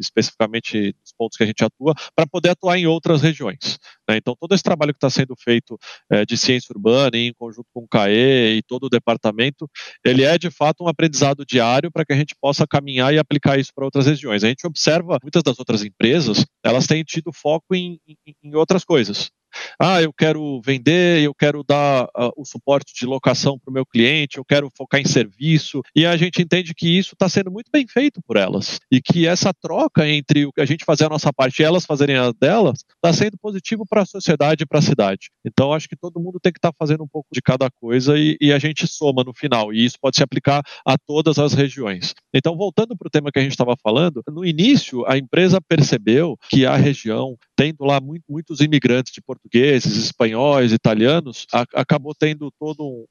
especificamente 0.00 0.96
nos 1.00 1.12
pontos 1.16 1.38
que 1.38 1.44
a 1.44 1.46
gente 1.46 1.62
atua, 1.62 1.94
para 2.16 2.26
poder 2.26 2.50
atuar 2.50 2.76
em 2.76 2.88
outras 2.88 3.22
regiões. 3.22 3.78
Né? 4.10 4.16
Então, 4.16 4.34
todo 4.38 4.54
esse 4.54 4.62
trabalho 4.62 4.92
que 4.92 4.96
está 4.96 5.08
sendo 5.08 5.34
feito 5.36 5.78
é, 6.10 6.24
de 6.24 6.36
ciência 6.36 6.72
urbana, 6.74 7.16
em 7.16 7.32
conjunto 7.32 7.66
com 7.72 7.84
o 7.84 7.88
CAE 7.88 8.58
e 8.58 8.62
todo 8.66 8.84
o 8.84 8.88
departamento, 8.88 9.68
ele 10.04 10.24
é 10.24 10.36
de 10.36 10.50
fato 10.50 10.84
um 10.84 10.88
aprendizado 10.88 11.44
diário 11.46 11.90
para 11.90 12.04
que 12.04 12.12
a 12.12 12.16
gente 12.16 12.34
possa 12.40 12.66
caminhar 12.66 13.14
e 13.14 13.18
aplicar 13.18 13.58
isso 13.58 13.72
para 13.74 13.84
outras 13.84 14.06
regiões. 14.06 14.42
A 14.42 14.48
gente 14.48 14.66
observa 14.66 15.18
muitas 15.22 15.42
das 15.42 15.58
outras 15.58 15.84
empresas, 15.84 16.44
elas 16.64 16.86
têm 16.86 17.04
tido 17.04 17.32
foco 17.32 17.74
em, 17.74 18.00
em, 18.06 18.34
em 18.42 18.54
outras 18.54 18.84
coisas. 18.84 19.30
Ah, 19.78 20.02
eu 20.02 20.12
quero 20.12 20.60
vender, 20.64 21.22
eu 21.22 21.34
quero 21.34 21.64
dar 21.64 22.04
uh, 22.04 22.30
o 22.36 22.44
suporte 22.44 22.92
de 22.94 23.06
locação 23.06 23.58
para 23.58 23.70
o 23.70 23.74
meu 23.74 23.84
cliente, 23.84 24.38
eu 24.38 24.44
quero 24.44 24.70
focar 24.76 25.00
em 25.00 25.06
serviço. 25.06 25.82
E 25.94 26.06
a 26.06 26.16
gente 26.16 26.42
entende 26.42 26.74
que 26.74 26.88
isso 26.98 27.14
está 27.14 27.28
sendo 27.28 27.50
muito 27.50 27.70
bem 27.72 27.86
feito 27.86 28.20
por 28.26 28.36
elas. 28.36 28.78
E 28.90 29.00
que 29.00 29.26
essa 29.26 29.52
troca 29.52 30.08
entre 30.08 30.46
o 30.46 30.52
que 30.52 30.60
a 30.60 30.66
gente 30.66 30.84
fazer 30.84 31.06
a 31.06 31.08
nossa 31.08 31.32
parte 31.32 31.60
e 31.60 31.64
elas 31.64 31.84
fazerem 31.84 32.16
a 32.16 32.32
delas 32.32 32.84
está 32.94 33.12
sendo 33.12 33.38
positivo 33.38 33.84
para 33.88 33.99
a 34.02 34.06
sociedade 34.06 34.64
e 34.64 34.66
para 34.66 34.78
a 34.78 34.82
cidade. 34.82 35.30
Então, 35.44 35.72
acho 35.72 35.88
que 35.88 35.96
todo 35.96 36.20
mundo 36.20 36.38
tem 36.40 36.52
que 36.52 36.58
estar 36.58 36.72
tá 36.72 36.76
fazendo 36.78 37.04
um 37.04 37.08
pouco 37.08 37.28
de 37.32 37.40
cada 37.40 37.70
coisa 37.70 38.18
e, 38.18 38.36
e, 38.40 38.52
a 38.52 38.58
gente 38.58 38.86
soma 38.86 39.22
no 39.24 39.32
final. 39.34 39.72
E 39.72 39.84
isso 39.84 39.96
pode 40.00 40.16
se 40.16 40.22
aplicar 40.22 40.62
a 40.86 40.96
todas 40.98 41.38
as 41.38 41.52
regiões. 41.52 42.14
Então, 42.34 42.56
voltando 42.56 42.96
para 42.96 43.06
o 43.06 43.10
tema 43.10 43.30
que 43.30 43.38
a 43.38 43.42
gente 43.42 43.52
estava 43.52 43.76
falando, 43.82 44.22
no 44.28 44.44
início 44.44 45.06
a 45.06 45.16
empresa 45.16 45.60
percebeu 45.60 46.36
que 46.48 46.66
a 46.66 46.76
região, 46.76 47.36
tendo 47.56 47.84
lá 47.84 48.00
muito, 48.00 48.24
muitos 48.28 48.60
imigrantes 48.60 49.12
de 49.12 49.20
portugueses, 49.20 49.96
espanhóis, 49.96 50.72
italianos, 50.72 51.46
a, 51.52 51.64
acabou 51.74 52.14
tendo 52.14 52.50
todo 52.58 52.84
um, 52.84 53.06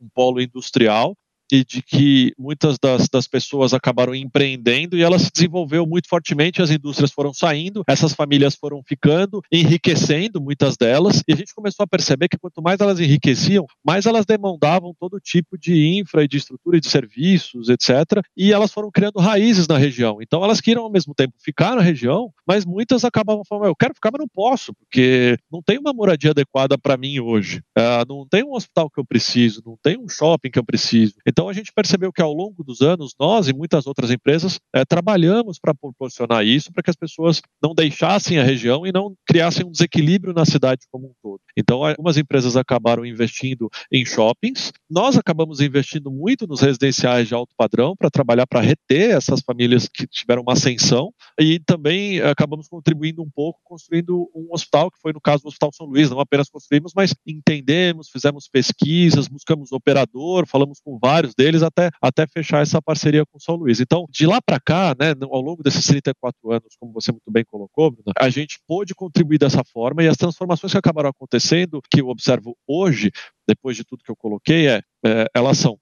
um 0.00 0.08
polo 0.14 0.40
industrial 0.40 1.16
e 1.50 1.64
de 1.64 1.82
que 1.82 2.32
muitas 2.38 2.78
das, 2.78 3.08
das 3.08 3.26
pessoas 3.26 3.72
acabaram 3.72 4.14
empreendendo 4.14 4.96
e 4.96 5.02
ela 5.02 5.18
se 5.18 5.30
desenvolveu 5.32 5.86
muito 5.86 6.08
fortemente, 6.08 6.62
as 6.62 6.70
indústrias 6.70 7.10
foram 7.10 7.32
saindo, 7.32 7.82
essas 7.86 8.12
famílias 8.12 8.54
foram 8.54 8.82
ficando, 8.86 9.40
enriquecendo 9.50 10.40
muitas 10.40 10.76
delas, 10.76 11.22
e 11.26 11.32
a 11.32 11.36
gente 11.36 11.54
começou 11.54 11.84
a 11.84 11.86
perceber 11.86 12.28
que 12.28 12.38
quanto 12.38 12.62
mais 12.62 12.80
elas 12.80 13.00
enriqueciam, 13.00 13.66
mais 13.84 14.06
elas 14.06 14.26
demandavam 14.26 14.94
todo 14.98 15.20
tipo 15.20 15.58
de 15.58 15.98
infra 15.98 16.24
e 16.24 16.28
de 16.28 16.36
estrutura 16.36 16.76
e 16.76 16.80
de 16.80 16.88
serviços, 16.88 17.68
etc. 17.68 18.22
E 18.36 18.52
elas 18.52 18.72
foram 18.72 18.90
criando 18.90 19.18
raízes 19.18 19.66
na 19.66 19.78
região. 19.78 20.18
Então 20.20 20.42
elas 20.44 20.60
queriam 20.60 20.84
ao 20.84 20.90
mesmo 20.90 21.14
tempo 21.14 21.34
ficar 21.38 21.76
na 21.76 21.82
região, 21.82 22.30
mas 22.46 22.64
muitas 22.64 23.04
acabavam 23.04 23.42
falando: 23.48 23.66
eu 23.66 23.76
quero 23.76 23.94
ficar, 23.94 24.10
mas 24.12 24.20
não 24.20 24.28
posso, 24.28 24.72
porque 24.74 25.36
não 25.50 25.62
tem 25.62 25.78
uma 25.78 25.92
moradia 25.92 26.30
adequada 26.30 26.76
para 26.78 26.96
mim 26.96 27.20
hoje. 27.20 27.62
Uh, 27.76 28.04
não 28.08 28.26
tem 28.28 28.44
um 28.44 28.54
hospital 28.54 28.90
que 28.90 29.00
eu 29.00 29.04
preciso, 29.04 29.62
não 29.64 29.76
tem 29.82 29.98
um 29.98 30.08
shopping 30.08 30.50
que 30.50 30.58
eu 30.58 30.64
preciso. 30.64 31.14
Então 31.26 31.37
a 31.46 31.52
gente 31.52 31.70
percebeu 31.70 32.10
que 32.10 32.22
ao 32.22 32.32
longo 32.32 32.64
dos 32.64 32.80
anos, 32.80 33.14
nós 33.20 33.48
e 33.48 33.52
muitas 33.52 33.86
outras 33.86 34.10
empresas 34.10 34.58
é, 34.74 34.82
trabalhamos 34.82 35.58
para 35.58 35.74
proporcionar 35.74 36.42
isso, 36.42 36.72
para 36.72 36.82
que 36.82 36.88
as 36.88 36.96
pessoas 36.96 37.42
não 37.62 37.74
deixassem 37.74 38.38
a 38.38 38.42
região 38.42 38.86
e 38.86 38.92
não 38.92 39.14
criassem 39.26 39.66
um 39.66 39.70
desequilíbrio 39.70 40.32
na 40.32 40.46
cidade 40.46 40.86
como 40.90 41.08
um 41.08 41.12
todo. 41.22 41.40
Então, 41.54 41.84
algumas 41.84 42.16
empresas 42.16 42.56
acabaram 42.56 43.04
investindo 43.04 43.68
em 43.92 44.06
shoppings, 44.06 44.72
nós 44.88 45.18
acabamos 45.18 45.60
investindo 45.60 46.10
muito 46.10 46.46
nos 46.46 46.62
residenciais 46.62 47.28
de 47.28 47.34
alto 47.34 47.54
padrão 47.56 47.94
para 47.94 48.10
trabalhar 48.10 48.46
para 48.46 48.60
reter 48.60 49.10
essas 49.10 49.42
famílias 49.42 49.86
que 49.86 50.06
tiveram 50.06 50.42
uma 50.42 50.54
ascensão. 50.54 51.12
E 51.38 51.60
também 51.60 52.20
acabamos 52.20 52.68
contribuindo 52.68 53.22
um 53.22 53.30
pouco 53.30 53.60
construindo 53.64 54.30
um 54.34 54.48
hospital, 54.50 54.90
que 54.90 54.98
foi 55.00 55.12
no 55.12 55.20
caso 55.20 55.42
do 55.42 55.48
Hospital 55.48 55.70
São 55.72 55.86
Luís, 55.86 56.08
não 56.08 56.20
apenas 56.20 56.48
construímos, 56.48 56.92
mas 56.94 57.14
entendemos, 57.26 58.08
fizemos 58.08 58.48
pesquisas, 58.48 59.28
buscamos 59.28 59.72
operador, 59.72 60.46
falamos 60.46 60.80
com 60.80 60.98
vários 60.98 61.27
vários 61.28 61.34
deles 61.34 61.62
até, 61.62 61.90
até 62.00 62.26
fechar 62.26 62.62
essa 62.62 62.80
parceria 62.80 63.24
com 63.26 63.38
São 63.38 63.56
Luís. 63.56 63.80
Então, 63.80 64.06
de 64.10 64.26
lá 64.26 64.40
para 64.40 64.58
cá, 64.60 64.94
né, 64.98 65.14
ao 65.22 65.40
longo 65.40 65.62
desses 65.62 65.86
34 65.86 66.52
anos, 66.52 66.76
como 66.78 66.92
você 66.92 67.12
muito 67.12 67.30
bem 67.30 67.44
colocou, 67.44 67.90
Bruna, 67.90 68.12
a 68.18 68.28
gente 68.28 68.58
pôde 68.66 68.94
contribuir 68.94 69.38
dessa 69.38 69.62
forma 69.64 70.02
e 70.02 70.08
as 70.08 70.16
transformações 70.16 70.72
que 70.72 70.78
acabaram 70.78 71.10
acontecendo, 71.10 71.80
que 71.90 72.00
eu 72.00 72.08
observo 72.08 72.56
hoje, 72.66 73.10
depois 73.46 73.76
de 73.76 73.84
tudo 73.84 74.04
que 74.04 74.10
eu 74.10 74.16
coloquei, 74.16 74.68
é, 74.68 74.82
é 75.04 75.26
elas 75.34 75.58
são 75.58 75.78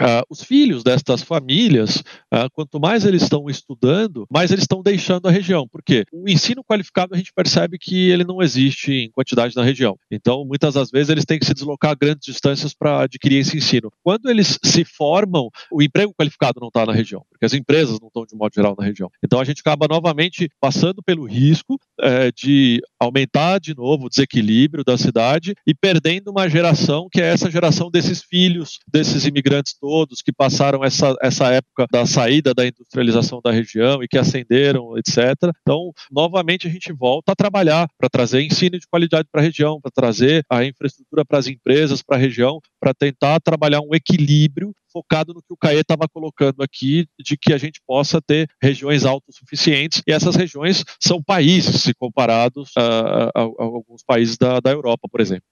Uh, 0.00 0.22
os 0.30 0.42
filhos 0.42 0.84
destas 0.84 1.22
famílias, 1.22 1.96
uh, 2.32 2.48
quanto 2.52 2.78
mais 2.78 3.04
eles 3.04 3.22
estão 3.22 3.48
estudando, 3.50 4.26
mais 4.30 4.52
eles 4.52 4.62
estão 4.62 4.82
deixando 4.82 5.26
a 5.26 5.30
região. 5.30 5.66
Por 5.66 5.82
quê? 5.82 6.04
O 6.12 6.28
ensino 6.28 6.62
qualificado 6.62 7.14
a 7.14 7.18
gente 7.18 7.32
percebe 7.32 7.78
que 7.78 8.08
ele 8.08 8.24
não 8.24 8.40
existe 8.40 8.92
em 8.92 9.10
quantidade 9.10 9.56
na 9.56 9.64
região. 9.64 9.98
Então, 10.10 10.44
muitas 10.44 10.74
das 10.74 10.90
vezes, 10.90 11.10
eles 11.10 11.24
têm 11.24 11.38
que 11.38 11.46
se 11.46 11.54
deslocar 11.54 11.90
a 11.90 11.94
grandes 11.94 12.26
distâncias 12.26 12.72
para 12.72 13.02
adquirir 13.02 13.38
esse 13.38 13.56
ensino. 13.56 13.90
Quando 14.02 14.30
eles 14.30 14.58
se 14.64 14.84
formam, 14.84 15.50
o 15.70 15.82
emprego 15.82 16.14
qualificado 16.14 16.60
não 16.60 16.68
está 16.68 16.86
na 16.86 16.92
região, 16.92 17.24
porque 17.38 17.46
as 17.46 17.54
empresas 17.54 17.98
não 18.00 18.08
estão, 18.08 18.26
de 18.26 18.34
modo 18.34 18.52
geral, 18.52 18.74
na 18.76 18.84
região. 18.84 19.08
Então, 19.24 19.40
a 19.40 19.44
gente 19.44 19.60
acaba 19.60 19.86
novamente 19.88 20.50
passando 20.60 21.00
pelo 21.02 21.24
risco 21.24 21.78
é, 22.00 22.32
de 22.32 22.82
aumentar 22.98 23.60
de 23.60 23.74
novo 23.76 24.06
o 24.06 24.08
desequilíbrio 24.08 24.82
da 24.84 24.98
cidade 24.98 25.54
e 25.64 25.72
perdendo 25.72 26.30
uma 26.30 26.48
geração 26.48 27.08
que 27.10 27.20
é 27.20 27.32
essa 27.32 27.48
geração 27.48 27.90
desses 27.90 28.22
filhos, 28.22 28.80
desses 28.92 29.24
imigrantes 29.24 29.74
todos 29.78 30.20
que 30.20 30.32
passaram 30.32 30.84
essa, 30.84 31.14
essa 31.22 31.52
época 31.52 31.86
da 31.92 32.04
saída 32.04 32.52
da 32.52 32.66
industrialização 32.66 33.40
da 33.42 33.52
região 33.52 34.02
e 34.02 34.08
que 34.08 34.18
ascenderam, 34.18 34.98
etc. 34.98 35.34
Então, 35.62 35.92
novamente, 36.10 36.66
a 36.66 36.70
gente 36.70 36.92
volta 36.92 37.32
a 37.32 37.36
trabalhar 37.36 37.88
para 37.96 38.08
trazer 38.08 38.42
ensino 38.42 38.78
de 38.78 38.86
qualidade 38.88 39.28
para 39.30 39.40
a 39.40 39.44
região, 39.44 39.80
para 39.80 39.92
trazer 39.92 40.44
a 40.50 40.64
infraestrutura 40.64 41.24
para 41.24 41.38
as 41.38 41.46
empresas, 41.46 42.02
para 42.02 42.16
a 42.16 42.20
região, 42.20 42.60
para 42.80 42.92
tentar 42.92 43.38
trabalhar 43.40 43.80
um 43.80 43.94
equilíbrio 43.94 44.74
focado 44.92 45.34
no 45.34 45.40
que 45.42 45.52
o 45.52 45.56
CAE 45.56 45.80
estava 45.80 46.08
colocando 46.08 46.62
aqui, 46.62 47.06
de 47.18 47.36
que 47.36 47.52
a 47.52 47.58
gente 47.58 47.80
possa 47.86 48.20
ter 48.20 48.48
regiões 48.62 49.04
autossuficientes, 49.04 50.02
e 50.06 50.12
essas 50.12 50.34
regiões 50.34 50.84
são 51.00 51.22
países, 51.22 51.82
se 51.82 51.94
comparados 51.94 52.72
a, 52.76 53.30
a, 53.34 53.40
a 53.40 53.42
alguns 53.58 54.02
países 54.02 54.36
da, 54.36 54.60
da 54.60 54.70
Europa, 54.70 55.08
por 55.10 55.20
exemplo 55.20 55.44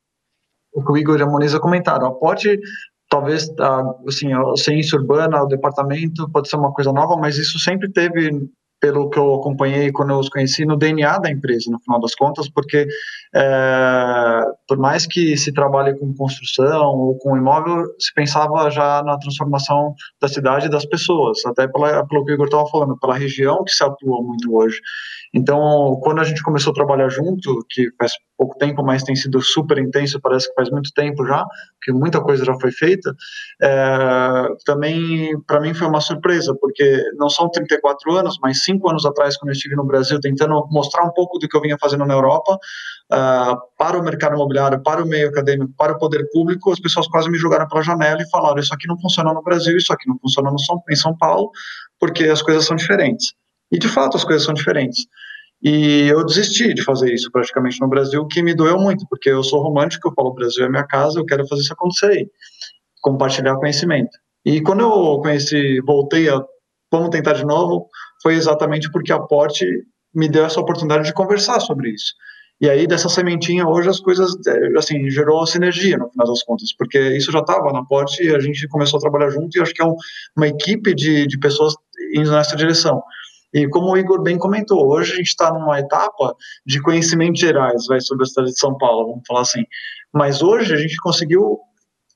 o 0.76 0.84
que 0.84 0.92
o 0.92 0.96
Igor 0.98 1.18
e 1.18 1.22
a 1.22 1.26
Moniza 1.26 1.58
comentaram. 1.58 2.12
Pode 2.14 2.60
talvez 3.08 3.48
assim 4.06 4.32
a 4.32 4.56
ciência 4.56 4.98
urbana, 4.98 5.42
o 5.42 5.46
departamento 5.46 6.28
pode 6.30 6.48
ser 6.48 6.56
uma 6.56 6.72
coisa 6.72 6.92
nova, 6.92 7.16
mas 7.16 7.38
isso 7.38 7.58
sempre 7.58 7.90
teve 7.90 8.30
pelo 8.80 9.08
que 9.08 9.18
eu 9.18 9.34
acompanhei 9.34 9.90
quando 9.90 10.10
eu 10.10 10.18
os 10.18 10.28
conheci 10.28 10.64
no 10.64 10.76
DNA 10.76 11.18
da 11.18 11.30
empresa 11.30 11.70
no 11.70 11.80
final 11.80 12.00
das 12.00 12.14
contas, 12.14 12.48
porque 12.48 12.86
é, 13.34 14.40
por 14.68 14.78
mais 14.78 15.06
que 15.06 15.36
se 15.36 15.52
trabalhe 15.52 15.98
com 15.98 16.14
construção 16.14 16.94
ou 16.94 17.18
com 17.18 17.36
imóvel, 17.36 17.84
se 17.98 18.12
pensava 18.14 18.70
já 18.70 19.02
na 19.02 19.18
transformação 19.18 19.94
da 20.20 20.28
cidade 20.28 20.66
e 20.66 20.70
das 20.70 20.84
pessoas, 20.84 21.44
até 21.46 21.66
pela, 21.66 22.06
pelo 22.06 22.24
que 22.24 22.32
o 22.32 22.34
Igor 22.34 22.46
estava 22.46 22.66
falando, 22.66 22.98
pela 22.98 23.16
região 23.16 23.64
que 23.64 23.72
se 23.72 23.82
atua 23.82 24.22
muito 24.22 24.54
hoje. 24.54 24.80
Então, 25.34 25.98
quando 26.02 26.20
a 26.20 26.24
gente 26.24 26.42
começou 26.42 26.70
a 26.70 26.74
trabalhar 26.74 27.08
junto, 27.08 27.64
que 27.70 27.88
faz 27.98 28.12
pouco 28.36 28.56
tempo, 28.58 28.82
mas 28.82 29.02
tem 29.02 29.16
sido 29.16 29.40
super 29.40 29.78
intenso, 29.78 30.20
parece 30.20 30.48
que 30.48 30.54
faz 30.54 30.70
muito 30.70 30.90
tempo 30.94 31.26
já, 31.26 31.44
que 31.82 31.92
muita 31.92 32.20
coisa 32.20 32.44
já 32.44 32.54
foi 32.60 32.70
feita, 32.70 33.14
é, 33.62 34.48
também 34.64 35.38
para 35.46 35.60
mim 35.60 35.72
foi 35.74 35.86
uma 35.88 36.00
surpresa, 36.00 36.54
porque 36.60 37.02
não 37.16 37.28
são 37.28 37.50
34 37.50 38.12
anos, 38.12 38.38
mas 38.42 38.62
cinco 38.62 38.90
anos 38.90 39.06
atrás, 39.06 39.36
quando 39.36 39.50
eu 39.50 39.54
estive 39.54 39.74
no 39.74 39.84
Brasil, 39.84 40.20
tentando 40.20 40.66
mostrar 40.70 41.04
um 41.04 41.12
pouco 41.12 41.38
do 41.38 41.48
que 41.48 41.56
eu 41.56 41.60
vinha 41.60 41.76
fazendo 41.80 42.04
na 42.04 42.14
Europa, 42.14 42.58
uh, 43.12 43.56
para 43.78 43.98
o 43.98 44.02
mercado 44.02 44.34
imobiliário, 44.34 44.82
para 44.82 45.02
o 45.02 45.06
meio 45.06 45.28
acadêmico, 45.28 45.72
para 45.76 45.92
o 45.92 45.98
poder 45.98 46.28
público, 46.32 46.72
as 46.72 46.80
pessoas 46.80 47.06
quase 47.08 47.30
me 47.30 47.38
jogaram 47.38 47.66
pela 47.68 47.82
janela 47.82 48.20
e 48.20 48.30
falaram: 48.30 48.58
Isso 48.58 48.74
aqui 48.74 48.86
não 48.86 48.98
funciona 49.00 49.32
no 49.32 49.42
Brasil, 49.42 49.76
isso 49.76 49.92
aqui 49.92 50.08
não 50.08 50.18
funciona 50.18 50.50
São, 50.58 50.82
em 50.90 50.96
São 50.96 51.16
Paulo, 51.16 51.50
porque 51.98 52.24
as 52.24 52.42
coisas 52.42 52.64
são 52.64 52.76
diferentes. 52.76 53.34
E 53.70 53.78
de 53.78 53.88
fato 53.88 54.16
as 54.16 54.24
coisas 54.24 54.44
são 54.44 54.54
diferentes. 54.54 55.06
E 55.62 56.08
eu 56.08 56.24
desisti 56.24 56.74
de 56.74 56.82
fazer 56.82 57.12
isso 57.12 57.30
praticamente 57.30 57.80
no 57.80 57.88
Brasil, 57.88 58.20
o 58.20 58.26
que 58.26 58.42
me 58.42 58.54
doeu 58.54 58.78
muito, 58.78 59.06
porque 59.08 59.30
eu 59.30 59.42
sou 59.42 59.62
romântico, 59.62 60.08
eu 60.08 60.12
falo: 60.12 60.34
Brasil 60.34 60.64
é 60.64 60.68
minha 60.68 60.86
casa, 60.86 61.18
eu 61.18 61.24
quero 61.24 61.46
fazer 61.46 61.62
isso 61.62 61.72
acontecer 61.72 62.30
compartilhar 63.06 63.56
conhecimento. 63.56 64.10
E 64.44 64.60
quando 64.60 64.80
eu 64.80 65.20
conheci, 65.20 65.80
voltei 65.86 66.28
a 66.28 66.42
vamos 66.90 67.10
tentar 67.10 67.34
de 67.34 67.44
novo, 67.44 67.88
foi 68.22 68.34
exatamente 68.34 68.90
porque 68.90 69.12
a 69.12 69.18
Porte 69.18 69.66
me 70.14 70.28
deu 70.28 70.44
essa 70.44 70.60
oportunidade 70.60 71.04
de 71.04 71.12
conversar 71.12 71.60
sobre 71.60 71.90
isso. 71.90 72.14
E 72.60 72.70
aí, 72.70 72.86
dessa 72.86 73.08
sementinha, 73.08 73.68
hoje 73.68 73.88
as 73.88 74.00
coisas, 74.00 74.32
é, 74.46 74.78
assim, 74.78 75.10
gerou 75.10 75.46
sinergia, 75.46 75.98
no 75.98 76.08
final 76.10 76.26
das 76.26 76.42
contas, 76.42 76.72
porque 76.74 76.98
isso 77.16 77.30
já 77.30 77.40
estava 77.40 77.70
na 77.72 77.84
Porte 77.84 78.24
e 78.24 78.34
a 78.34 78.38
gente 78.38 78.66
começou 78.68 78.98
a 78.98 79.00
trabalhar 79.00 79.30
junto 79.30 79.56
e 79.56 79.60
acho 79.60 79.74
que 79.74 79.82
é 79.82 79.84
um, 79.84 79.94
uma 80.36 80.48
equipe 80.48 80.94
de, 80.94 81.26
de 81.26 81.38
pessoas 81.38 81.74
indo 82.14 82.30
nessa 82.30 82.56
direção. 82.56 83.02
E 83.56 83.66
como 83.70 83.90
o 83.90 83.96
Igor 83.96 84.22
bem 84.22 84.36
comentou, 84.36 84.86
hoje 84.86 85.14
a 85.14 85.16
gente 85.16 85.28
está 85.28 85.50
numa 85.50 85.80
etapa 85.80 86.36
de 86.66 86.78
conhecimentos 86.82 87.40
gerais 87.40 87.86
vai, 87.86 87.98
sobre 88.02 88.24
a 88.24 88.26
cidade 88.26 88.50
de 88.50 88.58
São 88.58 88.76
Paulo, 88.76 89.08
vamos 89.08 89.26
falar 89.26 89.40
assim. 89.40 89.64
Mas 90.12 90.42
hoje 90.42 90.74
a 90.74 90.76
gente 90.76 90.94
conseguiu 90.98 91.58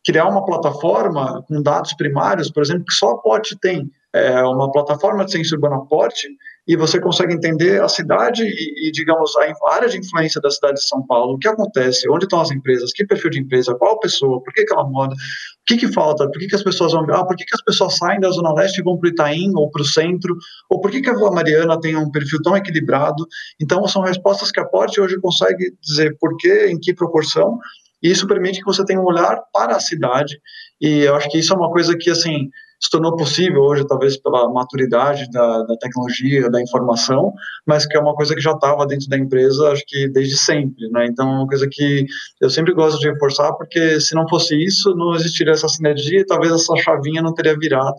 criar 0.04 0.28
uma 0.28 0.44
plataforma 0.44 1.42
com 1.48 1.62
dados 1.62 1.94
primários, 1.94 2.50
por 2.50 2.62
exemplo, 2.62 2.84
que 2.84 2.92
só 2.92 3.12
a 3.12 3.18
Porte 3.22 3.58
tem. 3.58 3.90
É 4.12 4.42
uma 4.42 4.70
plataforma 4.70 5.24
de 5.24 5.30
ciência 5.30 5.54
urbana 5.54 5.80
Porte, 5.86 6.28
e 6.66 6.76
você 6.76 7.00
consegue 7.00 7.32
entender 7.32 7.80
a 7.80 7.88
cidade 7.88 8.44
e, 8.44 8.88
e, 8.88 8.92
digamos, 8.92 9.32
a 9.36 9.74
área 9.74 9.88
de 9.88 9.98
influência 9.98 10.40
da 10.40 10.50
cidade 10.50 10.74
de 10.74 10.86
São 10.86 11.06
Paulo, 11.06 11.34
o 11.34 11.38
que 11.38 11.48
acontece, 11.48 12.08
onde 12.10 12.24
estão 12.24 12.40
as 12.40 12.50
empresas, 12.50 12.92
que 12.92 13.06
perfil 13.06 13.30
de 13.30 13.40
empresa, 13.40 13.74
qual 13.76 13.98
pessoa, 13.98 14.42
por 14.42 14.52
que, 14.52 14.64
que 14.64 14.72
ela 14.72 14.84
moda, 14.84 15.14
o 15.62 15.64
que, 15.66 15.76
que 15.76 15.92
falta, 15.92 16.28
por 16.28 16.38
que, 16.38 16.46
que 16.46 16.54
as 16.56 16.62
pessoas 16.62 16.92
vão, 16.92 17.04
ah, 17.10 17.24
por 17.24 17.36
que, 17.36 17.44
que 17.44 17.54
as 17.54 17.62
pessoas 17.62 17.96
saem 17.96 18.18
da 18.18 18.30
Zona 18.30 18.52
Leste 18.52 18.80
e 18.80 18.82
vão 18.82 18.98
para 18.98 19.08
o 19.08 19.10
Itaim 19.12 19.52
ou 19.54 19.70
para 19.70 19.82
o 19.82 19.84
centro, 19.84 20.36
ou 20.68 20.80
por 20.80 20.90
que, 20.90 21.00
que 21.00 21.10
a 21.10 21.14
Vila 21.14 21.30
Mariana 21.30 21.80
tem 21.80 21.96
um 21.96 22.10
perfil 22.10 22.40
tão 22.42 22.56
equilibrado. 22.56 23.26
Então, 23.60 23.86
são 23.86 24.02
respostas 24.02 24.50
que 24.50 24.58
a 24.58 24.64
Porte 24.64 25.00
hoje 25.00 25.20
consegue 25.20 25.72
dizer 25.80 26.16
por 26.18 26.36
quê, 26.38 26.66
em 26.68 26.78
que 26.78 26.94
proporção, 26.94 27.58
e 28.02 28.10
isso 28.10 28.26
permite 28.26 28.60
que 28.60 28.64
você 28.64 28.84
tenha 28.84 29.00
um 29.00 29.04
olhar 29.04 29.38
para 29.52 29.76
a 29.76 29.80
cidade, 29.80 30.40
e 30.80 31.00
eu 31.00 31.14
acho 31.14 31.28
que 31.28 31.38
isso 31.38 31.52
é 31.52 31.56
uma 31.56 31.70
coisa 31.70 31.96
que, 31.96 32.10
assim, 32.10 32.48
se 32.80 32.88
tornou 32.90 33.14
possível 33.14 33.60
hoje, 33.60 33.86
talvez 33.86 34.16
pela 34.16 34.50
maturidade 34.50 35.30
da, 35.30 35.62
da 35.64 35.76
tecnologia, 35.76 36.50
da 36.50 36.62
informação, 36.62 37.32
mas 37.66 37.86
que 37.86 37.96
é 37.96 38.00
uma 38.00 38.14
coisa 38.14 38.34
que 38.34 38.40
já 38.40 38.52
estava 38.52 38.86
dentro 38.86 39.06
da 39.08 39.18
empresa, 39.18 39.70
acho 39.70 39.84
que 39.86 40.08
desde 40.08 40.36
sempre, 40.38 40.88
né? 40.90 41.06
Então, 41.06 41.28
é 41.28 41.32
uma 41.32 41.46
coisa 41.46 41.68
que 41.70 42.06
eu 42.40 42.48
sempre 42.48 42.72
gosto 42.72 42.98
de 42.98 43.10
reforçar, 43.10 43.52
porque 43.52 44.00
se 44.00 44.14
não 44.14 44.26
fosse 44.28 44.56
isso, 44.56 44.94
não 44.94 45.14
existiria 45.14 45.52
essa 45.52 45.68
sinergia 45.68 46.20
e 46.20 46.26
talvez 46.26 46.52
essa 46.52 46.74
chavinha 46.76 47.20
não 47.20 47.34
teria 47.34 47.56
virado. 47.58 47.96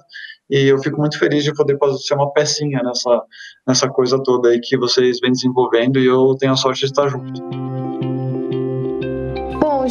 E 0.49 0.67
eu 0.67 0.79
fico 0.79 0.99
muito 0.99 1.17
feliz 1.17 1.43
de 1.43 1.53
poder 1.53 1.77
ser 1.99 2.15
uma 2.15 2.33
pecinha 2.33 2.81
nessa, 2.83 3.21
nessa 3.67 3.87
coisa 3.87 4.21
toda 4.21 4.49
aí 4.49 4.59
que 4.59 4.77
vocês 4.77 5.19
vêm 5.21 5.31
desenvolvendo 5.31 5.99
e 5.99 6.05
eu 6.05 6.35
tenho 6.37 6.53
a 6.53 6.57
sorte 6.57 6.79
de 6.81 6.85
estar 6.87 7.07
junto. 7.07 8.10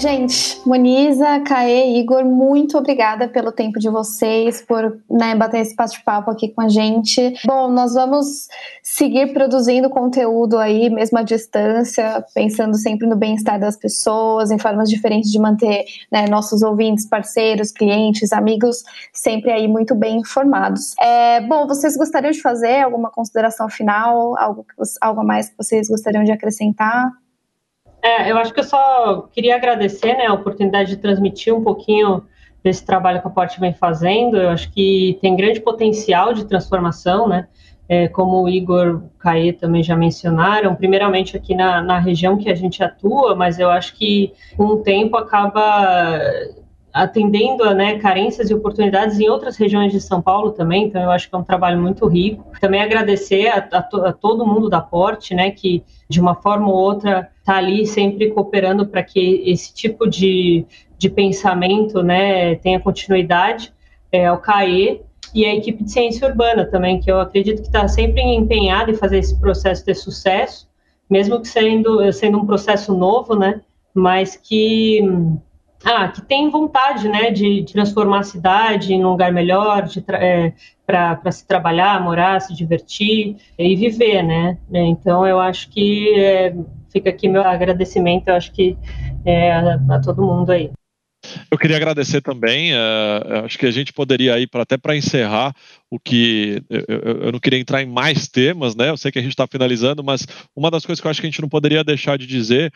Gente, 0.00 0.66
Moniza, 0.66 1.40
Caê, 1.40 1.98
Igor, 1.98 2.24
muito 2.24 2.78
obrigada 2.78 3.28
pelo 3.28 3.52
tempo 3.52 3.78
de 3.78 3.90
vocês, 3.90 4.62
por 4.62 4.98
né, 5.10 5.34
bater 5.34 5.60
esse 5.60 5.76
bate-papo 5.76 6.30
aqui 6.30 6.48
com 6.48 6.62
a 6.62 6.70
gente. 6.70 7.34
Bom, 7.44 7.68
nós 7.68 7.92
vamos 7.92 8.48
seguir 8.82 9.34
produzindo 9.34 9.90
conteúdo 9.90 10.56
aí, 10.56 10.88
mesmo 10.88 11.18
à 11.18 11.22
distância, 11.22 12.24
pensando 12.34 12.78
sempre 12.78 13.06
no 13.06 13.14
bem-estar 13.14 13.60
das 13.60 13.76
pessoas, 13.76 14.50
em 14.50 14.58
formas 14.58 14.88
diferentes 14.88 15.30
de 15.30 15.38
manter 15.38 15.84
né, 16.10 16.26
nossos 16.30 16.62
ouvintes, 16.62 17.06
parceiros, 17.06 17.70
clientes, 17.70 18.32
amigos, 18.32 18.82
sempre 19.12 19.52
aí 19.52 19.68
muito 19.68 19.94
bem 19.94 20.20
informados. 20.20 20.94
É, 20.98 21.42
bom, 21.42 21.66
vocês 21.66 21.94
gostariam 21.94 22.30
de 22.30 22.40
fazer 22.40 22.80
alguma 22.80 23.10
consideração 23.10 23.68
final, 23.68 24.34
algo, 24.38 24.64
algo 24.98 25.20
a 25.20 25.24
mais 25.24 25.50
que 25.50 25.58
vocês 25.58 25.90
gostariam 25.90 26.24
de 26.24 26.32
acrescentar? 26.32 27.19
É, 28.02 28.30
eu 28.30 28.38
acho 28.38 28.52
que 28.52 28.60
eu 28.60 28.64
só 28.64 29.28
queria 29.32 29.56
agradecer 29.56 30.14
né, 30.16 30.26
a 30.26 30.32
oportunidade 30.32 30.90
de 30.90 30.96
transmitir 30.96 31.54
um 31.54 31.62
pouquinho 31.62 32.24
desse 32.62 32.84
trabalho 32.84 33.20
que 33.20 33.26
a 33.26 33.30
Porte 33.30 33.60
vem 33.60 33.72
fazendo. 33.72 34.36
Eu 34.36 34.50
acho 34.50 34.70
que 34.72 35.18
tem 35.20 35.36
grande 35.36 35.60
potencial 35.60 36.32
de 36.32 36.44
transformação, 36.44 37.28
né? 37.28 37.46
É, 37.88 38.06
como 38.06 38.42
o 38.42 38.48
Igor 38.48 39.02
Caê 39.18 39.52
também 39.52 39.82
já 39.82 39.96
mencionaram, 39.96 40.76
primeiramente 40.76 41.36
aqui 41.36 41.56
na, 41.56 41.82
na 41.82 41.98
região 41.98 42.36
que 42.36 42.48
a 42.48 42.54
gente 42.54 42.84
atua, 42.84 43.34
mas 43.34 43.58
eu 43.58 43.68
acho 43.68 43.96
que 43.96 44.32
com 44.56 44.66
o 44.66 44.76
tempo 44.76 45.16
acaba 45.16 46.20
atendendo 46.92 47.64
a 47.64 47.74
né, 47.74 47.98
carências 47.98 48.50
e 48.50 48.54
oportunidades 48.54 49.18
em 49.18 49.28
outras 49.28 49.56
regiões 49.56 49.92
de 49.92 50.00
São 50.00 50.20
Paulo 50.20 50.52
também, 50.52 50.86
então 50.86 51.02
eu 51.02 51.10
acho 51.10 51.28
que 51.28 51.34
é 51.34 51.38
um 51.38 51.44
trabalho 51.44 51.80
muito 51.80 52.06
rico. 52.06 52.44
Também 52.60 52.80
agradecer 52.80 53.48
a, 53.48 53.56
a, 53.56 53.82
to, 53.82 54.04
a 54.04 54.12
todo 54.12 54.46
mundo 54.46 54.68
da 54.68 54.80
Porte, 54.80 55.34
né, 55.34 55.50
que 55.50 55.82
de 56.08 56.20
uma 56.20 56.34
forma 56.34 56.68
ou 56.68 56.74
outra 56.74 57.28
está 57.50 57.56
ali 57.56 57.84
sempre 57.84 58.30
cooperando 58.30 58.86
para 58.86 59.02
que 59.02 59.42
esse 59.44 59.74
tipo 59.74 60.08
de, 60.08 60.64
de 60.96 61.10
pensamento 61.10 62.00
né, 62.00 62.54
tenha 62.56 62.78
continuidade, 62.78 63.74
é, 64.12 64.30
o 64.30 64.38
CAE 64.38 65.02
e 65.34 65.44
a 65.44 65.54
equipe 65.54 65.82
de 65.82 65.90
ciência 65.90 66.28
urbana 66.28 66.64
também, 66.64 67.00
que 67.00 67.10
eu 67.10 67.20
acredito 67.20 67.60
que 67.60 67.66
está 67.66 67.88
sempre 67.88 68.22
empenhada 68.22 68.92
em 68.92 68.94
fazer 68.94 69.18
esse 69.18 69.38
processo 69.40 69.84
ter 69.84 69.94
sucesso, 69.94 70.68
mesmo 71.08 71.40
que 71.40 71.48
sendo, 71.48 72.12
sendo 72.12 72.38
um 72.38 72.46
processo 72.46 72.94
novo, 72.94 73.34
né, 73.34 73.60
mas 73.92 74.36
que 74.36 75.02
ah, 75.82 76.08
que 76.08 76.20
tem 76.20 76.50
vontade 76.50 77.08
né, 77.08 77.30
de, 77.30 77.64
transformar 77.64 78.20
a 78.20 78.22
cidade 78.22 78.92
em 78.92 79.02
um 79.02 79.10
lugar 79.10 79.32
melhor, 79.32 79.88
é, 80.10 80.52
para 80.86 81.32
se 81.32 81.46
trabalhar, 81.46 82.00
morar, 82.02 82.38
se 82.40 82.54
divertir 82.54 83.36
e 83.58 83.76
viver, 83.76 84.22
né? 84.22 84.58
Então 84.70 85.26
eu 85.26 85.40
acho 85.40 85.70
que 85.70 86.14
é, 86.20 86.54
fica 86.90 87.10
aqui 87.10 87.28
meu 87.28 87.42
agradecimento, 87.42 88.28
eu 88.28 88.34
acho 88.34 88.52
que 88.52 88.76
é, 89.24 89.52
a, 89.52 90.00
todo 90.00 90.22
mundo 90.22 90.50
aí. 90.50 90.70
Eu 91.50 91.58
queria 91.58 91.76
agradecer 91.76 92.22
também. 92.22 92.72
Uh, 92.72 93.44
acho 93.44 93.58
que 93.58 93.66
a 93.66 93.70
gente 93.70 93.92
poderia 93.92 94.38
ir 94.38 94.46
para 94.46 94.62
até 94.62 94.78
para 94.78 94.96
encerrar 94.96 95.54
o 95.90 95.98
que 95.98 96.62
eu, 96.70 96.98
eu, 97.24 97.32
não 97.32 97.38
queria 97.38 97.58
entrar 97.58 97.82
em 97.82 97.86
mais 97.86 98.26
temas, 98.26 98.74
né? 98.74 98.88
Eu 98.88 98.96
sei 98.96 99.12
que 99.12 99.18
a 99.18 99.22
gente 99.22 99.32
está 99.32 99.46
finalizando, 99.46 100.02
mas 100.02 100.26
uma 100.56 100.70
das 100.70 100.84
coisas 100.84 101.00
que 101.00 101.06
eu 101.06 101.10
acho 101.10 101.20
que 101.20 101.26
a 101.26 101.30
gente 101.30 101.42
não 101.42 101.48
poderia 101.48 101.84
deixar 101.84 102.16
de 102.16 102.26
dizer 102.26 102.72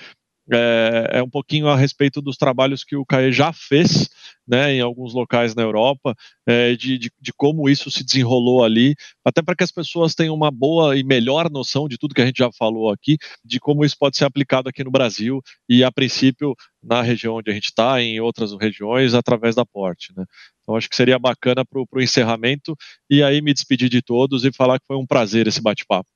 é, 0.53 1.09
é, 1.13 1.23
um 1.23 1.29
pouquinho 1.29 1.69
a 1.69 1.77
respeito 1.77 2.21
dos 2.21 2.37
trabalhos 2.37 2.85
que 2.85 2.97
o 2.97 3.07
CAE 3.07 3.33
já 3.33 3.53
fez 3.53 4.11
né, 4.47 4.75
em 4.75 4.81
alguns 4.81 5.15
locais 5.15 5.55
na 5.55 5.63
Europa, 5.63 6.15
é, 6.47 6.77
de, 6.77 6.99
de, 6.99 7.11
de, 7.21 7.33
como 7.33 7.69
isso 7.69 7.91
se 7.91 8.05
desenrolou 8.05 8.63
ali, 8.63 8.95
até 9.25 9.43
para 9.43 9.55
que 9.55 9.65
as 9.65 9.73
pessoas 9.73 10.15
tenham 10.15 10.35
uma 10.35 10.51
boa 10.51 10.97
e 10.97 11.03
melhor 11.03 11.51
noção 11.51 11.89
de 11.89 11.97
tudo 11.97 12.15
que 12.15 12.21
a 12.21 12.27
gente 12.27 12.39
já 12.39 12.51
falou 12.53 12.91
aqui, 12.91 13.17
de 13.45 13.59
como 13.59 13.85
isso 13.85 13.97
pode 13.99 14.17
ser 14.17 14.25
aplicado 14.25 14.69
aqui 14.69 14.85
no 14.85 14.91
Brasil 14.91 15.41
e, 15.69 15.83
a 15.83 15.91
princípio, 15.91 16.55
na 16.83 17.01
região 17.01 17.37
onde 17.37 17.51
a 17.51 17.55
gente 17.55 17.67
está, 17.67 18.01
em 18.01 18.21
outras 18.21 18.53
regiões, 18.53 19.15
através 19.15 19.55
da 19.55 19.65
Porte. 19.65 20.13
Né? 20.17 20.25
Então, 20.63 20.77
acho 20.77 20.89
que 20.89 20.97
seria 20.97 21.19
bacana 21.19 21.65
para 21.65 21.81
o 21.81 22.03
encerramento 22.03 22.77
e 23.09 23.23
aí 23.23 23.41
me 23.41 23.55
despedir 23.55 23.89
de 23.89 24.03
todos 24.03 24.45
e 24.45 24.53
falar 24.53 24.79
que 24.79 24.87
foi 24.87 24.97
um 24.97 25.07
prazer 25.07 25.47
esse 25.47 25.63
bate-papo. 25.63 26.09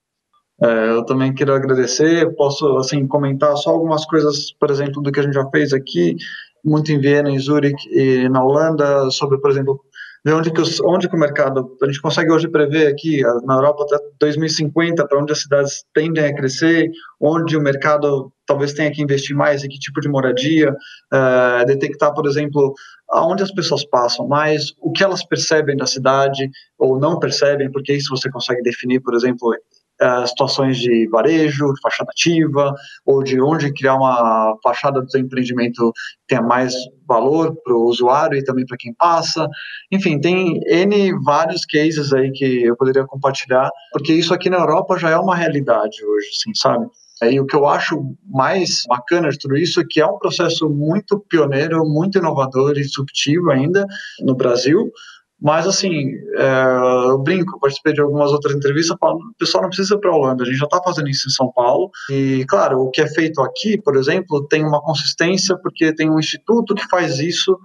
É, 0.61 0.91
eu 0.91 1.05
também 1.05 1.33
quero 1.33 1.55
agradecer, 1.55 2.35
posso 2.35 2.79
assim 2.79 3.07
comentar 3.07 3.57
só 3.57 3.71
algumas 3.71 4.05
coisas, 4.05 4.51
por 4.53 4.71
exemplo, 4.71 5.01
do 5.01 5.13
que 5.13 5.21
a 5.21 5.23
gente 5.23 5.35
já 5.35 5.49
fez 5.51 5.73
aqui, 5.73 6.17
muito 6.65 6.93
em 6.93 7.01
Viena, 7.01 7.31
em 7.31 7.39
Zurique 7.39 7.89
e 7.91 8.29
na 8.29 8.43
Holanda, 8.43 9.11
sobre, 9.11 9.39
por 9.39 9.51
exemplo, 9.51 9.81
ver 10.25 10.35
onde 10.35 10.51
que, 10.53 10.61
os, 10.61 10.81
onde 10.81 11.09
que 11.09 11.17
o 11.17 11.19
mercado, 11.19 11.77
a 11.83 11.87
gente 11.87 12.01
consegue 12.01 12.31
hoje 12.31 12.49
prever 12.49 12.89
aqui, 12.89 13.23
na 13.45 13.55
Europa 13.55 13.85
até 13.85 13.99
2050, 14.21 15.07
para 15.07 15.19
onde 15.21 15.33
as 15.33 15.43
cidades 15.43 15.85
tendem 15.95 16.25
a 16.25 16.35
crescer, 16.35 16.91
onde 17.21 17.57
o 17.57 17.61
mercado 17.61 18.33
talvez 18.47 18.73
tenha 18.73 18.91
que 18.91 19.03
investir 19.03 19.37
mais 19.37 19.63
em 19.63 19.69
que 19.69 19.79
tipo 19.79 20.01
de 20.01 20.09
moradia, 20.09 20.73
uh, 20.73 21.67
detectar, 21.67 22.13
por 22.15 22.27
exemplo, 22.27 22.75
aonde 23.11 23.43
as 23.43 23.53
pessoas 23.53 23.85
passam 23.85 24.27
mais, 24.27 24.73
o 24.81 24.91
que 24.91 25.05
elas 25.05 25.25
percebem 25.25 25.77
da 25.77 25.87
cidade 25.87 26.51
ou 26.79 26.99
não 26.99 27.19
percebem, 27.19 27.71
porque 27.71 27.93
isso 27.93 28.11
você 28.11 28.31
consegue 28.31 28.63
definir, 28.63 29.01
por 29.01 29.15
exemplo, 29.15 29.55
uh, 30.03 30.27
situações 30.27 30.79
de 30.79 31.09
varejo, 31.09 31.73
de 31.73 31.81
fachada 31.81 32.11
ativa, 32.11 32.75
ou 33.05 33.23
de 33.23 33.41
onde 33.41 33.73
criar 33.73 33.97
uma 33.97 34.57
fachada 34.63 35.01
do 35.01 35.11
seu 35.11 35.21
empreendimento 35.21 35.93
que 35.93 36.35
tenha 36.35 36.43
mais 36.43 36.75
valor 37.07 37.57
para 37.65 37.75
o 37.75 37.85
usuário 37.85 38.39
e 38.39 38.45
também 38.45 38.67
para 38.67 38.77
quem 38.77 38.95
passa. 38.95 39.47
Enfim, 39.91 40.21
tem 40.21 40.61
N 40.67 41.13
vários 41.25 41.65
cases 41.65 42.13
aí 42.13 42.31
que 42.33 42.65
eu 42.65 42.77
poderia 42.77 43.05
compartilhar, 43.07 43.71
porque 43.93 44.13
isso 44.13 44.35
aqui 44.35 44.51
na 44.51 44.59
Europa 44.59 44.99
já 44.99 45.11
é 45.11 45.19
uma 45.19 45.35
realidade 45.35 46.05
hoje, 46.05 46.29
assim, 46.37 46.55
sabe? 46.55 46.87
E 47.23 47.41
o 47.41 47.47
que 47.47 47.57
eu 47.57 47.67
acho 47.67 48.15
mais 48.31 48.85
bacana 48.89 49.29
de 49.29 49.39
tudo 49.39 49.57
isso 49.57 49.81
é 49.81 49.85
que 49.89 50.01
é 50.01 50.07
um 50.07 50.19
processo 50.19 50.69
muito 50.69 51.19
pioneiro, 51.29 51.85
muito 51.85 52.19
inovador 52.19 52.73
e 52.73 52.83
disruptivo 52.83 53.51
ainda 53.51 53.85
no 54.21 54.37
Brasil, 54.37 54.93
mas, 55.41 55.67
assim, 55.69 56.11
é, 56.37 57.11
eu 57.11 57.19
brinco, 57.19 57.61
participei 57.61 57.93
de 57.93 58.01
algumas 58.01 58.33
outras 58.33 58.55
entrevistas, 58.55 58.97
falando, 58.99 59.21
o 59.21 59.35
pessoal 59.39 59.63
não 59.63 59.69
precisa 59.69 59.95
ir 59.95 60.01
para 60.01 60.11
a 60.11 60.15
Holanda, 60.15 60.43
a 60.43 60.47
gente 60.47 60.59
já 60.59 60.65
está 60.65 60.83
fazendo 60.83 61.09
isso 61.09 61.29
em 61.29 61.33
São 61.33 61.53
Paulo. 61.53 61.91
E, 62.11 62.45
claro, 62.49 62.81
o 62.81 62.91
que 62.91 63.01
é 63.01 63.07
feito 63.07 63.41
aqui, 63.41 63.81
por 63.81 63.97
exemplo, 63.97 64.47
tem 64.49 64.65
uma 64.65 64.83
consistência, 64.83 65.57
porque 65.63 65.95
tem 65.95 66.11
um 66.11 66.19
instituto 66.19 66.75
que 66.75 66.89
faz 66.89 67.21
isso 67.21 67.57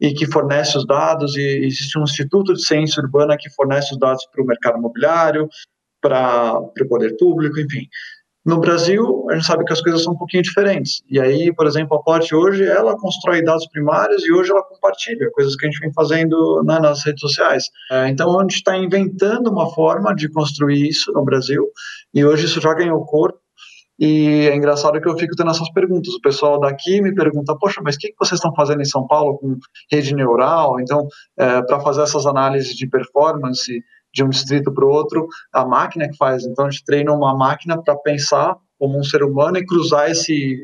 e 0.00 0.14
que 0.14 0.26
fornece 0.26 0.78
os 0.78 0.86
dados, 0.86 1.36
e 1.36 1.66
existe 1.66 1.98
um 1.98 2.04
instituto 2.04 2.54
de 2.54 2.64
ciência 2.64 3.02
urbana 3.02 3.36
que 3.38 3.50
fornece 3.50 3.92
os 3.92 3.98
dados 3.98 4.26
para 4.32 4.42
o 4.42 4.46
mercado 4.46 4.78
imobiliário, 4.78 5.48
para 6.00 6.58
o 6.58 6.88
poder 6.88 7.16
público, 7.18 7.60
enfim. 7.60 7.86
No 8.48 8.58
Brasil, 8.58 9.26
a 9.28 9.34
gente 9.34 9.44
sabe 9.44 9.62
que 9.62 9.74
as 9.74 9.82
coisas 9.82 10.02
são 10.02 10.14
um 10.14 10.16
pouquinho 10.16 10.42
diferentes. 10.42 11.02
E 11.10 11.20
aí, 11.20 11.52
por 11.54 11.66
exemplo, 11.66 11.94
a 11.94 12.02
Porte 12.02 12.34
hoje, 12.34 12.64
ela 12.64 12.96
constrói 12.96 13.44
dados 13.44 13.66
primários 13.66 14.24
e 14.24 14.32
hoje 14.32 14.50
ela 14.50 14.62
compartilha, 14.62 15.30
coisas 15.32 15.54
que 15.54 15.66
a 15.66 15.70
gente 15.70 15.80
vem 15.80 15.92
fazendo 15.92 16.62
né, 16.64 16.80
nas 16.80 17.04
redes 17.04 17.20
sociais. 17.20 17.64
É, 17.90 18.08
então, 18.08 18.38
a 18.38 18.42
gente 18.44 18.54
está 18.54 18.74
inventando 18.74 19.48
uma 19.50 19.68
forma 19.74 20.14
de 20.14 20.30
construir 20.30 20.88
isso 20.88 21.12
no 21.12 21.26
Brasil 21.26 21.62
e 22.14 22.24
hoje 22.24 22.46
isso 22.46 22.58
já 22.58 22.72
ganhou 22.72 23.04
corpo. 23.04 23.38
E 23.98 24.48
é 24.48 24.56
engraçado 24.56 24.98
que 24.98 25.08
eu 25.08 25.18
fico 25.18 25.36
tendo 25.36 25.50
essas 25.50 25.70
perguntas. 25.72 26.14
O 26.14 26.20
pessoal 26.22 26.58
daqui 26.58 27.02
me 27.02 27.14
pergunta: 27.14 27.54
Poxa, 27.58 27.82
mas 27.84 27.96
o 27.96 27.98
que, 27.98 28.14
vocês 28.18 28.38
estão 28.38 28.54
fazendo 28.54 28.80
em 28.80 28.86
São 28.86 29.06
Paulo 29.06 29.36
com 29.36 29.58
rede 29.92 30.14
neural? 30.14 30.80
Então, 30.80 31.06
é, 31.36 31.60
para 31.62 31.80
fazer 31.80 32.00
essas 32.00 32.24
análises 32.24 32.74
de 32.74 32.88
performance, 32.88 33.82
de 34.18 34.24
um 34.24 34.28
distrito 34.28 34.72
para 34.72 34.84
o 34.84 34.90
outro, 34.90 35.26
a 35.52 35.64
máquina 35.64 36.08
que 36.08 36.16
faz. 36.16 36.44
Então 36.44 36.66
a 36.66 36.70
gente 36.70 36.84
treina 36.84 37.12
uma 37.12 37.36
máquina 37.36 37.80
para 37.80 37.96
pensar 37.96 38.56
como 38.78 38.98
um 38.98 39.02
ser 39.02 39.22
humano 39.22 39.58
e 39.58 39.66
cruzar 39.66 40.10
esse, 40.10 40.56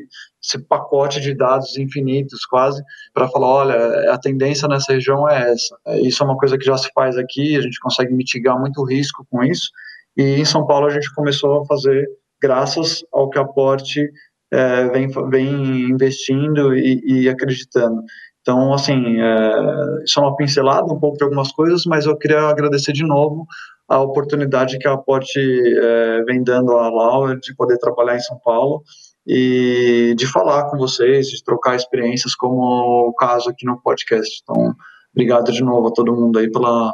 esse 0.43 0.59
pacote 0.67 1.19
de 1.19 1.33
dados 1.33 1.77
infinitos 1.77 2.45
quase 2.45 2.81
para 3.13 3.27
falar, 3.27 3.47
olha, 3.47 4.13
a 4.13 4.17
tendência 4.17 4.67
nessa 4.67 4.93
região 4.93 5.29
é 5.29 5.51
essa. 5.51 5.77
Isso 6.01 6.21
é 6.21 6.25
uma 6.25 6.37
coisa 6.37 6.57
que 6.57 6.65
já 6.65 6.77
se 6.77 6.89
faz 6.93 7.17
aqui, 7.17 7.57
a 7.57 7.61
gente 7.61 7.79
consegue 7.79 8.13
mitigar 8.13 8.59
muito 8.59 8.83
risco 8.83 9.25
com 9.29 9.43
isso. 9.43 9.69
E 10.17 10.23
em 10.23 10.45
São 10.45 10.65
Paulo 10.65 10.87
a 10.87 10.91
gente 10.91 11.13
começou 11.13 11.61
a 11.61 11.65
fazer 11.65 12.05
graças 12.41 13.03
ao 13.11 13.29
que 13.29 13.39
a 13.39 13.45
Porte 13.45 14.09
é, 14.51 14.87
vem, 14.89 15.07
vem 15.29 15.89
investindo 15.89 16.75
e, 16.75 17.01
e 17.05 17.29
acreditando. 17.29 18.01
Então, 18.45 18.71
assim, 18.75 19.19
é, 19.19 19.25
é 19.25 20.19
uma 20.19 20.35
pincelada 20.35 20.93
um 20.93 20.99
pouco 20.99 21.17
de 21.17 21.23
algumas 21.23 21.51
coisas, 21.51 21.83
mas 21.87 22.05
eu 22.05 22.15
queria 22.15 22.41
agradecer 22.41 22.93
de 22.93 23.03
novo 23.03 23.47
a 23.89 23.99
oportunidade 23.99 24.77
que 24.77 24.87
a 24.87 24.95
Porte 24.95 25.39
é, 25.39 26.23
vem 26.25 26.43
dando 26.43 26.73
à 26.73 26.87
Laura 26.87 27.39
de 27.39 27.55
poder 27.55 27.79
trabalhar 27.79 28.15
em 28.15 28.19
São 28.19 28.37
Paulo 28.45 28.83
e 29.25 30.13
de 30.15 30.27
falar 30.27 30.69
com 30.69 30.77
vocês, 30.77 31.27
de 31.27 31.43
trocar 31.43 31.75
experiências, 31.75 32.35
como 32.35 33.09
o 33.09 33.13
caso 33.15 33.49
aqui 33.49 33.65
no 33.65 33.81
podcast. 33.81 34.41
Então, 34.43 34.75
obrigado 35.11 35.51
de 35.51 35.63
novo 35.63 35.87
a 35.87 35.91
todo 35.91 36.15
mundo 36.15 36.37
aí 36.37 36.51
pela, 36.51 36.93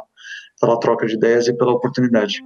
pela 0.58 0.80
troca 0.80 1.06
de 1.06 1.16
ideias 1.16 1.48
e 1.48 1.52
pela 1.52 1.72
oportunidade. 1.72 2.40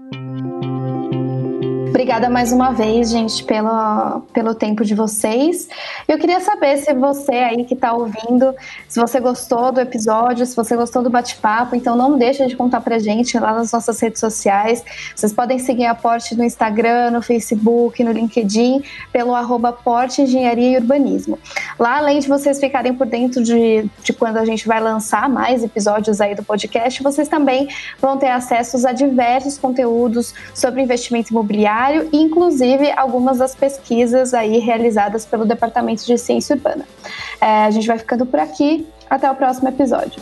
Obrigada 1.97 2.29
mais 2.29 2.53
uma 2.53 2.73
vez, 2.73 3.11
gente, 3.11 3.43
pelo, 3.43 4.21
pelo 4.31 4.55
tempo 4.55 4.85
de 4.85 4.95
vocês. 4.95 5.67
Eu 6.07 6.19
queria 6.19 6.41
saber 6.41 6.77
se 6.77 6.93
você 6.93 7.33
aí 7.33 7.65
que 7.65 7.73
está 7.73 7.95
ouvindo, 7.95 8.55
se 8.87 9.01
você 9.01 9.19
gostou 9.19 9.73
do 9.73 9.81
episódio, 9.81 10.45
se 10.45 10.55
você 10.55 10.77
gostou 10.77 11.03
do 11.03 11.09
bate-papo, 11.09 11.75
então 11.75 11.97
não 11.97 12.19
deixa 12.19 12.47
de 12.47 12.55
contar 12.55 12.83
pra 12.83 12.99
gente 12.99 13.39
lá 13.39 13.55
nas 13.55 13.73
nossas 13.73 13.99
redes 13.99 14.21
sociais. 14.21 14.85
Vocês 15.15 15.33
podem 15.33 15.59
seguir 15.59 15.87
a 15.87 15.95
Porte 15.95 16.37
no 16.37 16.45
Instagram, 16.45 17.13
no 17.13 17.23
Facebook, 17.23 18.05
no 18.05 18.13
LinkedIn, 18.13 18.85
pelo 19.11 19.35
arroba 19.35 19.73
Porte 19.73 20.21
Engenharia 20.21 20.73
e 20.73 20.77
Urbanismo. 20.77 21.39
Lá, 21.79 21.97
além 21.97 22.19
de 22.19 22.29
vocês 22.29 22.61
ficarem 22.61 22.93
por 22.93 23.07
dentro 23.07 23.43
de, 23.43 23.89
de 24.03 24.13
quando 24.13 24.37
a 24.37 24.45
gente 24.45 24.69
vai 24.69 24.83
lançar 24.83 25.31
mais 25.31 25.65
episódios 25.65 26.21
aí 26.21 26.35
do 26.35 26.45
podcast, 26.45 27.03
vocês 27.03 27.27
também 27.27 27.69
vão 27.99 28.19
ter 28.19 28.29
acesso 28.29 28.87
a 28.87 28.93
diversos 28.93 29.57
conteúdos 29.57 30.35
sobre 30.53 30.83
investimento 30.83 31.31
imobiliário 31.31 31.86
inclusive 32.13 32.91
algumas 32.93 33.39
das 33.39 33.55
pesquisas 33.55 34.35
aí 34.35 34.59
realizadas 34.59 35.25
pelo 35.25 35.45
Departamento 35.45 36.05
de 36.05 36.19
Ciência 36.19 36.57
Urbana. 36.57 36.85
É, 37.41 37.65
a 37.65 37.71
gente 37.71 37.87
vai 37.87 37.99
ficando 37.99 38.27
por 38.27 38.41
aqui. 38.41 38.87
Até 39.09 39.31
o 39.31 39.35
próximo 39.37 39.69
episódio. 39.69 40.21